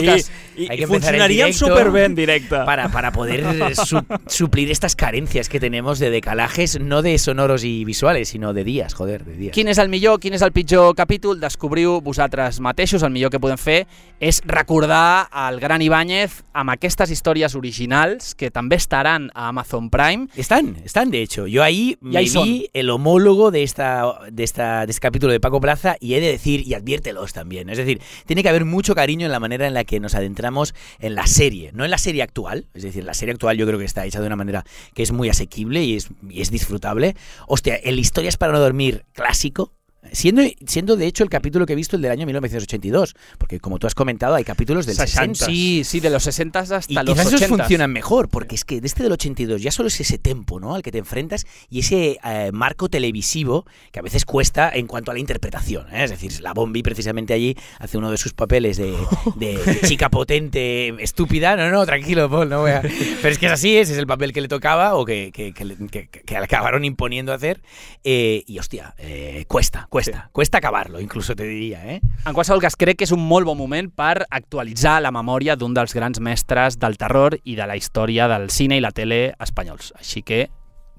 [0.57, 2.57] I, Hay que i empezar el funcionaríem directo superbé en directe.
[2.65, 7.85] Para, para poder su- suplir estas carencias que tenemos de decalajes, no de sonoros y
[7.85, 9.53] visuales, sino de días, joder, de días.
[9.55, 11.41] Quin és el millor, quin és el pitjor capítol?
[11.41, 13.03] Descobriu vosaltres mateixos.
[13.03, 13.87] El millor que podem fer
[14.21, 20.29] és recordar el gran Ibáñez amb aquestes històries originals que també estaran a Amazon Prime.
[20.37, 21.47] Están, están de hecho.
[21.47, 25.39] Yo ahí Y me vi el homólogo de esta, de esta de este capítulo de
[25.39, 28.95] Paco Plaza y he de decir, y adviértelos también, es decir, tiene que haber mucho
[28.95, 31.99] cariño en la manera en la que nos adentramos en la serie, no en la
[31.99, 34.65] serie actual, es decir, la serie actual yo creo que está hecha de una manera
[34.95, 37.17] que es muy asequible y es, y es disfrutable.
[37.47, 39.75] Hostia, el Historias para no dormir clásico,
[40.13, 43.79] Siendo, siendo de hecho el capítulo que he visto el del año 1982, porque como
[43.79, 45.47] tú has comentado hay capítulos del 60.
[45.47, 47.45] Sí, sí, de los 60 hasta Y los quizás 80.
[47.45, 50.61] esos funcionan mejor, porque es que de este del 82 ya solo es ese tempo,
[50.61, 50.75] ¿no?
[50.75, 55.11] Al que te enfrentas y ese eh, marco televisivo que a veces cuesta en cuanto
[55.11, 55.87] a la interpretación.
[55.95, 56.05] ¿eh?
[56.05, 58.95] Es decir, la Bombi precisamente allí hace uno de sus papeles de,
[59.87, 61.57] chica potente, estúpida.
[61.57, 62.81] No, no, tranquilo, Paul, no voy a...
[63.23, 65.53] Pero es que es así, ese es el papel que le tocaba o que, que,
[65.53, 67.61] que que- acabaron imponiendo hacer.
[68.05, 72.01] Eh, y hostia, eh, cuesta, cuesta, cuesta acabarlo, incluso te diría, ¿eh?
[72.25, 75.75] En qualsevol cas, crec que és un molt bon moment per actualitzar la memòria d'un
[75.75, 79.93] dels grans mestres del terror i de la història del cine i la tele espanyols.
[79.99, 80.47] Així que,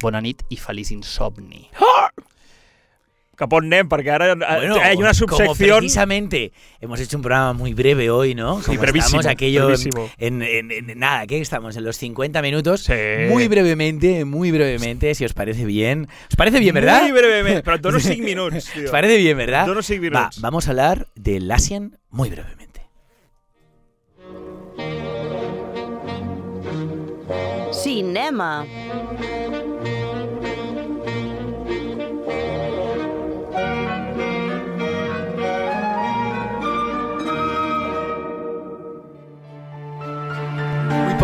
[0.01, 1.67] bona nit i feliç insomni.
[1.79, 2.38] cap
[3.47, 5.79] on anem, perquè ara Bueno, hay una como subsección...
[5.79, 8.59] precisamente hemos hecho un programa muy breve hoy, ¿no?
[8.59, 10.09] Sí, Como brevísimo, estamos aquello brevísimo.
[10.17, 11.75] En, en- en- nada, ¿qué estamos?
[11.77, 12.81] En los 50 minutos.
[12.83, 12.93] Sí.
[13.29, 16.07] Muy brevemente, muy brevemente, si os parece bien.
[16.29, 17.03] ¿Os parece bien, verdad?
[17.03, 18.85] Muy brevemente, però et dono 5 minuts, tio.
[18.85, 19.65] ¿Os parece bien, verdad?
[19.65, 20.41] Dono 5 Va, minuts.
[20.41, 22.81] vamos a hablar del Asian muy brevemente.
[27.71, 28.65] Cinema.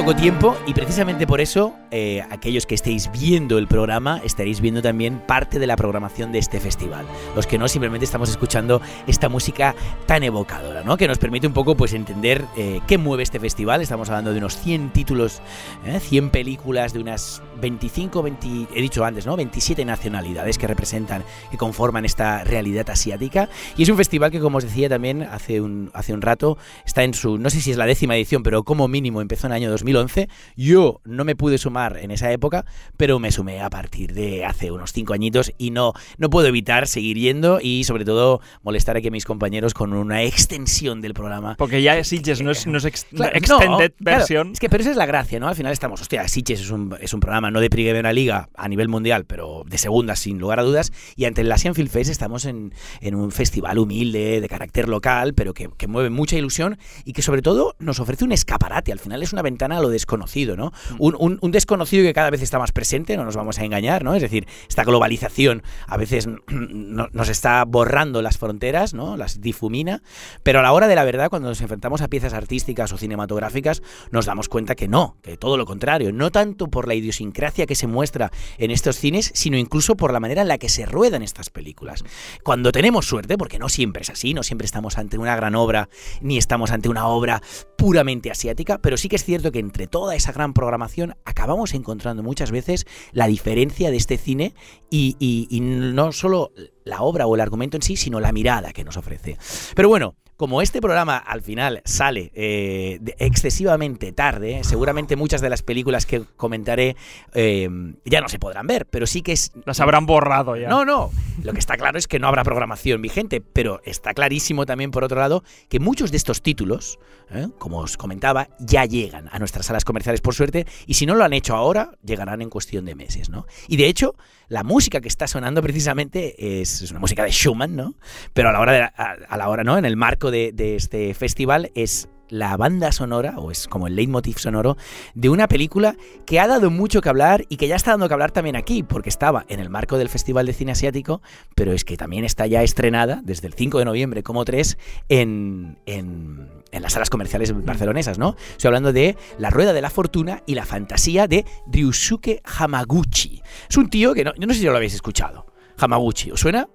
[0.05, 4.83] Poco tiempo y precisamente por eso eh, aquellos que estéis viendo el programa estaréis viendo
[4.83, 7.07] también parte de la programación de este festival.
[7.35, 9.73] Los que no simplemente estamos escuchando esta música
[10.05, 10.95] tan evocadora, ¿no?
[10.95, 13.81] Que nos permite un poco pues entender eh, qué mueve este festival.
[13.81, 15.41] Estamos hablando de unos 100 títulos,
[15.87, 15.99] ¿eh?
[15.99, 19.35] 100 películas de unas 25, 20, he dicho antes, ¿no?
[19.35, 23.49] 27 nacionalidades que representan, que conforman esta realidad asiática.
[23.75, 27.03] Y es un festival que, como os decía también hace un, hace un rato, está
[27.03, 29.55] en su, no sé si es la décima edición, pero como mínimo empezó en el
[29.55, 30.29] año 2011.
[30.55, 32.65] Yo no me pude sumar en esa época,
[32.97, 36.87] pero me sumé a partir de hace unos 5 añitos y no, no puedo evitar
[36.87, 41.55] seguir yendo y sobre todo molestar aquí a mis compañeros con una extensión del programa.
[41.57, 44.51] Porque ya Sitges no es, no es ex- Claro, extended no, claro, version.
[44.51, 45.47] es que, pero esa es la gracia, ¿no?
[45.47, 48.67] Al final estamos, hostia, Sitges es un, es un programa no de Primera Liga a
[48.67, 50.91] nivel mundial, pero de segunda sin lugar a dudas.
[51.15, 55.33] Y ante el Asian Film Fest estamos en, en un festival humilde, de carácter local,
[55.33, 58.91] pero que, que mueve mucha ilusión y que sobre todo nos ofrece un escaparate.
[58.91, 60.71] Al final es una ventana a lo desconocido, ¿no?
[60.99, 64.03] Un, un- un desconocido que cada vez está más presente, no nos vamos a engañar,
[64.03, 64.15] ¿no?
[64.15, 69.17] Es decir, esta globalización a veces no- nos está borrando las fronteras, ¿no?
[69.17, 70.01] Las difumina,
[70.43, 73.81] pero a la hora de la verdad, cuando nos enfrentamos a piezas artísticas o cinematográficas,
[74.11, 77.75] nos damos cuenta que no, que todo lo contrario, no tanto por la idiosincrasia que
[77.75, 81.21] se muestra en estos cines, sino incluso por la manera en la que se ruedan
[81.21, 82.03] estas películas.
[82.43, 85.89] Cuando tenemos suerte, porque no siempre es así, no siempre estamos ante una gran obra,
[86.21, 87.41] ni estamos ante una obra
[87.77, 92.23] puramente asiática, pero sí que es cierto que entre toda esa gran programación acabamos encontrando
[92.23, 94.53] muchas veces la diferencia de este cine
[94.89, 96.53] y, no solo
[96.85, 99.37] la obra o el argumento en sí, sino la mirada que nos ofrece.
[99.75, 105.49] Pero bueno, como este programa al final sale eh, de- excesivamente tarde, seguramente muchas de
[105.49, 106.95] las películas que comentaré
[107.33, 107.69] eh,
[108.05, 109.51] ya no se podrán ver, pero sí que es...
[109.65, 110.67] Las habrán borrado ya.
[110.69, 111.11] No, no.
[111.43, 115.03] Lo que está claro es que no habrá programación vigente, pero está clarísimo también, por
[115.03, 116.99] otro lado, que muchos de estos títulos,
[117.31, 117.47] ¿eh?
[117.57, 121.23] como os comentaba, ya llegan a nuestras salas comerciales por suerte, y si no lo
[121.23, 123.45] han hecho ahora, llegarán en cuestión de meses, ¿no?
[123.67, 124.15] Y de hecho,
[124.47, 127.95] la música que está sonando precisamente es, es una música de Schumann, ¿no?
[128.33, 128.91] Pero a la hora, de, a,
[129.27, 129.77] a la hora ¿no?
[129.77, 133.95] En el marco de, de este festival es la banda sonora, o es como el
[133.95, 134.77] leitmotiv sonoro,
[135.13, 135.95] de una película
[136.25, 138.83] que ha dado mucho que hablar y que ya está dando que hablar también aquí,
[138.83, 141.21] porque estaba en el marco del Festival de Cine Asiático,
[141.55, 144.77] pero es que también está ya estrenada desde el 5 de noviembre como 3
[145.09, 148.35] en, en, en las salas comerciales barcelonesas, ¿no?
[148.51, 153.41] Estoy hablando de La Rueda de la Fortuna y la fantasía de Ryusuke Hamaguchi.
[153.69, 155.45] Es un tío que no, yo no sé si lo habéis escuchado.
[155.77, 156.69] Hamaguchi, ¿os suena?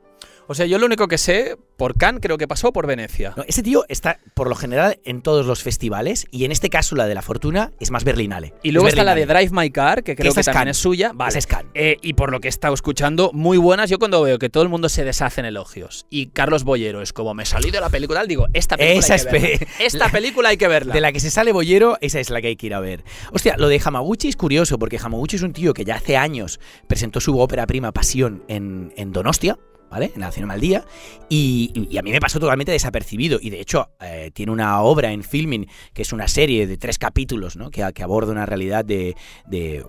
[0.50, 3.34] O sea, yo lo único que sé, por Cannes creo que pasó por Venecia.
[3.36, 6.96] No, ese tío está por lo general en todos los festivales y en este caso
[6.96, 8.52] la de la fortuna es más berlinale.
[8.64, 9.26] Y luego Es está la de.
[9.26, 10.76] Drive My Car, que creo que también Cannes.
[10.76, 11.12] es suya.
[11.14, 11.38] Vale.
[11.38, 11.70] Es Cannes.
[11.74, 13.90] Eh, y por lo que he estado escuchando, muy buenas.
[13.90, 17.12] Yo cuando veo que todo el mundo se deshace en elogios y Carlos Boyero es
[17.12, 19.66] como me salí de la película, digo, esta película Esa hay que verla.
[19.78, 20.92] Esta película hay que verla.
[20.92, 23.04] De la que se sale Bollero, esa es la que hay que ir a ver.
[23.32, 26.58] Hostia, lo de Hamaguchi es curioso, porque Hamaguchi es un tío que ya hace años
[26.88, 29.56] presentó su ópera prima Pasión en, en Donostia.
[29.90, 30.12] ¿Vale?
[30.14, 30.84] En la Cinema al Día.
[31.28, 33.38] Y, a mí me pasó totalmente desapercibido.
[33.40, 36.98] Y de hecho, eh, tiene una obra en filming que es una serie de tres
[36.98, 37.70] capítulos, ¿no?
[37.70, 39.14] Que, aborda una realidad de,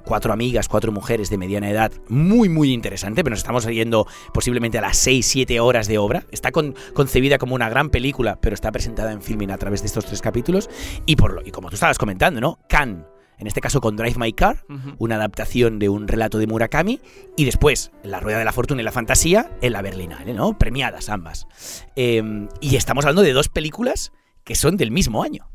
[0.03, 3.23] cuatro amigas, cuatro mujeres de mediana edad, muy, muy interesante.
[3.23, 6.25] Pero nos estamos yendo posiblemente a las seis, siete horas de obra.
[6.31, 9.87] Está con- concebida como una gran película, pero está presentada en filming a través de
[9.87, 10.69] estos tres capítulos.
[11.05, 12.59] Y, por lo, y como tú estabas comentando, ¿no?
[12.67, 13.05] Can
[13.41, 14.63] en este caso con Drive My Car,
[14.99, 17.01] una adaptación de un relato de Murakami,
[17.35, 20.57] y después La Rueda de la Fortuna y la Fantasía en la Berlinale, ¿no?
[20.57, 21.47] Premiadas ambas.
[21.95, 24.11] Eh, y estamos hablando de dos películas
[24.43, 25.50] que son del mismo año.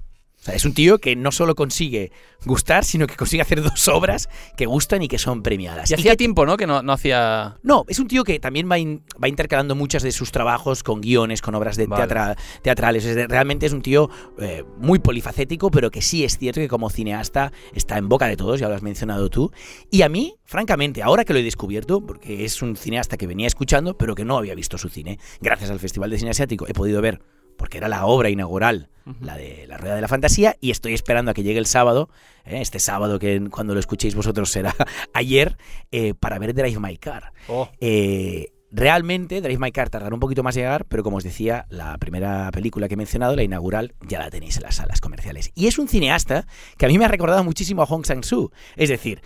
[0.47, 2.13] O sea, es un tío que no solo consigue
[2.45, 5.91] gustar, sino que consigue hacer dos obras que gustan y que son premiadas.
[5.91, 6.57] Y hacía que- tiempo, ¿no?
[6.57, 7.57] Que no, no hacía.
[7.65, 11.01] no, es un tío que también va, in- va intercalando muchas de sus trabajos con
[11.01, 12.05] guiones, con obras de Vale.
[12.05, 13.05] teatra- teatrales.
[13.05, 14.09] Es de- realmente es un tío
[14.39, 18.37] eh, muy polifacético, pero que sí es cierto que como cineasta está en boca de
[18.37, 19.51] todos, ya lo has mencionado tú.
[19.91, 23.49] Y a mí, francamente, ahora que lo he descubierto, porque es un cineasta que venía
[23.49, 26.73] escuchando, pero que no había visto su cine, gracias al Festival de Cine Asiático he
[26.75, 27.21] podido ver,
[27.57, 28.89] porque era la obra inaugural,
[29.21, 32.09] la de La Rueda de la Fantasía, y estoy esperando a que llegue el sábado,
[32.45, 34.75] eh, este sábado que cuando lo escuchéis vosotros será
[35.13, 35.57] ayer,
[35.93, 37.33] eh, para ver Drive My Car.
[37.49, 37.69] Oh.
[37.81, 41.67] Eh, realmente Drive My Car tardará un poquito más en llegar, pero como os decía,
[41.71, 45.53] la primera película que he mencionado, la inaugural, ya la tenéis en las salas comerciales.
[45.55, 46.47] Y es un cineasta
[46.77, 48.51] que a mí me ha recordado muchísimo a Hong Sang-soo.
[48.77, 49.23] Es decir,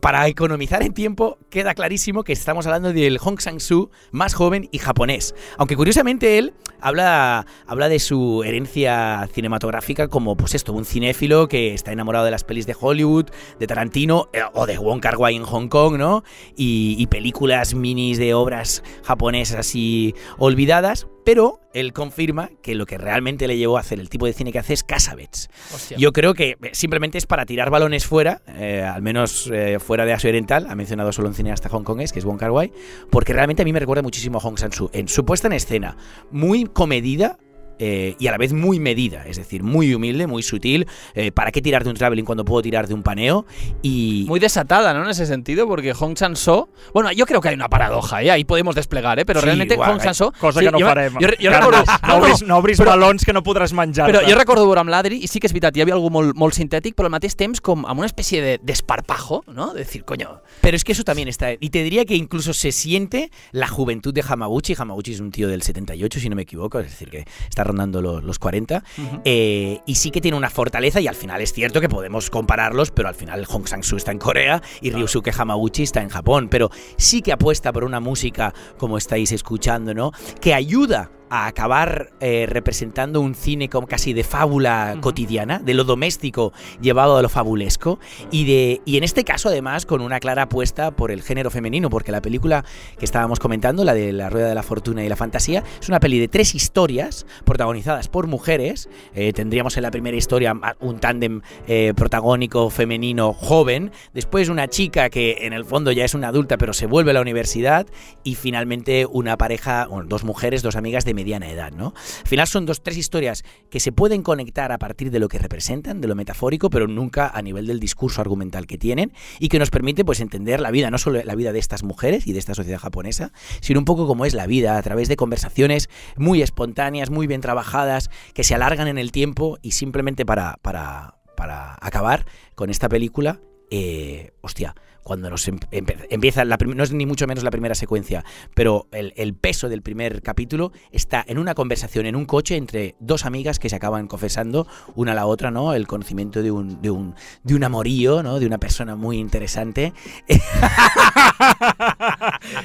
[0.00, 4.78] para economizar en tiempo, queda clarísimo que estamos hablando del Hong Sang-soo más joven y
[4.78, 5.34] japonés.
[5.56, 11.74] Aunque curiosamente él habla, habla de su herencia cinematográfica como, pues esto, un cinéfilo que
[11.74, 13.26] está enamorado de las pelis de Hollywood,
[13.58, 16.22] de Tarantino eh, o de Wong Kar Wai en Hong Kong, ¿no?
[16.56, 22.98] Y, y películas minis de obras japonesas así olvidadas, pero él confirma que lo que
[22.98, 25.48] realmente le llevó a hacer el tipo de cine que hace es Casabets.
[25.74, 25.96] Hostia.
[25.98, 30.04] Yo creo que eh, simplemente es para tirar balones fuera, eh, al menos eh, fuera
[30.04, 32.72] de Asia Oriental, ha mencionado solo un cineasta hongkonés, que es Wong Kar Wai,
[33.10, 35.96] porque realmente a mí me recuerda muchísimo a Hong Sang-soo en su puesta en escena,
[36.30, 37.38] muy comedida,
[37.78, 40.86] eh, y a la vez muy medida, es decir, muy humilde, muy sutil.
[41.14, 43.46] eh, ¿Para qué tirar de un traveling cuando puedo tirar de un paneo?
[43.82, 45.04] Y Muy desatada, ¿no?
[45.04, 46.68] En ese sentido, porque Hong Sang-soo...
[46.92, 48.30] Bueno, yo creo que hay una paradoja, ¿eh?
[48.30, 49.24] Ahí podemos desplegar, ¿eh?
[49.24, 50.32] Pero Sí, realmente guau, Hong Sang-soo...
[50.38, 51.12] Cosa sí, que no jo- farem.
[51.14, 51.84] Jo, jo Carles, recordo...
[52.08, 54.10] no, obris, no obris però- balons que no podràs menjar.
[54.10, 56.34] Però jo recordo veure amb l'Adri, i sí que és veritat, hi havia algú molt,
[56.36, 59.72] molt sintètic, però al mateix temps com amb una espècie de desparpajo, ¿no?
[59.72, 60.40] De decir, coño...
[60.60, 61.52] Pero es que eso también está.
[61.52, 64.74] Y te diría que incluso se siente la juventud de Hamaguchi.
[64.76, 68.02] Hamaguchi es un tío del 78, si no me equivoco, es decir, que está rondando
[68.02, 68.82] los, los 40.
[69.24, 72.90] Eh, y sí que tiene una fortaleza, y al final es cierto que podemos compararlos,
[72.90, 76.48] pero al final Hong Sang-soo está en Corea y Ryusuke Hamaguchi está en Japón.
[76.48, 80.12] Pero sí que apuesta por una música, como estáis escuchando, ¿no?
[80.40, 85.84] Que ayuda a acabar eh, representando un cine como casi de fábula cotidiana, de lo
[85.84, 87.98] doméstico llevado a lo fabulesco,
[88.30, 91.90] y, de, y en este caso además con una clara apuesta por el género femenino,
[91.90, 92.64] porque la película
[92.98, 96.00] que estábamos comentando, la de La Rueda de la Fortuna y la Fantasía, es una
[96.00, 98.88] peli de tres historias protagonizadas por mujeres.
[99.14, 105.10] Eh, tendríamos en la primera historia un tándem eh, protagónico femenino joven, después una chica
[105.10, 107.86] que en el fondo ya es una adulta pero se vuelve a la universidad,
[108.24, 111.94] y finalmente una pareja, bueno, dos mujeres, dos amigas de mediana edad, ¿no?
[111.96, 115.38] Al final son dos, tres historias que se pueden conectar a partir de lo que
[115.38, 119.58] representan, de lo metafórico, pero nunca a nivel del discurso argumental que tienen y que
[119.58, 122.38] nos permite pues entender la vida, no solo la vida de estas mujeres y de
[122.38, 126.40] esta sociedad japonesa, sino un poco como es la vida a través de conversaciones muy
[126.40, 131.76] espontáneas, muy bien trabajadas, que se alargan en el tiempo y simplemente para, para, para
[131.80, 133.40] acabar con esta película,
[133.70, 134.74] eh, hostia,
[135.08, 139.14] cuando nos em- empieza, la no es ni mucho menos la primera secuencia, pero el,
[139.16, 143.58] el peso del primer capítulo está en una conversación en un coche entre dos amigas
[143.58, 144.66] que se acaban confesando
[144.96, 145.72] una a la otra, ¿no?
[145.72, 148.38] El conocimiento de un, de un, de un amorío, ¿no?
[148.38, 149.94] De una persona muy interesante.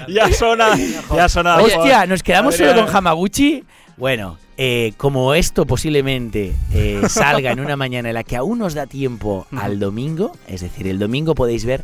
[0.08, 0.78] Ja sona,
[1.10, 1.58] ja sona...
[1.58, 3.64] Hostia, nos quedamos solo con Hamaguchi.
[3.98, 8.76] Bueno, eh, como esto posiblemente eh, salga en una mañana en la que aún nos
[8.76, 11.84] da tiempo al domingo, es decir, el domingo podéis ver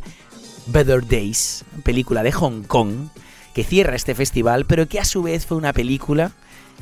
[0.72, 3.08] Better Days, película de Hong Kong,
[3.54, 6.32] que cierra este festival, pero que a su vez fue una película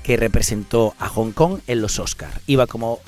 [0.02, 2.31] que representó a Hong Kong en los Oscar.
[2.47, 3.01] Iba como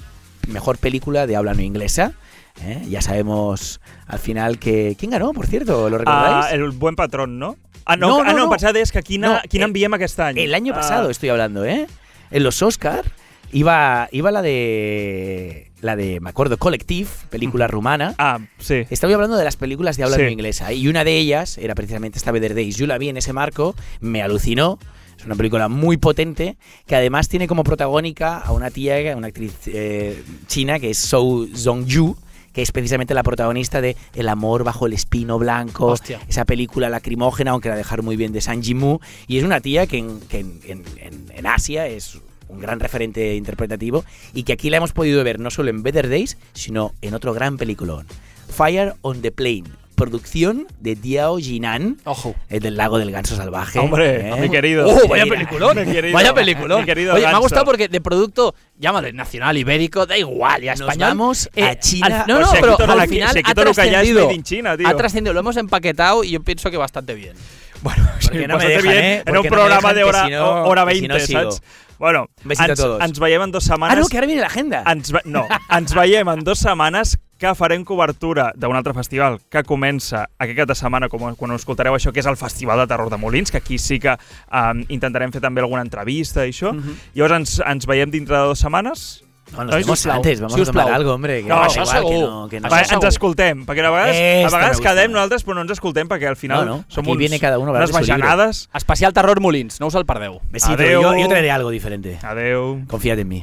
[0.48, 2.14] mejor película de habla no inglesa.
[2.62, 2.84] ¿eh?
[2.88, 4.96] Ya sabemos al final que...
[4.98, 5.88] ¿Quién ganó, por cierto?
[5.90, 6.46] ¿Lo recordáis?
[6.46, 7.56] Ah, el buen patrón, no?
[7.84, 10.40] Ah, no, No, ah, no, no, deies que quina, No, quina eh, enviem aquest any.
[10.40, 11.86] El año Ah, pasado estoy hablando, ¿eh?
[12.30, 13.04] En los Oscar
[13.52, 15.66] iba, iba la de.
[15.80, 18.14] La de, me acuerdo, Collective, película rumana.
[18.18, 18.82] Ah, sí.
[18.90, 20.22] Estaba hablando de las películas de habla Sí.
[20.22, 20.72] no inglesa.
[20.74, 22.76] Y una de ellas era precisamente esta Better Days.
[22.76, 24.78] Yo la vi en ese marco, me alucinó.
[25.18, 26.56] Es una película muy potente
[26.86, 31.46] que además tiene como protagónica a una tía, una actriz eh, china que es So
[31.46, 32.14] Zhong-yu,
[32.52, 36.20] que es precisamente la protagonista de El amor bajo el espino blanco, Hostia.
[36.28, 39.86] esa película lacrimógena, aunque la dejaron muy bien de Sang Jimu, y es una tía
[39.86, 42.18] que en, que en- en- en Asia es
[42.50, 44.04] un gran referente interpretativo
[44.34, 47.32] y que aquí la hemos podido ver no solo en Better Days, sino en otro
[47.34, 48.06] gran peliculón,
[48.54, 49.64] Fire on the Plane,
[49.94, 52.34] producción de Diao Jinan, Ojo.
[52.48, 53.78] el del lago del ganso salvaje.
[53.78, 54.40] Hombre, ¿eh?
[54.40, 54.88] mi querido.
[54.88, 55.76] ¡Oh, vaya peliculón!
[55.76, 56.80] mi querido- vaya peliculón.
[56.80, 60.72] mi querido Oye, me ha gustado porque de producto, llámale nacional, ibérico, da igual, ya
[60.72, 61.08] Nos español.
[61.10, 62.22] vamos a eh, China.
[62.22, 64.30] al- no, Pues no, pero al final ha es trascendido.
[64.42, 64.88] China, tío.
[64.88, 67.34] Ha trascendido, lo hemos empaquetado y yo pienso que bastante bien.
[67.82, 69.04] Bueno, sí, no me bastante dejan, bien.
[69.04, 69.22] eh?
[69.26, 71.20] Era un no programa de hora, si no- hora que si 20, no
[71.50, 71.62] saps?
[71.98, 73.02] Bueno, ens, todos.
[73.02, 73.98] ens veiem en dues Ah, setmanes.
[73.98, 74.82] no, que ara viene l'agenda.
[74.86, 75.46] Ens, ve- no,
[75.76, 80.68] ens veiem en dues setmanes que farem cobertura d'un altre festival que comença aquest cap
[80.68, 83.58] de setmana, com quan escoltareu això, que és el Festival de Terror de Molins, que
[83.58, 86.72] aquí sí que um, intentarem fer també alguna entrevista i això.
[87.14, 89.24] Llavors ens, ens veiem dintre de dues setmanes.
[89.52, 90.16] No, nos Ai, vemos sisplau.
[90.16, 90.84] antes, vamos a Sisplau.
[90.86, 91.42] tomar algo, hombre.
[91.42, 92.28] Que No, això igual, que segur.
[92.30, 93.08] no, que no Va, Això ens segur.
[93.08, 94.90] escoltem, perquè a vegades, Esto a me vegades gusta.
[94.94, 97.40] quedem nosaltres, però no ens escoltem perquè al final No, no, som aquí uns, viene
[97.40, 98.28] cada uno a hablar unes de su libro.
[98.28, 98.68] bajanades.
[98.74, 100.40] Especial Terror Molins, no us el perdeu.
[100.50, 101.02] Besito, Adeu.
[101.02, 102.18] yo, yo traeré algo diferente.
[102.22, 102.80] Adeu.
[102.86, 103.42] Confiad en mí.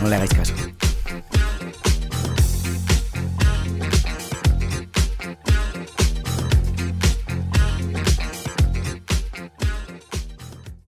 [0.00, 0.54] No le hagáis caso.